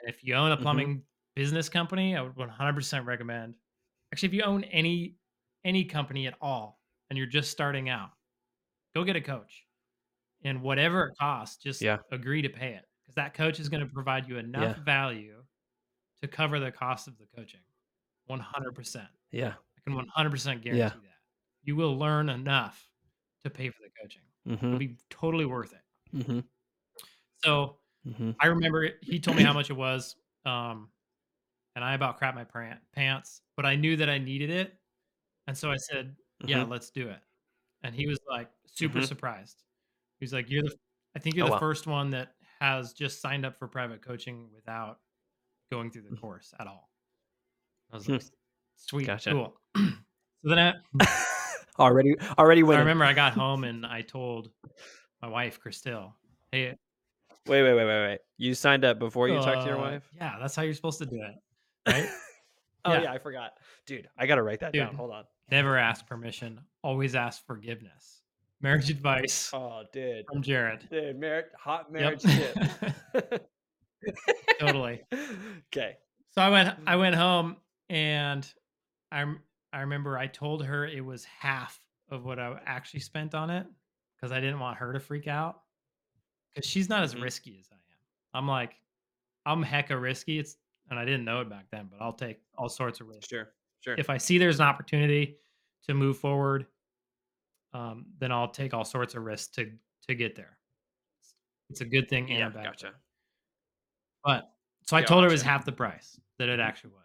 And 0.00 0.10
if 0.10 0.24
you 0.24 0.34
own 0.34 0.52
a 0.52 0.58
Mhm. 0.58 0.58
plumbing 0.58 1.04
business 1.36 1.68
company, 1.68 2.16
I 2.16 2.22
would 2.22 2.36
100% 2.36 3.06
recommend. 3.06 3.56
Actually, 4.12 4.28
if 4.28 4.34
you 4.34 4.42
own 4.44 4.64
any 4.64 5.18
any 5.64 5.84
company 5.86 6.26
at 6.28 6.36
all 6.40 6.82
and 7.10 7.18
you're 7.18 7.26
just 7.28 7.50
starting 7.52 7.88
out, 7.90 8.12
go 8.94 9.04
get 9.04 9.16
a 9.16 9.20
coach. 9.22 9.66
And 10.44 10.62
whatever 10.62 11.08
it 11.08 11.16
costs, 11.18 11.62
just 11.62 11.88
Yeah. 11.88 12.02
agree 12.12 12.42
to 12.42 12.50
pay 12.50 12.74
it 12.74 12.86
because 13.02 13.14
that 13.16 13.34
coach 13.34 13.60
is 13.60 13.68
going 13.70 13.86
to 13.86 13.92
provide 13.92 14.28
you 14.28 14.38
enough 14.38 14.74
Yeah. 14.74 14.78
value 14.78 15.44
to 16.22 16.28
cover 16.28 16.60
the 16.60 16.72
cost 16.72 17.08
of 17.08 17.18
the 17.18 17.26
coaching. 17.36 17.62
100%. 18.26 19.08
Yeah. 19.30 19.56
I 19.78 19.80
can 19.82 19.94
100% 19.94 20.62
guarantee 20.62 20.86
Yeah. 20.86 21.00
that. 21.00 21.18
You 21.62 21.76
will 21.76 21.98
learn 21.98 22.28
enough 22.30 22.90
to 23.44 23.50
pay 23.50 23.70
for 23.70 23.82
the 23.82 23.90
coaching. 24.02 24.24
It'll 24.70 24.78
Mm-hmm. 24.78 24.78
be 24.80 24.98
totally 25.10 25.46
worth 25.46 25.72
it. 25.74 25.82
Mm-hmm. 26.12 26.40
So 27.38 27.78
Mm-hmm. 28.06 28.30
I 28.40 28.46
remember 28.48 28.90
he 29.02 29.20
told 29.20 29.36
me 29.36 29.42
how 29.44 29.52
much 29.52 29.70
it 29.70 29.74
was, 29.76 30.16
um, 30.44 30.90
and 31.76 31.84
I 31.84 31.94
about 31.94 32.18
crap 32.18 32.34
my 32.34 32.44
pants, 32.94 33.42
but 33.56 33.66
I 33.66 33.76
knew 33.76 33.96
that 33.96 34.10
I 34.10 34.18
needed 34.18 34.50
it, 34.50 34.78
and 35.48 35.56
so 35.58 35.70
I 35.72 35.76
said, 35.78 36.16
"Yeah, 36.44 36.62
Mhm. 36.62 36.64
let's 36.64 36.90
do 36.90 37.08
it." 37.10 37.22
And 37.82 37.94
he 37.94 38.06
was 38.08 38.20
like 38.28 38.52
super 38.66 39.00
Mhm. 39.00 39.02
surprised. 39.02 39.64
He 40.20 40.24
was 40.24 40.32
like, 40.34 40.50
"You're 40.50 40.62
the, 40.64 40.76
I 41.16 41.20
think 41.20 41.36
you're 41.36 41.44
Oh, 41.44 41.46
the 41.46 41.50
wow. 41.50 41.60
first 41.60 41.86
one 41.88 42.10
that 42.12 42.36
has 42.60 42.94
just 42.94 43.20
signed 43.22 43.46
up 43.46 43.58
for 43.58 43.68
private 43.68 44.02
coaching 44.02 44.50
without 44.54 45.00
going 45.72 45.90
through 45.92 46.04
the 46.04 46.12
Mm. 46.12 46.16
course 46.16 46.54
at 46.60 46.66
all." 46.68 46.90
I 47.90 47.96
was 47.96 48.06
Hmm. 48.06 48.18
like, 48.18 48.24
"Sweet, 48.76 49.16
Gotcha. 49.16 49.30
cool." 49.30 49.60
so 49.76 49.84
then 50.44 50.58
I, 50.58 50.74
already, 51.78 52.16
already 52.38 52.62
when 52.62 52.76
I 52.76 52.80
remember 52.80 53.04
I 53.04 53.12
got 53.12 53.32
home 53.34 53.64
and 53.64 53.84
I 53.86 54.02
told 54.02 54.50
my 55.22 55.28
wife, 55.28 55.58
Christelle, 55.64 56.12
"Hey, 56.52 56.76
Wait, 57.46 57.62
wait, 57.62 57.74
wait, 57.74 57.84
wait, 57.84 58.06
wait. 58.08 58.18
You 58.38 58.54
signed 58.54 58.84
up 58.86 58.98
before 58.98 59.28
you 59.28 59.34
talked 59.36 59.62
to 59.62 59.66
your 59.66 59.76
uh, 59.78 59.90
wife? 59.92 60.08
Yeah, 60.16 60.36
that's 60.40 60.56
how 60.56 60.62
you're 60.62 60.72
supposed 60.74 60.98
to 61.00 61.06
do 61.06 61.16
it, 61.22 61.34
right? 61.92 62.08
oh 62.86 62.92
Yeah. 62.94 63.02
yeah. 63.02 63.12
I 63.12 63.18
forgot, 63.18 63.52
dude. 63.86 64.08
I 64.18 64.26
gotta 64.26 64.42
write 64.42 64.60
that 64.60 64.72
down. 64.72 64.94
Hold 64.94 65.10
on. 65.10 65.24
Never 65.50 65.76
ask 65.76 66.06
permission. 66.06 66.58
Always 66.82 67.14
ask 67.14 67.44
forgiveness. 67.46 68.22
Marriage 68.62 68.88
advice 68.88 69.50
Oh, 69.54 69.82
dude, 69.92 70.24
from 70.32 70.42
Jered. 70.42 70.88
dude, 70.88 71.18
marriage, 71.20 71.46
hot 71.58 71.88
Yep. 71.92 72.00
marriage 72.00 72.22
shit. 72.22 73.42
Totally. 74.60 75.02
Okay. 75.72 75.96
So 76.30 76.40
I 76.40 76.48
went 76.48 76.74
I 76.86 76.96
went 76.96 77.14
home 77.14 77.56
and 77.90 78.50
I 79.12 79.20
rem- 79.20 79.40
I 79.74 79.80
remember 79.80 80.18
I 80.18 80.26
told 80.28 80.64
her 80.64 80.86
it 80.86 81.04
was 81.04 81.24
half 81.24 81.80
of 82.10 82.24
what 82.24 82.38
I 82.38 82.60
actually 82.66 83.00
spent 83.00 83.34
on 83.34 83.50
it 83.50 83.66
because 84.16 84.32
I 84.32 84.40
didn't 84.40 84.60
want 84.60 84.78
her 84.78 84.92
to 84.92 85.00
freak 85.00 85.26
out 85.28 85.62
because 86.54 86.68
she's 86.68 86.88
not 86.88 87.02
as 87.02 87.14
Mhm. 87.14 87.22
risky 87.22 87.58
as 87.58 87.70
I 87.72 87.76
am. 87.76 87.80
I'm 88.34 88.48
like 88.48 88.80
I'm 89.46 89.62
hecka 89.64 90.00
risky. 90.00 90.38
It's 90.38 90.56
and 90.90 90.98
I 90.98 91.04
didn't 91.04 91.24
know 91.24 91.40
it 91.40 91.48
back 91.50 91.70
then, 91.70 91.88
but 91.88 92.00
I'll 92.00 92.12
take 92.14 92.40
all 92.56 92.68
sorts 92.68 93.00
of 93.00 93.08
risks. 93.08 93.28
Sure. 93.28 93.52
Sure. 93.80 93.96
if 93.98 94.08
I 94.08 94.16
see 94.16 94.38
there's 94.38 94.60
an 94.60 94.66
opportunity 94.66 95.38
to 95.82 95.92
move 95.92 96.16
forward, 96.18 96.66
um, 97.74 98.06
then 98.18 98.32
I'll 98.32 98.48
take 98.50 98.72
all 98.72 98.84
sorts 98.84 99.14
of 99.14 99.24
risks 99.24 99.48
to 99.56 99.78
to 100.08 100.14
get 100.14 100.34
there. 100.36 100.58
It's 101.70 101.80
a 101.80 101.84
good 101.86 102.08
thing 102.08 102.30
and 102.30 102.38
yeah. 102.38 102.46
a 102.46 102.50
bad 102.50 102.64
Gotcha. 102.64 102.86
thing. 102.92 103.00
But 104.22 104.54
so 104.82 104.96
I 104.96 105.02
told 105.02 105.22
her 105.24 105.28
it 105.28 105.32
was 105.32 105.42
half 105.42 105.64
the 105.64 105.72
price 105.72 106.18
that 106.38 106.48
it 106.48 106.60
actually 106.60 106.90
was. 106.94 107.03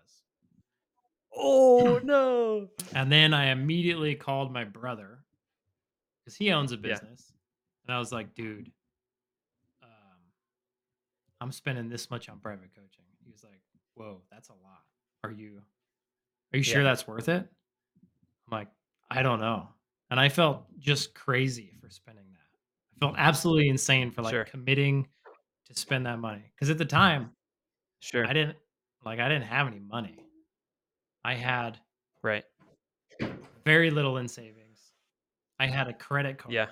Oh 1.42 2.00
no. 2.04 2.68
And 2.94 3.12
then 3.12 3.34
I 3.34 3.48
immediately 3.52 4.16
called 4.16 4.52
my 4.52 4.64
brother 4.64 5.24
because 6.24 6.36
he 6.36 6.52
owns 6.52 6.72
a 6.72 6.76
Yeah. 6.76 6.82
business. 6.82 7.32
And 7.86 7.96
I 7.96 8.00
was 8.00 8.12
like, 8.12 8.36
dude, 8.36 8.72
um, 9.82 9.90
I'm 11.42 11.52
spending 11.52 11.90
this 11.90 12.10
much 12.12 12.30
on 12.30 12.40
private 12.40 12.70
coaching. 12.76 13.06
He 13.24 13.32
was 13.32 13.44
like, 13.44 13.62
whoa, 13.96 14.22
that's 14.32 14.50
a 14.50 14.54
lot. 14.54 14.84
Are 15.24 15.32
you 15.32 15.62
are 16.54 16.58
you 16.58 16.64
sure 16.64 16.82
Yeah. 16.82 16.84
that's 16.90 17.08
worth 17.08 17.30
it? 17.30 17.48
I'm 18.48 18.52
like, 18.52 18.68
I 19.12 19.22
don't 19.22 19.40
know. 19.40 19.70
And 20.10 20.20
I 20.20 20.30
felt 20.30 20.66
just 20.80 21.14
crazy 21.14 21.74
for 21.80 21.90
spending 21.90 22.26
that. 22.32 22.40
I 22.96 23.06
Felt 23.06 23.16
absolutely 23.18 23.70
insane 23.70 24.12
for, 24.12 24.24
like, 24.24 24.32
Sure. 24.34 24.44
committing 24.46 25.08
to 25.66 25.74
spend 25.76 26.06
that 26.08 26.18
money. 26.20 26.52
Because 26.56 26.70
at 26.72 26.78
the 26.80 26.86
time, 26.86 27.36
Sure. 28.00 28.26
I 28.26 28.34
didn't 28.34 28.58
like, 29.06 29.20
I 29.20 29.30
didn't 29.30 29.46
have 29.46 29.68
any 29.68 29.80
money. 29.80 30.26
I 31.24 31.36
had 31.36 31.80
Right. 32.22 32.46
very 33.66 33.92
little 33.92 34.18
in 34.18 34.28
savings. 34.28 34.94
I 35.60 35.68
had 35.68 35.88
a 35.88 35.94
credit 35.94 36.38
card. 36.38 36.54
Yeah. 36.54 36.72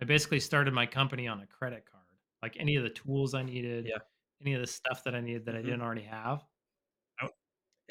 I 0.00 0.04
basically 0.04 0.40
started 0.40 0.72
my 0.74 0.86
company 0.86 1.28
on 1.28 1.40
a 1.40 1.46
credit 1.46 1.84
card. 1.90 2.04
Like, 2.42 2.56
any 2.58 2.76
of 2.76 2.84
the 2.84 2.90
tools 2.90 3.34
I 3.34 3.42
needed, 3.42 3.86
Yeah. 3.86 3.98
any 4.40 4.54
of 4.54 4.60
the 4.60 4.66
stuff 4.66 5.02
that 5.04 5.14
I 5.14 5.20
needed 5.20 5.44
that 5.46 5.56
I 5.56 5.58
Mhm. 5.58 5.64
didn't 5.64 5.82
already 5.82 6.02
have. 6.02 6.44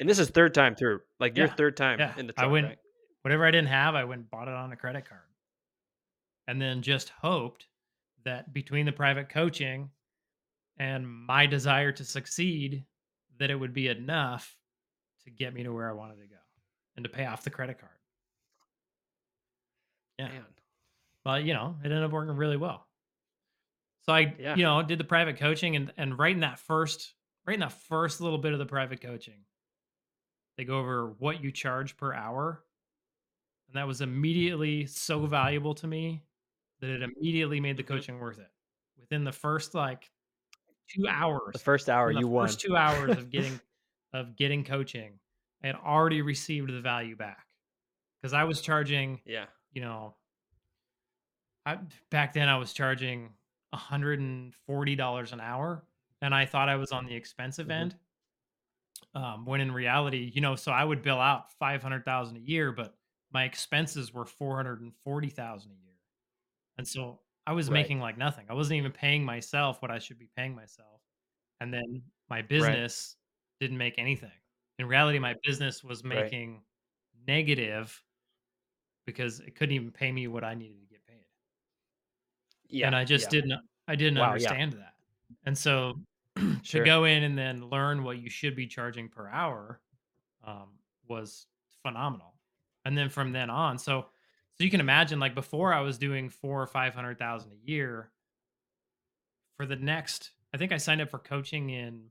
And 0.00 0.08
this 0.08 0.18
is 0.20 0.30
3rd 0.30 0.54
time 0.54 0.76
through, 0.76 1.02
like, 1.18 1.36
your 1.36 1.48
3rd 1.48 1.76
time 1.76 1.98
yeah. 1.98 2.16
in 2.18 2.26
the 2.28 2.34
I 2.36 2.46
went 2.46 2.66
right? 2.68 2.78
whatever 3.22 3.44
I 3.44 3.50
didn't 3.50 3.68
have, 3.68 3.94
I 3.96 4.04
went 4.04 4.20
and 4.22 4.30
bought 4.30 4.48
it 4.48 4.54
on 4.54 4.72
a 4.72 4.76
credit 4.76 5.04
card. 5.06 5.28
And 6.46 6.62
then 6.62 6.82
just 6.82 7.10
hoped 7.10 7.68
that 8.24 8.52
between 8.52 8.86
the 8.86 8.92
private 8.92 9.28
coaching 9.28 9.92
and 10.78 11.08
my 11.08 11.46
desire 11.46 11.92
to 11.92 12.04
succeed, 12.04 12.86
that 13.38 13.50
it 13.50 13.56
would 13.56 13.72
be 13.72 13.88
enough 13.88 14.57
to 15.28 15.34
get 15.36 15.54
me 15.54 15.62
to 15.62 15.72
where 15.72 15.88
I 15.88 15.92
wanted 15.92 16.16
to 16.20 16.26
go 16.26 16.40
and 16.96 17.04
to 17.04 17.10
pay 17.10 17.26
off 17.26 17.44
the 17.44 17.50
credit 17.50 17.78
card. 17.78 17.92
Yeah. 20.18 20.28
Man. 20.28 20.44
Well, 21.24 21.40
you 21.40 21.54
know, 21.54 21.76
it 21.82 21.86
ended 21.86 22.02
up 22.04 22.12
working 22.12 22.36
really 22.36 22.56
well. 22.56 22.88
So 24.02 24.12
I, 24.14 24.36
Yeah. 24.38 24.54
you 24.54 24.64
know, 24.64 24.82
did 24.82 24.98
the 24.98 25.04
private 25.04 25.36
coaching 25.36 25.76
and 25.76 25.92
and 25.96 26.18
right 26.18 26.32
in 26.34 26.40
that 26.40 26.58
first 26.58 27.14
right 27.46 27.54
in 27.54 27.60
that 27.60 27.72
first 27.72 28.20
little 28.20 28.38
bit 28.38 28.52
of 28.52 28.58
the 28.58 28.66
private 28.66 29.00
coaching, 29.00 29.44
they 30.56 30.64
go 30.64 30.78
over 30.78 31.08
what 31.12 31.42
you 31.42 31.52
charge 31.52 31.96
per 31.96 32.12
hour. 32.12 32.64
And 33.68 33.76
that 33.76 33.86
was 33.86 34.00
immediately 34.00 34.86
so 34.86 35.26
valuable 35.26 35.74
to 35.74 35.86
me 35.86 36.24
that 36.80 36.90
it 36.90 37.02
immediately 37.02 37.60
made 37.60 37.76
the 37.76 37.82
Mhm. 37.82 37.84
coaching 37.84 38.18
worth 38.18 38.38
it. 38.38 38.50
Within 38.96 39.24
the 39.24 39.32
first 39.32 39.74
like 39.74 40.10
2 40.88 41.08
hours, 41.08 41.54
The 41.54 41.58
first 41.58 41.90
hour, 41.90 42.10
the 42.12 42.12
you 42.12 42.26
won. 42.28 42.48
first 42.48 42.60
2 42.60 42.76
hours 42.76 43.16
of 43.16 43.30
getting 43.30 43.60
of 44.12 44.36
getting 44.36 44.64
coaching, 44.64 45.20
I 45.62 45.68
had 45.68 45.76
already 45.76 46.22
received 46.22 46.70
the 46.72 46.80
value 46.80 47.16
back. 47.16 47.46
Because 48.22 48.34
I 48.34 48.44
was 48.44 48.62
charging, 48.62 49.22
Yeah. 49.24 49.48
you 49.72 49.82
know, 49.82 50.16
I 51.66 51.78
back 52.10 52.32
then 52.32 52.48
I 52.48 52.56
was 52.56 52.72
charging 52.72 53.36
$140 53.72 55.32
an 55.32 55.40
hour, 55.40 55.86
and 56.20 56.34
I 56.34 56.46
thought 56.46 56.68
I 56.68 56.76
was 56.76 56.92
on 56.92 57.06
the 57.06 57.14
expensive 57.14 57.70
Mhm. 57.70 57.70
end. 57.70 57.96
Um, 59.14 59.46
when 59.46 59.60
in 59.60 59.72
reality, 59.72 60.30
you 60.34 60.40
know, 60.40 60.54
so 60.54 60.70
I 60.72 60.84
would 60.84 61.02
bill 61.02 61.20
out 61.20 61.52
500,000 61.58 62.36
a 62.36 62.40
year, 62.40 62.72
but 62.72 62.96
my 63.30 63.44
expenses 63.44 64.12
were 64.12 64.24
440,000 64.26 65.72
a 65.72 65.76
year. 65.76 65.94
And 66.78 66.88
so 66.88 67.22
I 67.46 67.52
was 67.52 67.70
Right. 67.70 67.70
making 67.70 68.00
like 68.00 68.18
nothing. 68.18 68.46
I 68.50 68.54
wasn't 68.54 68.78
even 68.78 68.92
paying 68.92 69.24
myself 69.24 69.82
what 69.82 69.90
I 69.90 69.98
should 70.00 70.18
be 70.18 70.28
paying 70.36 70.54
myself. 70.56 71.02
And 71.60 71.74
then 71.74 72.04
my 72.30 72.42
business 72.42 73.16
didn't 73.60 73.78
make 73.78 73.98
anything. 73.98 74.30
In 74.78 74.86
reality, 74.86 75.18
my 75.18 75.34
business 75.44 75.82
was 75.82 76.04
Right. 76.04 76.22
making 76.24 76.62
negative 77.26 78.00
because 79.06 79.40
it 79.40 79.54
couldn't 79.56 79.74
even 79.74 79.90
pay 79.90 80.12
me 80.12 80.28
what 80.28 80.44
I 80.44 80.54
needed 80.54 80.80
to 80.80 80.86
get 80.86 81.04
paid. 81.06 81.26
Yeah. 82.68 82.86
And 82.86 82.96
I 82.96 83.04
just 83.04 83.26
yeah. 83.26 83.40
didn't 83.40 83.60
I 83.88 83.96
didn't 83.96 84.18
Wow, 84.18 84.26
yeah. 84.26 84.32
understand 84.32 84.72
that. 84.74 84.94
And 85.44 85.56
so 85.56 85.98
to 86.36 86.58
Sure. 86.62 86.84
go 86.84 87.04
in 87.04 87.24
and 87.24 87.36
then 87.36 87.68
learn 87.68 88.04
what 88.04 88.18
you 88.18 88.30
should 88.30 88.54
be 88.54 88.66
charging 88.66 89.08
per 89.08 89.28
hour 89.28 89.80
um, 90.44 90.78
was 91.08 91.46
phenomenal. 91.82 92.34
And 92.84 92.96
then 92.96 93.08
from 93.08 93.32
then 93.32 93.50
on, 93.50 93.78
so 93.78 94.10
so 94.54 94.64
you 94.64 94.70
can 94.70 94.80
imagine 94.80 95.18
like 95.20 95.34
before 95.34 95.72
I 95.72 95.80
was 95.80 95.98
doing 95.98 96.28
four 96.28 96.60
or 96.62 96.66
five 96.66 96.94
hundred 96.94 97.18
thousand 97.18 97.52
a 97.52 97.66
year. 97.70 98.10
For 99.56 99.66
the 99.66 99.76
next, 99.76 100.30
I 100.54 100.56
think 100.56 100.70
I 100.72 100.76
signed 100.76 101.00
up 101.00 101.10
for 101.10 101.18
coaching 101.18 101.70
in. 101.70 102.10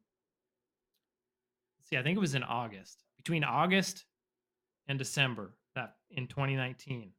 See, 1.88 1.98
I 1.98 2.04
think 2.04 2.18
it 2.18 2.22
was 2.22 2.36
in 2.36 2.44
August. 2.44 3.06
Between 3.18 3.44
August 3.44 4.06
and 4.88 5.00
December 5.00 5.58
that 5.76 5.98
in 6.10 6.28
2019, 6.28 7.14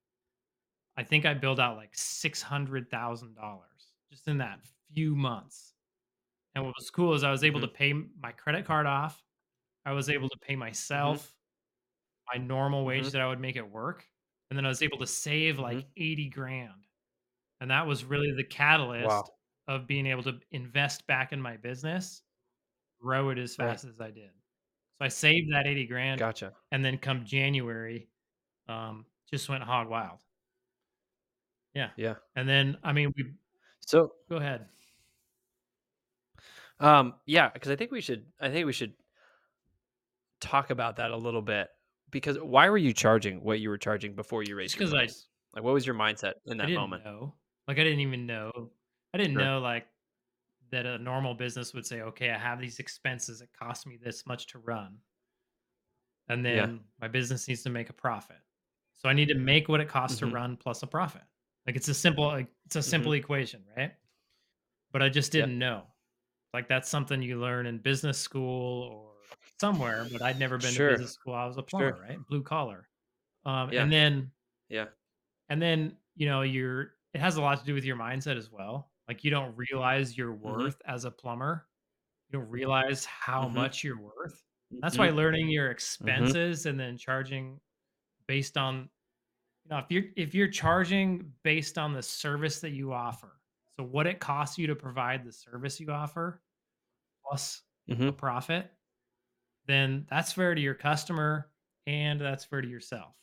I 0.96 1.04
think 1.04 1.26
I 1.26 1.34
billed 1.34 1.60
out 1.60 1.76
like 1.76 1.96
six 1.96 2.42
hundred 2.42 2.90
thousand 2.90 3.34
dollars 3.34 3.94
just 4.10 4.28
in 4.28 4.38
that 4.38 4.60
few 4.92 5.16
months. 5.16 5.74
And 6.54 6.64
what 6.64 6.74
was 6.78 6.90
cool 6.90 7.14
is 7.14 7.24
I 7.24 7.30
was 7.32 7.44
able 7.44 7.60
to 7.62 7.68
Mhm. 7.68 7.74
pay 7.74 7.92
my 7.94 8.32
credit 8.32 8.66
card 8.66 8.86
off. 8.86 9.24
I 9.86 9.92
was 9.92 10.10
able 10.10 10.28
to 10.30 10.38
pay 10.40 10.56
myself 10.56 11.34
my 12.32 12.38
normal 12.40 12.84
wage 12.84 13.10
Mhm. 13.10 13.12
that 13.12 13.20
I 13.22 13.28
would 13.28 13.40
make 13.40 13.56
at 13.56 13.70
work. 13.70 14.06
And 14.50 14.56
then 14.58 14.64
I 14.66 14.68
was 14.68 14.82
able 14.82 14.98
to 14.98 15.06
save 15.06 15.58
like 15.58 15.78
Mhm. 15.78 15.92
80 15.96 16.28
grand. 16.28 16.86
And 17.60 17.70
that 17.70 17.86
was 17.86 18.04
really 18.04 18.32
the 18.32 18.44
catalyst 18.44 19.32
Wow. 19.32 19.38
of 19.68 19.86
being 19.86 20.06
able 20.06 20.24
to 20.24 20.40
invest 20.52 21.06
back 21.06 21.32
in 21.32 21.40
my 21.42 21.56
business, 21.58 22.22
grow 23.00 23.30
it 23.30 23.38
as 23.38 23.56
Right. 23.58 23.78
fast 23.78 23.84
as 23.84 24.00
I 24.00 24.10
did. 24.12 24.37
So 24.98 25.04
I 25.04 25.08
saved 25.08 25.52
that 25.52 25.66
80 25.66 25.86
grand 25.86 26.18
Gotcha. 26.18 26.52
and 26.72 26.84
then 26.84 26.98
come 26.98 27.24
January, 27.24 28.08
um, 28.68 29.06
just 29.30 29.48
went 29.48 29.62
hog 29.62 29.88
wild. 29.88 30.20
Yeah. 31.74 31.90
Yeah. 31.96 32.16
And 32.36 32.48
then 32.48 32.78
I 32.82 32.92
mean 32.92 33.12
we 33.16 33.34
So, 33.80 34.14
go 34.28 34.36
ahead. 34.36 34.66
um, 36.80 37.14
yeah, 37.26 37.48
because 37.50 37.70
I 37.70 37.76
think 37.76 37.90
we 37.90 38.00
should 38.00 38.26
I 38.40 38.50
think 38.50 38.66
we 38.66 38.72
should 38.72 38.94
talk 40.40 40.70
about 40.70 40.96
that 40.96 41.10
a 41.10 41.16
little 41.16 41.42
bit. 41.42 41.68
Because 42.10 42.38
why 42.38 42.70
were 42.70 42.78
you 42.78 42.92
charging 42.92 43.42
what 43.42 43.60
you 43.60 43.68
were 43.68 43.78
charging 43.78 44.14
before 44.14 44.42
you 44.42 44.56
raised 44.56 44.76
because 44.78 44.94
I? 44.94 45.08
Like, 45.54 45.64
what 45.64 45.74
was 45.74 45.86
your 45.86 45.94
mindset 45.94 46.34
in 46.46 46.60
I 46.60 46.64
that 46.64 46.66
didn't 46.66 46.80
moment? 46.80 47.04
know. 47.04 47.34
Like 47.66 47.78
I 47.78 47.84
didn't 47.84 48.00
even 48.00 48.26
know. 48.26 48.70
I 49.12 49.18
didn't 49.18 49.34
Sure. 49.34 49.42
know 49.42 49.60
like 49.60 49.86
that 50.70 50.86
a 50.86 50.98
normal 50.98 51.34
business 51.34 51.74
would 51.74 51.86
say, 51.86 52.02
okay, 52.02 52.30
I 52.30 52.38
have 52.38 52.60
these 52.60 52.78
expenses. 52.78 53.40
It 53.40 53.50
costs 53.52 53.86
me 53.86 53.96
this 53.96 54.26
much 54.26 54.46
to 54.48 54.58
run. 54.58 55.00
And 56.28 56.44
Yeah. 56.46 56.68
then 56.68 56.84
my 57.00 57.08
business 57.08 57.48
needs 57.48 57.62
to 57.62 57.70
make 57.70 57.90
a 57.90 57.94
profit. 57.94 58.38
So 58.96 59.08
I 59.08 59.12
need 59.12 59.28
to 59.28 59.34
make 59.34 59.68
what 59.68 59.80
it 59.80 59.88
costs 59.88 60.18
to 60.18 60.26
Mhm. 60.26 60.26
run 60.26 60.56
plus 60.56 60.82
a 60.82 60.86
profit. 60.86 61.22
Like 61.66 61.76
it's 61.76 61.88
a 61.88 61.94
simple 61.94 62.24
like 62.26 62.52
it's 62.66 62.76
a 62.76 62.82
simple 62.82 63.12
Mhm. 63.12 63.14
equation, 63.14 63.64
right? 63.76 63.94
But 64.92 65.02
I 65.02 65.08
just 65.08 65.32
didn't 65.32 65.58
know. 65.58 65.88
Like 66.54 66.68
that's 66.68 66.88
something 66.88 67.22
you 67.22 67.40
learn 67.40 67.66
in 67.66 67.78
business 67.80 68.18
school 68.18 68.84
or 68.84 69.14
somewhere, 69.60 70.08
but 70.10 70.22
I'd 70.22 70.38
never 70.38 70.58
been 70.58 70.76
to 70.76 70.82
business 70.82 71.12
school. 71.12 71.34
I 71.34 71.46
was 71.46 71.58
a 71.58 71.62
plumber, 71.64 71.96
Sure. 71.96 72.00
right? 72.00 72.24
Blue 72.26 72.42
collar. 72.42 72.88
Um, 73.44 73.70
Yeah. 73.70 73.76
and 73.76 73.92
then 73.92 74.32
Yeah. 74.68 74.88
and 75.48 75.60
then, 75.60 75.98
you 76.14 76.26
know, 76.26 76.42
you're 76.42 76.94
it 77.14 77.20
has 77.20 77.36
a 77.36 77.42
lot 77.42 77.58
to 77.58 77.64
do 77.64 77.74
with 77.74 77.84
your 77.84 77.96
mindset 77.96 78.36
as 78.36 78.50
well. 78.50 78.92
Like 79.08 79.24
you 79.24 79.30
don't 79.30 79.56
realize 79.56 80.16
your 80.18 80.34
Mhm. 80.44 80.68
worth 80.68 80.80
as 80.86 81.04
a 81.04 81.10
plumber. 81.10 81.68
You 82.30 82.40
don't 82.40 82.50
realize 82.50 83.04
how 83.06 83.48
Mhm. 83.48 83.48
much 83.48 83.84
you're 83.84 84.00
worth. 84.00 84.42
That's 84.82 84.98
Mhm. 84.98 85.08
why 85.08 85.10
learning 85.10 85.50
your 85.50 85.70
Mhm. 86.00 86.38
expenses 86.38 86.66
and 86.66 86.80
then 86.80 86.98
charging 86.98 87.60
based 88.28 88.58
on 88.58 88.90
you 89.64 89.70
know, 89.70 89.78
if 89.78 89.90
you're 89.90 90.04
if 90.16 90.34
you're 90.34 90.48
charging 90.50 91.34
based 91.44 91.78
on 91.78 91.92
the 91.94 92.02
service 92.02 92.60
that 92.62 92.70
you 92.72 92.92
offer. 92.92 93.40
So 93.72 93.84
what 93.84 94.06
it 94.06 94.20
costs 94.20 94.58
you 94.58 94.66
to 94.68 94.76
provide 94.76 95.24
the 95.24 95.32
service 95.32 95.80
you 95.80 95.90
offer 95.90 96.42
plus 97.26 97.64
a 98.06 98.12
Mhm. 98.12 98.12
profit, 98.12 98.72
then 99.66 100.06
that's 100.10 100.32
fair 100.32 100.54
to 100.54 100.60
your 100.60 100.74
customer 100.74 101.52
and 101.86 102.20
that's 102.20 102.44
fair 102.44 102.62
to 102.62 102.68
yourself. 102.68 103.16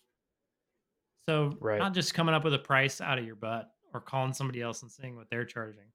So 1.28 1.60
Right. 1.60 1.80
not 1.80 1.94
just 1.94 2.14
coming 2.14 2.36
up 2.36 2.44
with 2.44 2.54
a 2.54 2.60
price 2.60 3.02
out 3.02 3.18
of 3.18 3.26
your 3.26 3.36
butt 3.36 3.75
or 3.96 4.02
calling 4.02 4.34
somebody 4.34 4.62
else 4.62 4.82
and 4.82 4.92
seeing 4.92 5.16
what 5.16 5.30
they're 5.30 5.46
charging, 5.46 5.92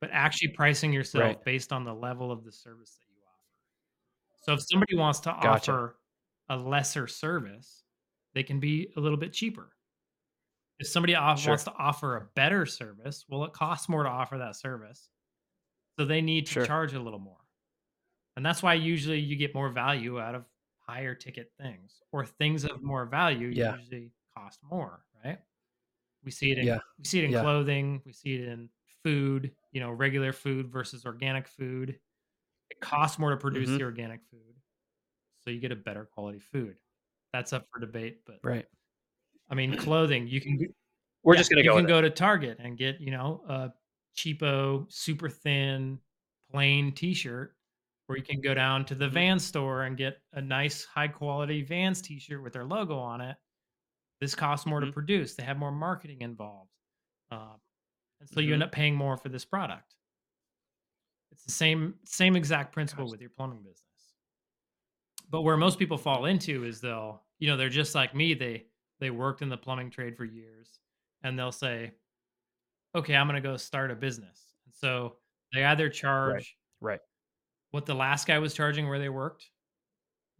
but 0.00 0.10
actually 0.12 0.48
pricing 0.48 0.92
yourself 0.92 1.22
Right. 1.24 1.44
based 1.44 1.72
on 1.72 1.84
the 1.84 1.94
level 1.94 2.32
of 2.32 2.44
the 2.44 2.52
service 2.52 2.96
that 2.96 3.04
you 3.10 3.20
offer. 3.26 4.42
So 4.42 4.52
if 4.54 4.62
somebody 4.62 4.96
wants 4.96 5.20
to 5.20 5.30
Gotcha. 5.42 5.72
offer 5.72 5.98
a 6.48 6.56
lesser 6.56 7.06
service, 7.06 7.84
they 8.34 8.42
can 8.42 8.58
be 8.58 8.92
a 8.96 9.00
little 9.00 9.18
bit 9.18 9.32
cheaper. 9.32 9.76
If 10.78 10.88
somebody 10.88 11.14
off- 11.14 11.38
Sure. 11.38 11.50
wants 11.52 11.64
to 11.64 11.72
offer 11.74 12.16
a 12.16 12.26
better 12.34 12.66
service, 12.66 13.24
well, 13.28 13.44
it 13.44 13.52
costs 13.52 13.88
more 13.88 14.02
to 14.02 14.08
offer 14.08 14.38
that 14.38 14.56
service. 14.56 15.10
So 15.98 16.04
they 16.06 16.20
need 16.22 16.46
to 16.46 16.52
Sure. 16.54 16.66
charge 16.66 16.94
a 16.94 17.00
little 17.00 17.18
more. 17.20 17.38
And 18.36 18.44
that's 18.44 18.62
why 18.62 18.74
usually 18.74 19.20
you 19.20 19.36
get 19.36 19.54
more 19.54 19.68
value 19.70 20.18
out 20.18 20.34
of 20.34 20.46
higher 20.78 21.14
ticket 21.14 21.52
things 21.58 22.02
or 22.10 22.24
things 22.24 22.64
of 22.64 22.82
more 22.82 23.04
value 23.06 23.48
Yeah. 23.48 23.76
usually 23.76 24.12
cost 24.34 24.62
more, 24.62 25.04
right? 25.22 25.38
We 26.24 26.30
see 26.30 26.52
it 26.52 26.58
in 26.58 26.66
Yeah. 26.66 26.78
we 26.98 27.04
see 27.04 27.18
it 27.20 27.24
in 27.24 27.30
Yeah. 27.32 27.40
clothing, 27.40 28.02
we 28.04 28.12
see 28.12 28.34
it 28.36 28.48
in 28.48 28.70
food, 29.02 29.56
you 29.72 29.80
know, 29.80 29.90
regular 29.90 30.32
food 30.32 30.70
versus 30.70 31.04
organic 31.04 31.48
food. 31.48 32.00
It 32.70 32.80
costs 32.80 33.18
more 33.18 33.30
to 33.30 33.36
produce 33.36 33.70
Mhm. 33.70 33.78
the 33.78 33.84
organic 33.84 34.24
food. 34.24 34.56
So 35.40 35.50
you 35.50 35.60
get 35.60 35.72
a 35.72 35.76
better 35.76 36.04
quality 36.06 36.38
food. 36.40 36.78
That's 37.32 37.52
up 37.52 37.66
for 37.72 37.80
debate, 37.80 38.24
but 38.26 38.40
Right. 38.44 38.68
I 39.50 39.54
mean, 39.54 39.76
clothing, 39.76 40.26
you 40.28 40.40
can 40.40 40.58
We're 41.24 41.34
yeah, 41.34 41.38
just 41.40 41.50
gonna 41.50 41.62
you 41.62 41.70
go 41.70 41.76
can 41.76 41.84
with 41.84 41.90
it. 41.90 41.94
go 41.94 42.00
to 42.02 42.10
Target 42.10 42.58
and 42.60 42.76
get, 42.78 43.00
you 43.00 43.10
know, 43.12 43.44
a 43.48 43.74
cheapo, 44.16 44.90
super 44.92 45.28
thin, 45.28 46.00
plain 46.50 46.92
t-shirt, 46.94 47.56
or 48.08 48.16
you 48.16 48.22
can 48.24 48.40
go 48.40 48.54
down 48.54 48.84
to 48.86 48.94
the 48.94 49.08
van 49.08 49.38
store 49.38 49.84
and 49.84 49.96
get 49.96 50.22
a 50.32 50.40
nice 50.42 50.84
high 50.84 51.08
quality 51.08 51.62
Vans 51.62 52.02
t-shirt 52.02 52.42
with 52.42 52.52
their 52.52 52.64
logo 52.64 52.98
on 52.98 53.20
it. 53.20 53.36
This 54.22 54.36
costs 54.36 54.66
more 54.66 54.80
to 54.80 54.86
Mhm. 54.86 54.92
produce. 54.94 55.36
They 55.36 55.44
have 55.44 55.58
more 55.58 55.72
marketing 55.72 56.22
involved. 56.22 56.72
Um, 57.30 57.60
and 58.20 58.30
so 58.30 58.40
you 58.40 58.54
end 58.54 58.62
Mhm. 58.62 58.64
up 58.64 58.72
paying 58.72 58.96
more 58.96 59.16
for 59.18 59.28
this 59.30 59.44
product. 59.44 59.96
It's 61.32 61.44
the 61.44 61.50
same 61.52 61.98
same 62.04 62.36
exact 62.36 62.72
principle 62.72 63.08
Gotcha. 63.08 63.10
with 63.10 63.20
your 63.20 63.30
plumbing 63.30 63.62
business. 63.62 64.14
But 65.28 65.42
where 65.42 65.56
most 65.56 65.78
people 65.78 65.98
fall 65.98 66.26
into 66.26 66.64
is 66.64 66.80
they'll, 66.80 67.24
you 67.38 67.48
know, 67.48 67.56
they're 67.56 67.68
just 67.68 67.94
like 67.94 68.14
me. 68.14 68.34
They 68.34 68.68
they 69.00 69.10
worked 69.10 69.42
in 69.42 69.48
the 69.48 69.58
plumbing 69.58 69.90
trade 69.90 70.16
for 70.16 70.24
years, 70.24 70.80
and 71.22 71.38
they'll 71.38 71.50
say, 71.52 71.94
"Okay, 72.94 73.16
I'm 73.16 73.26
gonna 73.26 73.40
go 73.40 73.56
start 73.56 73.90
a 73.90 73.96
business." 73.96 74.54
And 74.66 74.74
so 74.74 75.20
they 75.52 75.64
either 75.64 75.90
charge 75.90 76.58
Right. 76.80 77.00
what 77.70 77.86
the 77.86 77.94
last 77.94 78.26
guy 78.26 78.38
was 78.38 78.54
charging 78.54 78.88
where 78.88 78.98
they 78.98 79.08
worked, 79.08 79.50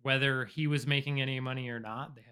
whether 0.03 0.45
he 0.47 0.67
was 0.67 0.87
making 0.87 1.21
any 1.21 1.41
money 1.41 1.69
or 1.71 1.81
not, 1.81 2.15
they 2.15 2.23
have 2.23 2.32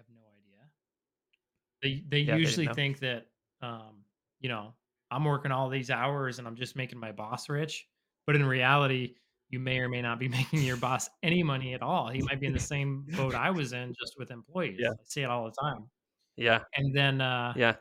They 1.81 2.03
they 2.07 2.19
Yeah, 2.25 2.39
usually 2.39 2.67
know. 2.67 2.73
think 2.73 2.99
that, 2.99 3.27
um, 3.61 4.05
you 4.39 4.49
know, 4.49 4.75
I'm 5.09 5.25
working 5.25 5.51
all 5.51 5.69
these 5.69 5.89
hours 5.89 6.39
and 6.39 6.47
I'm 6.47 6.55
just 6.55 6.75
making 6.75 6.99
my 6.99 7.11
boss 7.11 7.49
rich, 7.49 7.87
but 8.27 8.35
in 8.35 8.45
reality, 8.45 9.15
you 9.49 9.59
may 9.59 9.79
or 9.79 9.89
may 9.89 10.01
not 10.01 10.19
be 10.19 10.27
making 10.29 10.63
your 10.63 10.77
boss 10.77 11.09
any 11.23 11.43
money 11.43 11.73
at 11.73 11.81
all. 11.81 12.09
He 12.09 12.21
might 12.21 12.39
be 12.39 12.47
in 12.47 12.53
the 12.53 12.59
same 12.59 13.03
boat 13.15 13.35
I 13.35 13.49
was 13.51 13.73
in, 13.73 13.93
just 13.99 14.13
with 14.17 14.31
Yeah. 14.77 14.91
employees. 14.91 14.95
I 14.99 15.03
see 15.05 15.21
it 15.21 15.29
all 15.29 15.45
the 15.45 15.51
time. 15.61 15.89
Yeah. 16.35 16.65
And 16.77 16.95
then, 16.95 17.21
uh, 17.21 17.55
Yeah. 17.55 17.77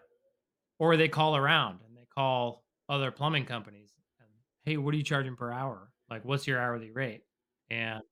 or 0.79 0.97
they 0.97 1.09
call 1.09 1.37
around 1.37 1.83
and 1.83 1.97
they 1.97 2.07
call 2.07 2.65
other 2.89 3.11
plumbing 3.13 3.45
companies 3.47 3.95
and, 4.19 4.29
"Hey, 4.65 4.77
what 4.77 4.95
are 4.95 4.97
you 4.97 5.03
charging 5.05 5.37
per 5.37 5.53
hour? 5.53 5.93
Like, 6.09 6.25
what's 6.25 6.47
your 6.47 6.59
hourly 6.61 6.91
rate?" 6.91 7.25
And 7.71 8.03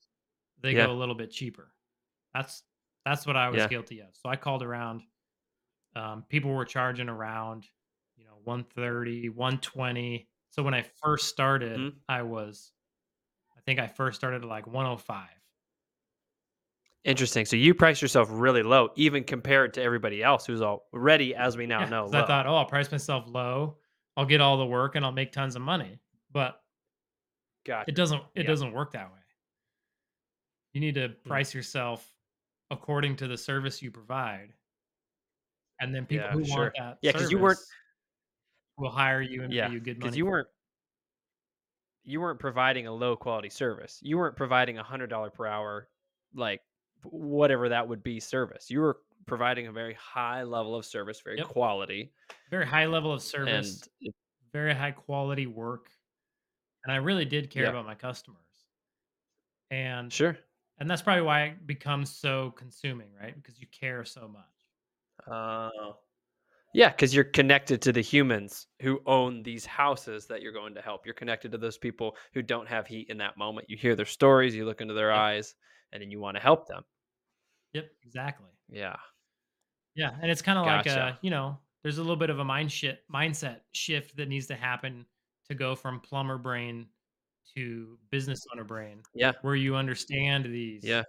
they 0.59 0.75
Yeah. 0.75 0.77
go 0.77 0.93
a 0.93 0.95
little 0.99 1.15
bit 1.15 1.31
cheaper. 1.31 1.75
That's 2.35 2.65
that's 3.05 3.27
what 3.27 3.37
I 3.37 3.51
was 3.51 3.67
Yeah. 3.67 3.69
guilty 3.69 4.01
of. 4.03 4.17
So 4.17 4.29
I 4.31 4.37
called 4.37 4.63
around 4.63 5.03
um, 5.97 6.25
people 6.29 6.53
were 6.53 6.65
charging 6.65 7.09
around, 7.09 7.67
you 8.17 8.25
know, 8.25 8.39
one 8.45 8.65
thirty, 8.65 9.29
one 9.29 9.61
twenty. 9.61 10.29
So 10.51 10.63
when 10.63 10.75
I 10.75 10.83
first 10.83 11.29
started, 11.29 11.87
Mhm. 11.87 12.01
I 12.09 12.23
was 12.23 12.73
I 13.57 13.61
think 13.63 13.81
I 13.81 13.89
first 13.89 14.19
started 14.19 14.43
at 14.45 14.49
like 14.49 14.67
105. 14.67 15.31
Interesting. 17.05 17.45
So 17.47 17.57
you 17.57 17.75
price 17.75 18.03
yourself 18.03 18.29
really 18.31 18.63
low, 18.63 18.91
even 18.97 19.25
compared 19.25 19.73
to 19.75 19.83
everybody 19.83 20.23
else 20.23 20.47
who's 20.47 20.61
already, 20.61 21.35
as 21.35 21.57
we 21.57 21.67
now 21.67 21.85
Yeah, 21.85 21.87
know, 21.87 22.09
I 22.13 22.23
thought, 22.23 22.47
"Oh, 22.47 22.57
I'll 22.57 22.67
price 22.67 22.91
myself 22.91 23.27
low. 23.29 23.79
I'll 24.17 24.27
get 24.27 24.41
all 24.41 24.57
the 24.59 24.67
work 24.67 24.95
and 24.95 25.05
I'll 25.05 25.13
make 25.13 25.33
tons 25.33 25.57
of 25.57 25.63
money." 25.63 25.99
But 26.31 26.63
it 27.87 27.95
doesn't 27.97 28.23
it 28.37 28.45
Yeah. 28.45 28.45
doesn't 28.45 28.73
work 28.73 28.93
that 28.93 29.13
way. 29.13 29.19
You 30.73 30.81
need 30.81 30.95
to 30.95 31.11
Mm. 31.27 31.39
price 31.39 31.55
yourself 31.55 32.17
according 32.71 33.17
to 33.17 33.29
the 33.29 33.37
service 33.39 33.83
you 33.83 33.91
provide, 33.91 34.55
and 35.81 35.95
then 35.95 36.07
people 36.07 36.27
Yeah, 36.27 36.33
who 36.33 36.45
want 36.45 36.47
sure. 36.47 36.73
that 36.77 36.99
Yeah, 37.03 37.13
because 37.13 37.31
you 37.31 37.39
weren't 37.39 37.61
will 38.79 38.91
hire 38.91 39.21
you 39.21 39.43
and 39.43 39.53
pay 39.53 39.69
you 39.69 39.81
good 39.81 39.99
money 39.99 40.11
because 40.11 40.17
you 40.17 40.27
weren't 40.27 40.49
you 42.05 42.21
weren't 42.21 42.41
providing 42.41 42.87
a 42.87 42.93
low 42.93 43.17
quality 43.17 43.51
service. 43.51 43.99
You 44.03 44.19
weren't 44.19 44.37
providing 44.37 44.79
a 44.79 44.85
$100 44.85 45.35
per 45.35 45.47
hour, 45.47 45.89
like, 46.35 46.63
whatever 47.05 47.69
that 47.69 47.87
would 47.89 48.03
be 48.03 48.21
service. 48.21 48.71
You 48.71 48.81
were 48.81 49.01
providing 49.27 49.67
a 49.67 49.73
very 49.73 49.95
high 49.95 50.43
level 50.43 50.75
of 50.75 50.87
service, 50.87 51.21
very. 51.21 51.39
Yep. 51.39 51.47
quality, 51.49 52.13
Very 52.51 52.67
high 52.67 52.87
level 52.87 53.13
of 53.13 53.23
service, 53.23 53.89
it 54.01 54.15
very 54.53 54.75
high 54.75 54.93
quality 54.93 55.47
work, 55.47 55.91
and 56.85 56.93
I 56.93 56.97
really 56.97 57.25
did 57.27 57.51
care 57.51 57.65
Yeah. 57.65 57.71
about 57.71 57.87
my 57.87 57.95
customers. 57.95 58.67
And 59.71 60.13
Sure. 60.13 60.39
and 60.79 60.91
that's 60.91 61.03
probably 61.03 61.23
why 61.23 61.45
it 61.47 61.67
becomes 61.67 62.11
so 62.15 62.53
consuming, 62.53 63.13
right? 63.15 63.35
Because 63.35 63.61
you 63.61 63.67
care 63.67 64.05
so 64.05 64.29
much. 64.29 64.58
Oh. 65.31 65.99
Yeah, 66.75 66.91
because 66.91 67.15
you're 67.15 67.25
connected 67.25 67.81
to 67.83 67.93
the 67.93 68.03
humans 68.03 68.67
who 68.83 69.01
own 69.07 69.43
these 69.43 69.65
houses 69.67 70.27
that 70.27 70.43
you're 70.43 70.53
going 70.53 70.75
to 70.75 70.83
help. 70.83 71.07
You're 71.07 71.15
connected 71.15 71.53
to 71.53 71.59
those 71.59 71.79
people 71.79 72.17
who 72.35 72.43
don't 72.43 72.69
have 72.69 72.87
heat 72.87 73.09
in 73.11 73.19
that 73.19 73.39
moment. 73.39 73.71
You 73.71 73.77
hear 73.79 73.97
their 73.97 74.05
stories, 74.07 74.55
you 74.55 74.67
look 74.67 74.81
into 74.83 74.95
their 74.95 75.13
Yep. 75.13 75.25
eyes, 75.29 75.55
and 75.93 76.03
then 76.03 76.11
you 76.11 76.21
wanna 76.21 76.41
help 76.41 76.67
them. 76.69 76.85
Yep, 77.75 77.91
exactly. 78.03 78.51
Yeah. 78.69 78.97
Yeah, 79.95 80.17
and 80.21 80.31
it's 80.31 80.43
kinda 80.43 80.63
like, 80.63 80.87
Gotcha. 80.87 80.87
uh, 80.87 81.17
you 81.23 81.31
know, 81.31 81.59
there's 81.83 81.99
a 81.99 82.03
little 82.03 82.17
bit 82.17 82.31
of 82.31 82.39
a 82.39 82.45
mind 82.45 82.71
shit 82.73 83.05
mindset 83.09 83.63
shift 83.73 84.17
that 84.17 84.29
needs 84.29 84.47
to 84.49 84.57
happen 84.57 85.07
to 85.47 85.55
go 85.55 85.75
from 85.75 86.01
plumber 86.01 86.39
brain 86.39 86.91
to 87.57 87.99
business 88.11 88.45
owner 88.53 88.65
brain, 88.65 89.05
Yeah. 89.15 89.33
where 89.41 89.55
you 89.57 89.77
understand 89.77 90.45
these 90.47 90.83
Yeah. 90.83 91.05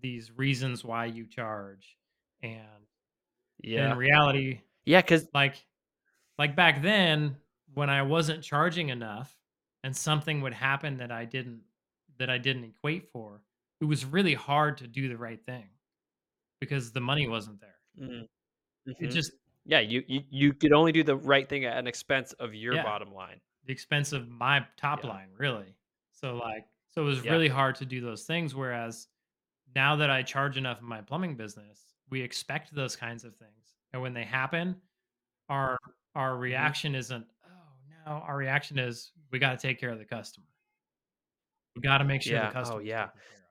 these 0.00 0.32
reasons 0.32 0.84
why 0.84 1.06
you 1.06 1.26
charge. 1.26 1.98
And 2.42 2.86
in 3.62 3.96
reality, 3.96 4.60
Yeah, 4.84 5.00
because 5.02 5.28
like 5.34 5.66
like 6.38 6.56
back 6.56 6.82
then 6.82 7.36
when 7.74 7.90
I 7.90 8.02
wasn't 8.02 8.42
charging 8.42 8.88
enough 8.90 9.36
and 9.84 9.96
something 9.96 10.40
would 10.42 10.54
happen 10.54 10.96
that 10.98 11.10
I 11.12 11.24
didn't 11.24 11.62
that 12.18 12.30
I 12.30 12.38
didn't 12.38 12.64
equate 12.64 13.08
for, 13.10 13.42
it 13.80 13.84
was 13.86 14.04
really 14.04 14.34
hard 14.34 14.78
to 14.78 14.86
do 14.88 15.08
the 15.08 15.16
right 15.16 15.42
thing 15.42 15.68
because 16.60 16.92
the 16.92 17.00
money 17.00 17.28
wasn't 17.28 17.60
there. 17.60 17.80
Mhm. 17.98 18.28
It 18.86 18.96
Mhm. 19.08 19.12
just 19.12 19.32
Yeah, 19.66 19.80
you 19.80 20.04
you 20.08 20.24
you 20.30 20.52
could 20.54 20.72
only 20.72 20.92
do 20.92 21.02
the 21.04 21.16
right 21.16 21.48
thing 21.48 21.64
at 21.66 21.76
an 21.78 21.86
expense 21.86 22.32
of 22.34 22.54
your 22.54 22.74
yeah. 22.74 22.82
bottom 22.82 23.12
line. 23.12 23.40
the 23.64 23.72
expense 23.74 24.12
of 24.12 24.26
my 24.28 24.66
top 24.78 25.04
Yeah. 25.04 25.10
line, 25.10 25.30
really. 25.34 25.76
So 26.12 26.36
like, 26.36 26.66
so 26.88 27.02
it 27.02 27.04
was 27.04 27.22
Yeah. 27.24 27.32
really 27.32 27.48
hard 27.48 27.76
to 27.76 27.84
do 27.86 28.00
those 28.00 28.24
things. 28.26 28.54
Whereas 28.54 29.08
now 29.74 29.96
that 29.96 30.10
I 30.10 30.22
charge 30.22 30.56
enough 30.56 30.80
in 30.80 30.86
my 30.86 31.02
plumbing 31.02 31.36
business, 31.36 31.89
we 32.10 32.22
expect 32.22 32.74
those 32.74 32.96
kinds 32.96 33.24
of 33.24 33.36
things, 33.36 33.76
and 33.92 34.02
when 34.02 34.14
they 34.14 34.24
happen, 34.24 34.80
our 35.48 35.78
our 36.14 36.38
Mhm. 36.46 36.72
reaction 36.72 36.94
isn't, 36.96 37.26
oh 37.46 37.74
no, 37.88 38.12
our 38.12 38.36
reaction 38.36 38.78
is 38.78 39.12
we 39.32 39.38
got 39.40 39.52
to 39.52 39.58
take 39.58 39.80
care 39.80 39.90
of 39.90 39.98
the 39.98 40.04
customer. 40.06 40.46
We 41.74 41.82
got 41.82 41.98
to 41.98 42.04
make 42.04 42.22
sure 42.22 42.38
the 42.38 42.46
customer." 42.48 42.54
Yeah. 42.54 42.76
Oh, 42.76 42.78
yeah. 42.78 43.10
taken 43.12 43.20
care 43.28 43.38
of. 43.38 43.46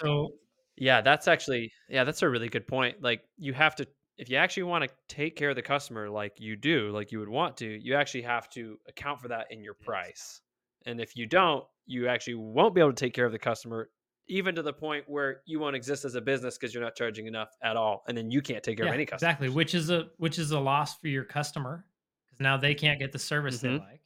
So 0.00 0.38
Yeah, 0.76 1.00
that's 1.02 1.28
actually 1.28 1.72
yeah, 1.88 2.04
that's 2.04 2.22
a 2.22 2.28
really 2.28 2.48
good 2.48 2.66
point. 2.66 3.02
Like, 3.02 3.24
you 3.36 3.52
have 3.54 3.74
to 3.76 3.86
if 4.16 4.28
you 4.28 4.36
actually 4.36 4.64
wanna 4.64 4.88
take 5.08 5.36
care 5.36 5.50
of 5.50 5.56
the 5.56 5.62
customer 5.62 6.10
like 6.10 6.38
you 6.38 6.56
do, 6.56 6.90
like 6.90 7.10
you 7.12 7.18
would 7.20 7.28
want 7.28 7.56
to, 7.58 7.66
you 7.66 7.94
actually 7.94 8.22
have 8.22 8.48
to 8.50 8.78
account 8.86 9.20
for 9.20 9.28
that 9.28 9.46
in 9.50 9.62
your 9.62 9.74
price. 9.74 10.40
And 10.86 11.00
if 11.00 11.16
you 11.16 11.26
don't, 11.26 11.66
you 11.86 12.08
actually 12.08 12.34
won't 12.34 12.74
be 12.74 12.80
able 12.80 12.92
to 12.92 12.96
take 12.96 13.14
care 13.14 13.26
of 13.26 13.32
the 13.32 13.38
customer, 13.38 13.90
even 14.30 14.54
to 14.54 14.62
the 14.62 14.72
point 14.72 15.08
where 15.08 15.42
you 15.46 15.58
won't 15.60 15.76
exist 15.76 16.04
as 16.04 16.14
a 16.14 16.20
business 16.20 16.56
because 16.58 16.74
you're 16.74 16.82
not 16.82 16.94
charging 16.96 17.26
enough 17.26 17.56
at 17.62 17.76
all, 17.76 18.04
and 18.08 18.16
then 18.16 18.30
you 18.30 18.42
can't 18.42 18.64
take 18.64 18.76
care 18.78 18.86
of 18.86 18.92
yeah, 18.92 18.94
any 18.94 19.06
exactly. 19.12 19.48
customers. 19.48 19.54
Which 19.54 19.74
is 19.74 19.90
a 19.90 20.10
which 20.18 20.38
is 20.38 20.50
a 20.52 20.60
loss 20.60 20.98
for 20.98 21.08
your 21.08 21.24
customer 21.24 21.86
because 22.26 22.40
now 22.40 22.56
they 22.56 22.74
can't 22.74 22.98
get 22.98 23.12
the 23.12 23.18
service 23.18 23.60
they 23.60 23.68
Mhm. 23.68 23.78
like 23.78 24.00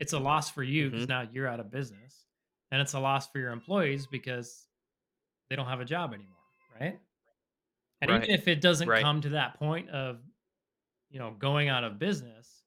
It's 0.00 0.12
a 0.12 0.18
loss 0.18 0.50
for 0.50 0.62
you 0.62 0.90
because 0.90 1.06
Mhm. 1.06 1.08
now 1.08 1.22
you're 1.22 1.48
out 1.48 1.60
of 1.60 1.70
business, 1.70 2.26
and 2.70 2.80
it's 2.80 2.94
a 2.94 3.00
loss 3.00 3.30
for 3.30 3.38
your 3.38 3.50
employees 3.52 4.06
because 4.06 4.68
they 5.50 5.56
don't 5.56 5.66
have 5.68 5.80
a 5.80 5.84
job 5.86 6.14
anymore, 6.14 6.44
right? 6.80 7.00
And 8.00 8.10
even 8.10 8.30
if 8.30 8.48
it 8.48 8.60
doesn't 8.60 8.88
Right. 8.88 9.00
come 9.00 9.20
to 9.22 9.30
that 9.30 9.54
point 9.54 9.90
of, 9.90 10.22
you 11.10 11.18
know, 11.18 11.32
going 11.32 11.68
out 11.68 11.84
of 11.84 11.98
business, 11.98 12.64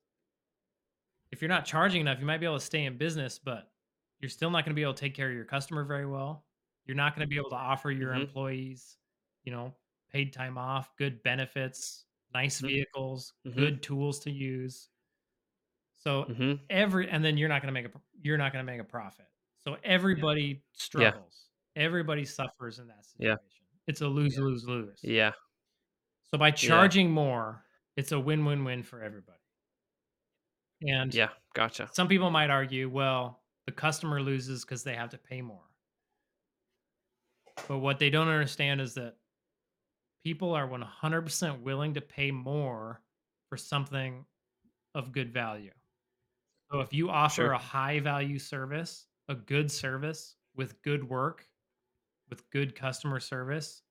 if 1.32 1.42
you're 1.42 1.50
not 1.50 1.66
charging 1.66 2.02
enough, 2.02 2.20
you 2.20 2.26
might 2.26 2.40
be 2.40 2.46
able 2.46 2.60
to 2.60 2.66
stay 2.66 2.86
in 2.86 2.98
business, 2.98 3.40
but 3.40 3.72
you're 4.20 4.30
still 4.30 4.50
not 4.52 4.66
gonna 4.66 4.76
be 4.76 4.84
able 4.84 4.94
to 4.94 5.00
take 5.00 5.16
care 5.16 5.30
of 5.30 5.36
your 5.36 5.46
customer 5.46 5.84
very 5.84 6.06
well. 6.06 6.46
You're 6.86 6.96
not 6.98 7.16
gonna 7.16 7.28
be 7.28 7.38
able 7.38 7.50
to 7.52 7.56
offer 7.56 7.92
your 7.92 8.14
Mhm. 8.14 8.22
employees, 8.22 8.98
you 9.44 9.52
know, 9.52 9.78
paid 10.10 10.34
time 10.34 10.58
off, 10.58 10.96
good 10.98 11.24
benefits, 11.24 12.06
nice 12.34 12.62
Mhm. 12.62 12.68
vehicles, 12.68 13.34
Mhm. 13.46 13.54
good 13.58 13.84
tools 13.84 14.20
to 14.22 14.32
use. 14.32 14.90
So 15.98 16.28
Mhm. 16.28 16.62
every 16.70 17.10
and 17.10 17.24
then 17.24 17.38
you're 17.38 17.50
not 17.50 17.62
gonna 17.62 17.72
make 17.72 17.86
a 17.86 18.02
you're 18.22 18.38
not 18.38 18.52
gonna 18.54 18.64
make 18.64 18.80
a 18.82 18.84
profit. 18.84 19.28
So 19.60 19.78
everybody 19.84 20.64
Yeah. 20.94 21.14
struggles. 21.14 21.50
Everybody 21.76 22.26
suffers 22.26 22.80
in 22.80 22.88
that 22.88 23.06
Yeah. 23.18 23.36
situation. 23.40 23.66
It's 23.88 24.02
a 24.02 24.08
lose, 24.08 24.38
lose, 24.38 24.68
lose. 24.68 25.04
Yeah. 25.04 25.34
So 26.24 26.38
by 26.38 26.52
Yeah. 26.62 26.88
charging 26.90 27.12
more, 27.12 27.66
it's 27.98 28.12
a 28.12 28.20
win-win-win 28.20 28.84
for 28.84 29.02
everybody. 29.04 29.42
And 30.82 31.14
Yeah. 31.14 31.34
Gotcha. 31.54 31.92
some 31.92 32.08
people 32.08 32.30
might 32.32 32.50
argue, 32.50 32.90
well, 32.90 33.44
the 33.66 33.72
customer 33.72 34.22
loses 34.22 34.66
because 34.66 34.84
they 34.84 34.96
have 34.96 35.10
to 35.12 35.18
pay 35.18 35.42
more. 35.42 35.71
But 37.68 37.80
what 37.80 38.00
they 38.00 38.10
don't 38.12 38.28
understand 38.28 38.82
is 38.82 38.94
that 38.96 39.18
people 40.24 40.54
are 40.54 40.68
100% 40.68 41.62
willing 41.62 41.94
to 41.96 42.02
pay 42.02 42.32
more 42.32 43.02
for 43.50 43.58
something 43.58 44.26
of 44.96 45.12
good 45.12 45.34
value. 45.34 45.74
So 46.72 46.82
if 46.82 46.94
you 46.94 47.10
offer 47.10 47.52
Sure. 47.52 47.52
a 47.52 47.60
high 47.60 48.00
value 48.00 48.40
service, 48.40 49.08
a 49.28 49.36
good 49.36 49.72
service 49.72 50.38
with 50.56 50.82
good 50.82 51.08
work, 51.10 51.50
with 52.30 52.50
good 52.52 52.76
customer 52.76 53.20
service, 53.20 53.84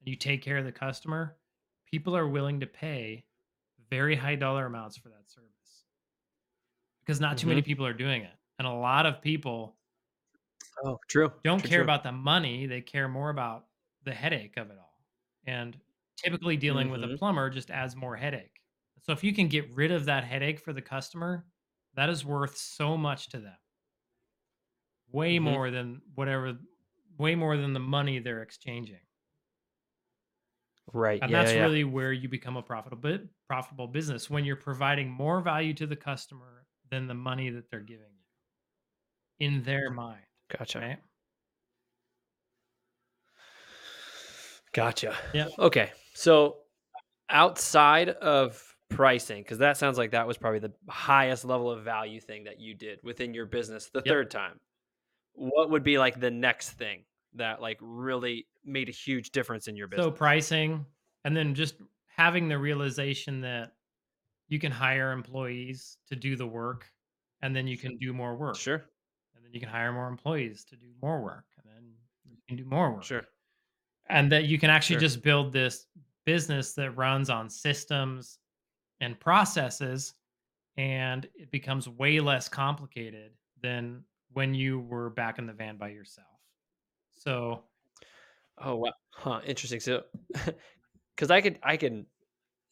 and 0.00 0.08
you 0.08 0.16
take 0.16 0.42
care 0.42 0.58
of 0.58 0.66
the 0.66 0.72
customer, 0.72 1.38
people 1.86 2.16
are 2.16 2.28
willing 2.28 2.60
to 2.60 2.66
pay 2.66 3.26
very 3.90 4.16
high 4.16 4.36
dollar 4.36 4.66
amounts 4.66 4.96
for 4.96 5.10
that 5.10 5.30
service 5.30 5.86
because 7.00 7.20
not 7.20 7.38
too 7.38 7.46
many 7.46 7.62
Mhm. 7.62 7.62
people 7.62 7.86
are 7.86 7.92
doing 7.94 8.22
it. 8.22 8.34
And 8.58 8.66
a 8.66 8.72
lot 8.72 9.06
of 9.06 9.20
people 9.22 9.75
Oh, 10.84 10.98
true. 11.08 11.32
don't 11.44 11.62
True, 11.62 11.68
care 11.68 11.80
true. 11.80 11.82
about 11.82 12.02
the 12.02 12.12
money, 12.12 12.66
they 12.66 12.80
care 12.82 13.08
more 13.08 13.30
about 13.30 13.68
the 14.02 14.14
headache 14.14 14.56
of 14.56 14.70
it 14.70 14.78
all. 14.78 15.04
And 15.44 15.80
typically 16.16 16.56
dealing 16.56 16.90
with 16.90 17.04
a 17.04 17.08
Mhm. 17.08 17.18
plumber 17.18 17.50
just 17.50 17.70
adds 17.70 17.94
more 17.96 18.16
headache. 18.16 18.60
So 19.02 19.12
if 19.12 19.22
you 19.22 19.32
can 19.32 19.48
get 19.48 19.70
rid 19.74 19.92
of 19.92 20.06
that 20.06 20.24
headache 20.24 20.58
for 20.60 20.72
the 20.72 20.82
customer, 20.82 21.46
that 21.94 22.08
is 22.10 22.24
worth 22.24 22.56
so 22.56 22.96
much 22.96 23.28
to 23.30 23.40
them. 23.40 23.56
Way 25.08 25.38
hmm 25.38 25.38
more 25.40 25.70
than 25.72 26.02
whatever 26.14 26.60
way 27.18 27.34
more 27.34 27.56
than 27.56 27.72
the 27.72 27.80
money 27.80 28.18
they're 28.20 28.42
exchanging. 28.42 29.00
Right. 30.92 31.22
And. 31.22 31.30
Yeah. 31.30 31.34
that's 31.34 31.54
yeah. 31.54 31.70
really 31.70 31.84
where 31.84 32.12
you 32.12 32.28
become 32.28 32.56
a 32.56 32.62
profitable 32.62 33.18
profitable 33.46 33.88
business 33.88 34.28
when 34.30 34.44
you're 34.44 34.56
providing 34.56 35.10
more 35.10 35.40
value 35.40 35.74
to 35.74 35.86
the 35.86 35.96
customer 35.96 36.66
than 36.90 37.06
the 37.06 37.14
money 37.14 37.50
that 37.50 37.70
they're 37.70 37.80
giving 37.80 38.12
you 38.16 38.24
in 39.38 39.62
their 39.62 39.90
mind, 39.90 40.25
Gotcha. 40.48 40.78
right? 40.80 40.98
Gotcha. 44.72 45.16
Yeah. 45.32 45.48
Okay. 45.58 45.92
So 46.14 46.58
outside 47.30 48.10
of 48.10 48.76
pricing, 48.88 49.42
because 49.42 49.58
that 49.58 49.76
sounds 49.76 49.98
like 49.98 50.10
that 50.12 50.26
was 50.26 50.36
probably 50.36 50.58
the 50.60 50.72
highest 50.88 51.44
level 51.44 51.70
of 51.70 51.82
value 51.84 52.20
thing 52.20 52.44
that 52.44 52.60
you 52.60 52.74
did 52.74 53.00
within 53.02 53.34
your 53.34 53.46
business 53.46 53.90
the 53.90 54.00
Yep. 54.00 54.12
third 54.12 54.30
time. 54.30 54.60
What 55.32 55.70
would 55.70 55.82
be 55.82 55.98
like 55.98 56.20
the 56.20 56.30
next 56.30 56.70
thing 56.72 57.04
that 57.34 57.60
like 57.60 57.78
really 57.80 58.46
made 58.64 58.88
a 58.88 58.92
huge 58.92 59.30
difference 59.30 59.68
in 59.68 59.76
your 59.76 59.88
business? 59.88 60.06
So 60.06 60.10
pricing 60.10 60.86
and 61.24 61.36
then 61.36 61.54
just 61.54 61.76
having 62.08 62.48
the 62.48 62.58
realization 62.58 63.40
that 63.42 63.72
you 64.48 64.58
can 64.58 64.72
hire 64.72 65.12
employees 65.12 65.98
to 66.08 66.16
do 66.16 66.36
the 66.36 66.46
work 66.46 66.90
and 67.42 67.54
then 67.54 67.66
you 67.66 67.76
can 67.78 67.96
do 67.98 68.12
more 68.12 68.36
work 68.36 68.56
Sure. 68.56 68.84
You 69.56 69.60
can 69.60 69.68
hire 69.68 69.92
more 69.92 70.08
employees 70.08 70.64
to 70.66 70.76
do 70.76 70.86
more 71.02 71.20
work 71.22 71.46
and 71.56 71.72
then 71.74 71.92
you 72.24 72.36
can 72.46 72.56
do 72.56 72.64
more 72.64 72.92
work 72.92 73.02
Sure. 73.04 73.24
and 74.08 74.30
that 74.30 74.44
you 74.44 74.58
can 74.58 74.70
actually 74.70 74.94
Sure. 74.94 75.00
just 75.00 75.22
build 75.22 75.52
this 75.52 75.86
business 76.24 76.74
that 76.74 76.90
runs 76.92 77.30
on 77.30 77.48
systems 77.48 78.38
and 79.00 79.18
processes 79.18 80.14
and 80.76 81.26
it 81.34 81.50
becomes 81.50 81.88
way 81.88 82.20
less 82.20 82.48
complicated 82.48 83.32
than 83.62 84.04
when 84.32 84.54
you 84.54 84.80
were 84.80 85.10
back 85.10 85.38
in 85.38 85.46
the 85.46 85.52
van 85.52 85.76
by 85.78 85.88
yourself 85.88 86.38
so 87.14 87.64
Oh 88.58 88.76
wow. 88.76 88.92
Huh. 89.12 89.40
Interesting. 89.44 89.80
So 89.80 90.04
because 91.14 91.30
I 91.30 91.40
could 91.40 91.58
I 91.62 91.76
can 91.76 92.06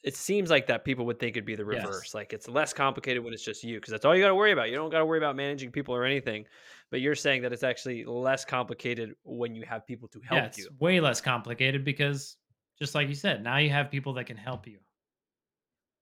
it 0.05 0.15
seems 0.17 0.51
like 0.51 0.67
that 0.69 0.85
people 0.85 1.07
would 1.07 1.19
think 1.19 1.37
it'd 1.37 1.47
be 1.47 1.57
the 1.57 1.65
yes 1.69 2.05
reverse. 2.05 2.15
Like 2.15 2.33
it's 2.33 2.49
less 2.49 2.73
complicated 2.75 3.25
when 3.25 3.33
it's 3.33 3.45
just 3.45 3.65
you, 3.65 3.79
because 3.79 3.93
that's 3.93 4.05
all 4.05 4.15
you 4.15 4.23
got 4.23 4.29
to 4.29 4.35
worry 4.37 4.53
about. 4.53 4.71
You 4.71 4.77
don't 4.77 4.91
got 4.91 4.99
to 5.01 5.07
worry 5.07 5.19
about 5.19 5.37
managing 5.37 5.73
people 5.73 5.95
or 5.95 6.05
anything. 6.05 6.47
But 6.91 7.01
you're 7.01 7.15
saying 7.17 7.43
that 7.43 7.53
it's 7.53 7.63
actually 7.63 8.05
less 8.05 8.45
complicated 8.45 9.15
when 9.25 9.55
you 9.55 9.65
have 9.65 9.87
people 9.87 10.09
to 10.09 10.21
yeah 10.31 10.45
help 10.45 10.47
it's 10.47 10.59
you. 10.59 10.71
way 10.71 11.01
less 11.01 11.21
complicated 11.21 11.85
because 11.85 12.37
just 12.79 12.95
like 12.95 13.09
you 13.09 13.15
said 13.15 13.43
now 13.43 13.57
you 13.59 13.71
have 13.71 13.91
people 13.91 14.13
that 14.15 14.27
can 14.27 14.37
help 14.37 14.67
you 14.67 14.81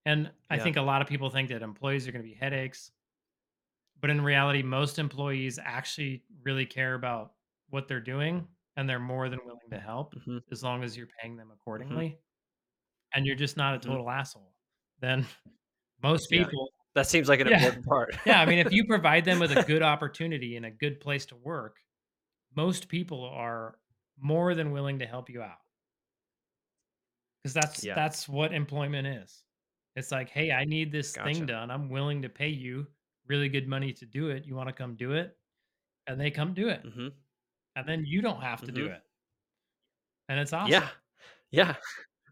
and 0.05 0.33
i 0.51 0.59
Yeah. 0.59 0.59
think 0.59 0.77
a 0.77 0.83
lot 0.83 1.03
of 1.03 1.09
people 1.09 1.31
think 1.31 1.49
that 1.49 1.63
employees 1.63 2.07
are 2.07 2.13
going 2.13 2.23
to 2.25 2.29
be 2.29 2.35
headaches 2.35 2.93
but 4.01 4.11
in 4.11 4.21
reality 4.21 4.63
most 4.63 4.99
employees 4.99 5.59
actually 5.59 6.25
really 6.43 6.67
care 6.67 6.95
about 6.95 7.35
what 7.69 7.89
they're 7.89 8.01
doing 8.01 8.49
and 8.77 8.89
they're 8.89 8.99
more 8.99 9.29
than 9.29 9.39
willing 9.45 9.71
to 9.71 9.79
help 9.81 10.15
hmm 10.25 10.43
as 10.51 10.63
long 10.63 10.83
as 10.83 10.97
you're 10.97 11.09
paying 11.21 11.37
them 11.37 11.51
hmm 11.89 12.03
accordingly 12.03 12.19
and 13.15 13.27
you're 13.27 13.37
just 13.37 13.57
not 13.57 13.75
a 13.75 13.79
hmm 13.79 13.87
total 13.87 14.09
asshole 14.11 14.55
then 15.01 15.27
most 16.03 16.31
Yeah. 16.31 16.47
people 16.47 16.71
That 16.95 17.07
seems 17.07 17.29
like 17.29 17.41
an 17.41 17.49
yeah. 17.49 17.57
important 17.57 17.85
part. 17.87 18.17
yeah 18.27 18.41
i 18.41 18.47
mean 18.47 18.59
if 18.59 18.73
you 18.73 18.85
provide 18.89 19.25
them 19.25 19.39
with 19.39 19.53
a 19.53 19.57
good 19.57 19.83
opportunity 19.83 20.57
and 20.57 20.67
a 20.67 20.71
good 20.71 21.01
place 21.01 21.27
to 21.27 21.37
work 21.37 21.77
most 22.55 22.89
people 22.89 23.25
are 23.25 23.79
more 24.21 24.55
than 24.55 24.73
willing 24.73 24.99
to 24.99 25.07
help 25.07 25.31
you 25.31 25.43
out. 25.43 25.57
Because 27.43 27.55
that's 27.55 27.83
yeah. 27.83 27.95
that's 27.95 28.29
what 28.29 28.53
employment 28.53 29.07
is. 29.07 29.43
It's 29.97 30.13
like 30.13 30.31
hey 30.31 30.53
i 30.53 30.65
need 30.65 30.93
this 30.93 31.17
thing 31.17 31.45
done. 31.47 31.71
I'm 31.71 31.89
willing 31.89 32.23
to 32.23 32.29
pay 32.29 32.49
you 32.49 32.87
really 33.27 33.49
good 33.49 33.67
money 33.69 33.93
to 33.95 34.07
do 34.07 34.29
it. 34.31 34.45
You 34.47 34.55
want 34.55 34.69
to 34.69 34.73
come 34.73 34.95
do 34.97 35.13
it? 35.13 35.37
And 36.07 36.21
they 36.21 36.31
come 36.31 36.55
do 36.55 36.69
it. 36.69 36.83
Hmm 36.83 37.09
and 37.75 37.89
then 37.89 38.05
you 38.05 38.21
don't 38.21 38.43
have 38.43 38.61
to 38.65 38.73
do 38.73 38.87
hmm 38.87 38.93
it. 38.93 39.03
And 40.29 40.39
it's 40.39 40.53
awesome. 40.53 40.73
Yeah. 40.73 40.89
Yeah. 41.51 41.75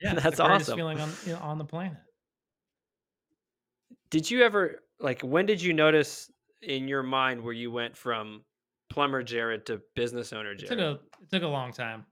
Yeah 0.01 0.15
the 0.15 0.21
That's 0.21 0.37
greatest 0.41 0.71
awesome. 0.71 0.79
feeling 0.79 1.01
on 1.01 1.11
you 1.27 1.33
know, 1.33 1.39
on 1.41 1.59
the 1.59 1.65
planet 1.65 1.99
Did 4.11 4.31
you 4.31 4.43
ever 4.43 4.83
like 4.99 5.23
when 5.23 5.47
did 5.47 5.63
you 5.63 5.73
notice 5.73 6.31
in 6.63 6.89
your 6.89 7.03
mind 7.03 7.43
where 7.43 7.53
you 7.55 7.71
went 7.71 7.97
from 7.97 8.45
plumber 8.91 9.23
Jered 9.23 9.65
to 9.67 9.81
business 9.95 10.33
owner 10.33 10.53
it 10.53 10.59
took 10.67 10.79
Jered? 10.79 10.81
a 10.81 10.91
it 11.23 11.31
took 11.31 11.43
a 11.43 11.47
long 11.49 11.73
time 11.73 12.05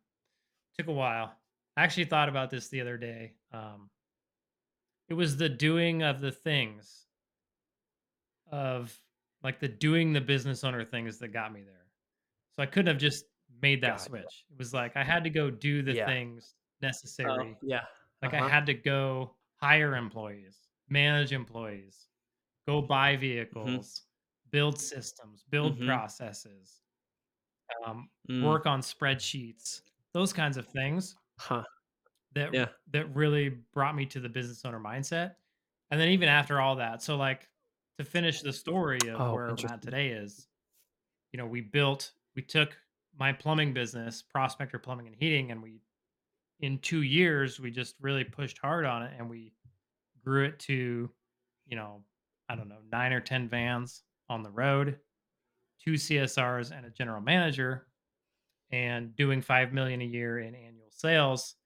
took 0.78 0.86
a 0.86 0.92
while 0.92 1.34
i 1.76 1.82
actually 1.82 2.04
thought 2.04 2.28
about 2.28 2.50
this 2.50 2.68
the 2.68 2.80
other 2.80 2.96
day 2.96 3.32
um 3.52 3.90
it 5.08 5.14
was 5.14 5.36
the 5.36 5.48
doing 5.48 6.02
of 6.02 6.20
the 6.20 6.30
things 6.30 7.06
of 8.50 8.98
like 9.42 9.60
the 9.60 9.68
doing 9.68 10.12
the 10.12 10.20
business 10.20 10.64
owner 10.64 10.84
things 10.84 11.18
that 11.18 11.28
got 11.28 11.52
me 11.52 11.62
there. 11.62 11.86
So 12.56 12.62
I 12.62 12.66
couldn't 12.66 12.88
have 12.88 12.98
just 12.98 13.24
made 13.62 13.80
that 13.82 13.98
Gotcha. 13.98 14.04
switch. 14.04 14.44
It 14.50 14.58
was 14.58 14.74
like 14.74 14.96
I 14.96 15.04
had 15.04 15.24
to 15.24 15.30
go 15.30 15.50
do 15.50 15.82
the 15.82 15.94
Yeah. 15.94 16.06
things 16.06 16.54
Necessary. 16.80 17.58
yeah. 17.62 17.84
Like 18.22 18.34
I 18.34 18.40
Uh-huh. 18.40 18.50
had 18.50 18.66
to 18.66 18.74
go 18.74 19.36
hire 19.56 19.96
employees, 19.96 20.68
manage 20.88 21.32
employees, 21.32 22.08
go 22.66 22.82
buy 22.82 23.16
hmm 23.62 23.78
vehicles, 23.78 24.04
build 24.50 24.78
systems, 24.80 25.44
build 25.44 25.80
hmm 25.80 25.82
processes, 25.82 26.82
um, 27.84 28.10
Mm. 28.28 28.40
work 28.40 28.66
on 28.66 28.80
spreadsheets, 28.80 29.82
those 30.12 30.32
kinds 30.32 30.56
of 30.56 30.66
things 30.68 31.16
Huh. 31.38 31.64
that 32.32 32.52
Yeah. 32.52 32.68
that 32.90 33.14
really 33.14 33.48
brought 33.48 33.94
me 33.94 34.06
to 34.06 34.20
the 34.20 34.28
business 34.28 34.64
owner 34.64 34.80
mindset. 34.80 35.36
And 35.90 36.00
then 36.00 36.08
even 36.10 36.28
after 36.28 36.60
all 36.60 36.76
that, 36.76 37.02
so 37.02 37.16
like 37.16 37.48
to 37.98 38.04
finish 38.04 38.42
the 38.42 38.52
story 38.52 39.08
of 39.08 39.26
Oh, 39.26 39.30
where 39.30 39.50
I'm 39.50 39.64
at 39.64 39.82
today 39.82 40.10
is, 40.10 40.48
you 41.32 41.38
know, 41.38 41.46
we 41.46 41.60
built, 41.62 42.12
we 42.36 42.42
took 42.42 42.78
my 43.18 43.32
plumbing 43.32 43.74
business, 43.74 44.22
Prospector 44.22 44.78
Plumbing 44.80 45.08
and 45.08 45.16
Heating, 45.16 45.52
and 45.52 45.62
we 45.62 45.80
in 46.60 46.78
two 46.80 47.02
years 47.02 47.60
we 47.60 47.70
just 47.70 47.96
really 48.00 48.24
pushed 48.24 48.58
hard 48.58 48.84
on 48.84 49.02
it 49.02 49.14
and 49.18 49.28
we 49.30 49.54
grew 50.22 50.46
it 50.46 50.58
to, 50.60 51.12
you 51.66 51.76
know, 51.76 52.04
I 52.48 52.56
don't 52.56 52.68
know, 52.68 52.82
nine 52.92 53.12
or 53.12 53.20
ten 53.20 53.48
vans 53.48 54.04
on 54.28 54.42
the 54.42 54.50
road, 54.50 55.00
two 55.80 55.98
CSRs 55.98 56.72
and 56.72 56.86
a 56.86 56.90
general 56.90 57.22
manager, 57.22 57.88
and 58.70 59.16
doing 59.16 59.42
five 59.42 59.72
million 59.72 60.02
a 60.02 60.06
year 60.06 60.40
in 60.40 60.54
annual 60.54 60.90
sales 60.90 61.56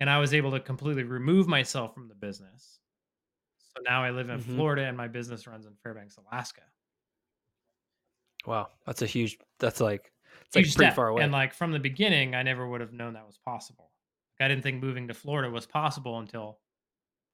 and 0.00 0.08
I 0.08 0.18
was 0.18 0.34
able 0.34 0.50
to 0.52 0.60
completely 0.60 1.02
remove 1.04 1.46
myself 1.48 1.94
from 1.94 2.08
the 2.08 2.14
business. 2.14 2.80
So 3.58 3.82
now 3.82 4.02
I 4.04 4.10
live 4.10 4.30
in 4.30 4.40
hmm 4.44 4.60
Florida 4.60 4.84
and 4.84 4.96
my 4.96 5.08
business 5.08 5.46
runs 5.46 5.66
in 5.66 5.76
Fairbanks, 5.76 6.16
Alaska. 6.18 6.62
Wow. 8.46 8.68
That's 8.86 9.02
a 9.02 9.06
huge 9.06 9.38
that's 9.58 9.80
like 9.80 10.12
it's 10.46 10.56
Huge 10.56 10.66
like 10.66 10.72
pretty 10.72 10.90
step. 10.90 10.90
far 10.90 11.12
And 11.16 11.32
like 11.32 11.54
from 11.54 11.72
the 11.72 11.78
beginning, 11.78 12.34
I 12.34 12.42
never 12.42 12.66
would 12.68 12.80
have 12.80 12.92
known 12.92 13.14
that 13.14 13.26
was 13.26 13.38
possible. 13.38 13.87
I 14.40 14.48
didn't 14.48 14.62
think 14.62 14.82
moving 14.82 15.08
to 15.08 15.14
Florida 15.14 15.50
was 15.50 15.66
possible 15.66 16.18
until 16.18 16.60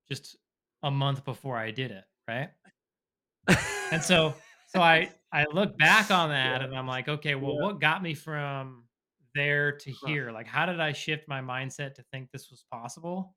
just 0.09 0.36
a 0.82 0.90
month 0.90 1.24
before 1.24 1.59
I 1.59 1.70
did 1.72 1.90
it, 1.92 2.05
right? 2.28 2.50
And 3.90 4.02
so 4.02 4.40
so 4.66 4.80
I 4.80 5.14
I 5.32 5.44
look 5.52 5.76
back 5.78 6.11
on 6.11 6.30
that 6.30 6.62
Yeah. 6.62 6.62
and 6.62 6.76
I'm 6.76 6.86
like, 6.86 7.09
okay, 7.09 7.34
well, 7.34 7.57
Yeah. 7.57 7.59
what 7.59 7.80
got 7.80 8.02
me 8.02 8.14
from 8.14 8.88
there 9.34 9.76
to 9.78 9.90
Huh. 10.02 10.16
here? 10.16 10.30
Like 10.32 10.46
how 10.46 10.66
did 10.66 10.80
I 10.80 10.92
shift 10.92 11.28
my 11.28 11.40
mindset 11.40 11.94
to 11.94 12.02
think 12.12 12.30
this 12.30 12.50
was 12.50 12.64
possible? 12.70 13.36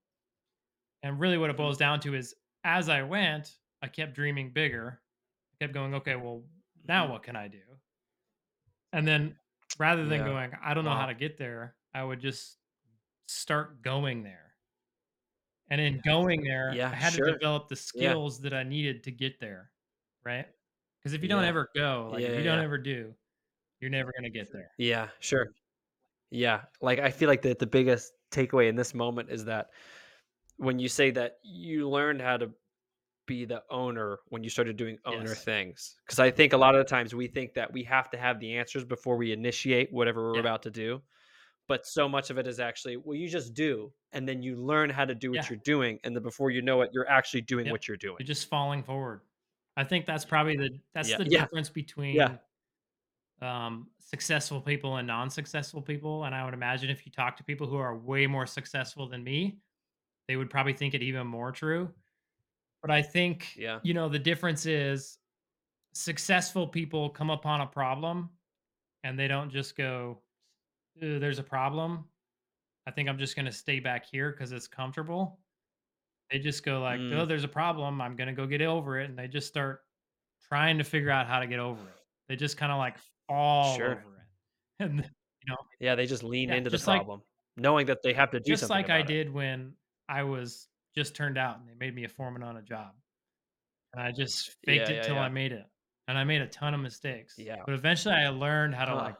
And 1.03 1.19
really 1.19 1.37
what 1.37 1.49
it 1.49 1.57
hmm 1.57 1.57
boils 1.57 1.77
down 1.77 1.99
to 2.01 2.15
is 2.15 2.35
as 2.63 2.89
I 2.89 3.03
went, 3.03 3.59
I 3.81 3.87
kept 3.87 4.13
dreaming 4.13 4.51
bigger. 4.53 5.01
I 5.53 5.57
kept 5.63 5.73
going, 5.73 5.95
okay, 5.95 6.15
well, 6.15 6.45
now 6.83 7.07
hmm 7.07 7.11
what 7.11 7.23
can 7.23 7.35
I 7.35 7.47
do? 7.47 7.79
And 8.93 9.07
then 9.07 9.39
rather 9.77 10.05
than 10.07 10.23
Yeah. 10.23 10.23
going, 10.23 10.53
I 10.61 10.73
don't 10.73 10.85
know 10.85 10.95
how 10.95 11.05
to 11.07 11.13
get 11.13 11.37
there, 11.37 11.77
I 11.93 12.03
would 12.03 12.19
just 12.19 12.57
start 13.27 13.81
going 13.81 14.23
there. 14.23 14.55
And 15.69 15.81
in 15.81 15.99
going 16.05 16.41
there, 16.43 16.71
I 16.71 16.75
Yeah. 16.75 16.89
had 16.89 17.13
to 17.13 17.25
develop 17.33 17.67
the 17.67 17.75
Yeah. 17.93 18.11
skills 18.11 18.41
that 18.41 18.53
I 18.53 18.63
needed 18.63 19.03
to 19.03 19.11
get 19.11 19.39
there. 19.39 19.71
Right. 20.23 20.47
Because 20.99 21.13
if 21.13 21.21
you 21.23 21.29
don't 21.29 21.43
Yeah. 21.43 21.49
ever 21.49 21.69
go, 21.75 22.09
like 22.11 22.21
Yeah. 22.21 22.27
if 22.29 22.33
Yeah. 22.33 22.37
you 22.39 22.43
don't 22.45 22.63
ever 22.63 22.77
do, 22.77 23.15
you're 23.79 23.91
never 23.91 24.11
going 24.13 24.23
to 24.23 24.29
get 24.29 24.51
there. 24.51 24.71
Yeah. 24.77 25.09
Sure. 25.19 25.47
Yeah. 26.31 26.65
Like 26.81 26.99
I 26.99 27.11
feel 27.11 27.29
like 27.29 27.41
the 27.41 27.55
the 27.55 27.67
biggest 27.67 28.13
takeaway 28.31 28.69
in 28.69 28.75
this 28.75 28.93
moment 28.93 29.29
is 29.31 29.45
that 29.45 29.71
when 30.57 30.79
you 30.79 30.89
say 30.89 31.11
that 31.11 31.39
you 31.43 31.89
learned 31.89 32.21
how 32.21 32.37
to 32.37 32.53
be 33.27 33.45
the 33.45 33.63
owner 33.69 34.19
when 34.29 34.43
you 34.43 34.49
started 34.49 34.77
doing 34.77 34.97
owner 35.05 35.29
Yes. 35.29 35.43
things 35.43 35.97
because 36.05 36.19
i 36.19 36.31
think 36.31 36.53
a 36.53 36.57
lot 36.57 36.75
of 36.75 36.79
the 36.79 36.89
times 36.89 37.13
we 37.15 37.27
think 37.27 37.53
that 37.55 37.71
we 37.73 37.83
have 37.83 38.09
to 38.11 38.17
have 38.17 38.39
the 38.39 38.55
answers 38.57 38.85
before 38.85 39.17
we 39.17 39.31
initiate 39.33 39.91
whatever 39.91 40.31
we're 40.31 40.35
Yeah. 40.35 40.41
about 40.41 40.63
to 40.63 40.71
do 40.71 41.03
but 41.67 41.85
so 41.85 42.07
much 42.09 42.29
of 42.29 42.37
it 42.37 42.47
is 42.47 42.59
actually 42.59 42.97
well 42.97 43.15
you 43.15 43.27
just 43.29 43.53
do 43.53 43.93
and 44.13 44.27
then 44.27 44.41
you 44.41 44.55
learn 44.55 44.89
how 44.89 45.05
to 45.05 45.15
do 45.15 45.31
what 45.31 45.35
Yeah. 45.37 45.47
you're 45.49 45.59
doing 45.63 45.99
and 46.03 46.15
then 46.15 46.23
before 46.23 46.49
you 46.51 46.61
know 46.61 46.81
it 46.81 46.91
you're 46.93 47.09
actually 47.09 47.41
doing 47.41 47.65
Yep. 47.65 47.71
what 47.71 47.87
you're 47.87 47.97
doing 47.97 48.17
You're 48.19 48.27
just 48.27 48.49
falling 48.49 48.83
forward. 48.83 49.21
I 49.75 49.83
think 49.83 50.05
that's 50.05 50.25
probably 50.25 50.55
the 50.57 50.79
that's 50.93 51.09
yeah 51.09 51.17
the 51.17 51.25
yeah 51.29 51.41
difference 51.41 51.69
between 51.69 52.39
um, 53.41 53.91
successful 53.99 54.61
people 54.61 54.97
and 54.97 55.05
non-successful 55.07 55.81
people. 55.81 56.23
And 56.23 56.33
I 56.33 56.43
would 56.43 56.53
imagine 56.53 56.89
if 56.89 57.05
you 57.05 57.11
talk 57.11 57.37
to 57.37 57.43
people 57.43 57.67
who 57.67 57.77
are 57.77 57.95
way 57.95 58.25
more 58.27 58.47
successful 58.47 59.07
than 59.07 59.23
me, 59.23 59.59
they 60.27 60.35
would 60.37 60.49
probably 60.49 60.73
think 60.73 60.93
it 60.95 61.03
even 61.03 61.27
more 61.27 61.51
true. 61.51 61.93
But 62.81 62.91
I 62.91 63.01
think, 63.01 63.55
Yeah. 63.55 63.79
you 63.83 63.93
know, 63.93 64.09
the 64.09 64.19
difference 64.19 64.65
is 64.65 65.19
successful 65.93 66.67
people 66.67 67.09
come 67.09 67.29
upon 67.29 67.61
a 67.61 67.67
problem 67.67 68.31
and 69.03 69.17
they 69.19 69.27
don't 69.27 69.49
just 69.51 69.75
go, 69.75 70.21
"Ooh, 70.21 70.26
there's 70.99 71.39
a 71.39 71.43
problem. 71.43 72.09
I 72.87 72.91
think 72.91 73.09
I'm 73.09 73.19
just 73.19 73.35
gonna 73.35 73.51
stay 73.51 73.79
back 73.81 74.05
here 74.05 74.31
because 74.31 74.51
it's 74.53 74.67
comfortable." 74.67 75.41
They 76.31 76.39
just 76.39 76.63
go 76.65 76.81
like, 76.81 77.01
Mm, 77.01 77.11
"Oh, 77.11 77.25
there's 77.25 77.43
a 77.45 77.47
problem. 77.49 78.01
I'm 78.01 78.15
gonna 78.17 78.33
go 78.33 78.47
get 78.47 78.61
over 78.61 78.99
it," 78.99 79.09
and 79.09 79.19
they 79.19 79.27
just 79.29 79.47
start 79.47 79.85
trying 80.41 80.79
to 80.79 80.83
figure 80.85 81.11
out 81.11 81.27
how 81.27 81.39
to 81.41 81.47
get 81.47 81.59
over 81.59 81.89
it. 81.91 81.99
They 82.29 82.35
just 82.37 82.57
kinda 82.59 82.77
like 82.77 82.97
fall 83.27 83.81
sure. 83.81 83.97
over 83.97 84.17
it. 84.17 84.23
And, 84.79 84.99
you 84.99 85.53
know, 85.53 85.57
Yeah, 85.79 85.95
they 85.95 86.05
just 86.05 86.23
lean 86.23 86.51
yeah, 86.51 86.53
into 86.53 86.69
the 86.69 86.77
just 86.77 86.87
like 86.87 87.03
problem, 87.05 87.23
knowing 87.55 87.87
that 87.87 87.99
they 88.03 88.13
have 88.13 88.31
to 88.31 88.39
do 88.39 88.45
just 88.45 88.69
like 88.69 88.89
I 88.89 89.01
it. 89.01 89.03
did 89.03 89.29
when 89.31 89.75
I 90.07 90.23
was 90.23 90.69
just 90.95 91.15
turned 91.15 91.37
out 91.37 91.59
and 91.59 91.67
they 91.67 91.73
made 91.75 91.93
me 91.95 92.03
a 92.05 92.09
foreman 92.09 92.43
on 92.43 92.57
a 92.57 92.61
job. 92.61 92.95
And 93.93 94.01
I 94.03 94.11
just 94.11 94.57
faked 94.65 94.89
Yeah, 94.89 94.91
it 94.91 95.03
yeah, 95.03 95.03
till 95.03 95.19
I 95.19 95.29
made 95.29 95.51
it. 95.51 95.65
And 96.07 96.17
I 96.17 96.23
made 96.23 96.41
a 96.41 96.47
ton 96.47 96.73
of 96.73 96.81
mistakes. 96.81 97.37
Yeah. 97.37 97.65
But 97.65 97.75
eventually 97.75 98.15
I 98.15 98.29
learned 98.29 98.75
how 98.75 98.85
to 98.85 98.93
Huh. 98.93 98.97
like 98.97 99.17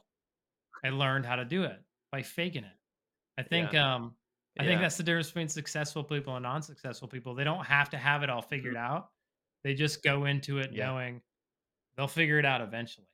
I 0.83 0.89
learned 0.89 1.25
how 1.25 1.35
to 1.35 1.45
do 1.45 1.63
it 1.63 1.79
by 2.11 2.21
faking 2.21 2.63
it. 2.63 2.73
I 3.37 3.41
Yeah. 3.43 3.47
think 3.49 3.73
um 3.75 4.15
I 4.59 4.63
think 4.65 4.81
that's 4.81 4.97
the 4.97 5.03
difference 5.03 5.27
between 5.27 5.49
successful 5.49 6.03
people 6.03 6.35
and 6.35 6.43
non-successful 6.43 7.07
people. 7.07 7.35
They 7.35 7.43
don't 7.43 7.65
have 7.65 7.89
to 7.91 7.97
have 7.97 8.23
it 8.23 8.29
all 8.29 8.41
figured 8.41 8.75
out. 8.75 9.11
They 9.63 9.75
just 9.75 10.03
go 10.03 10.25
into 10.25 10.57
it 10.59 10.73
Yeah. 10.73 10.87
knowing 10.87 11.21
they'll 11.95 12.07
figure 12.07 12.39
it 12.39 12.45
out 12.45 12.61
eventually. 12.61 13.07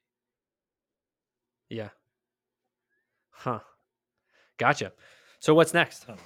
Yeah. 1.70 1.90
Huh. 3.32 3.60
Gotcha. 4.58 4.94
So 5.40 5.54
what's 5.54 5.74
next? 5.74 6.06
I 6.06 6.08
don't 6.14 6.18
know. 6.18 6.24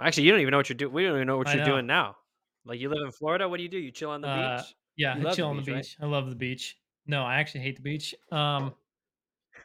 Actually, 0.00 0.24
you 0.24 0.32
don't 0.32 0.40
even 0.40 0.50
know 0.52 0.56
what 0.58 0.68
you're 0.68 0.76
doing. 0.76 0.92
We 0.92 1.04
don't 1.04 1.14
even 1.16 1.26
know 1.26 1.36
what 1.38 1.48
I 1.48 1.54
you're 1.54 1.64
know. 1.64 1.72
doing 1.72 1.86
now. 1.86 2.16
Like 2.64 2.80
you 2.80 2.88
live 2.88 3.04
in 3.04 3.12
Florida. 3.12 3.48
What 3.48 3.56
do 3.56 3.62
you 3.62 3.68
do? 3.68 3.78
You 3.78 3.90
chill 3.90 4.10
on 4.10 4.20
the 4.20 4.28
Uh 4.28 4.56
beach. 4.58 4.74
yeah, 4.96 5.14
You 5.14 5.20
I 5.20 5.24
love 5.24 5.32
the 5.32 5.36
chill 5.36 5.48
on 5.48 5.56
the 5.56 5.62
beach, 5.62 5.72
right? 5.74 5.82
beach. 5.82 5.96
I 6.00 6.06
love 6.06 6.28
the 6.30 6.36
beach. 6.36 6.78
No, 7.06 7.24
I 7.24 7.36
actually 7.36 7.60
hate 7.62 7.76
the 7.76 7.82
beach. 7.82 8.14
Um 8.30 8.74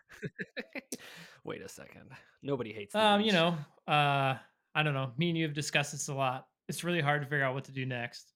Wait 1.43 1.61
a 1.61 1.69
second. 1.69 2.09
Nobody 2.41 2.73
hates 2.73 2.93
Um, 2.95 3.21
you 3.21 3.31
know, 3.31 3.57
uh, 3.87 4.37
I 4.75 4.83
don't 4.83 4.93
know. 4.93 5.13
Me 5.17 5.29
and 5.29 5.37
you 5.37 5.45
have 5.45 5.53
discussed 5.53 5.91
this 5.91 6.07
a 6.07 6.13
lot. 6.13 6.47
It's 6.67 6.83
really 6.83 7.01
hard 7.01 7.21
to 7.21 7.27
figure 7.27 7.43
out 7.45 7.53
what 7.53 7.65
to 7.65 7.71
do 7.71 7.85
next. 7.85 8.33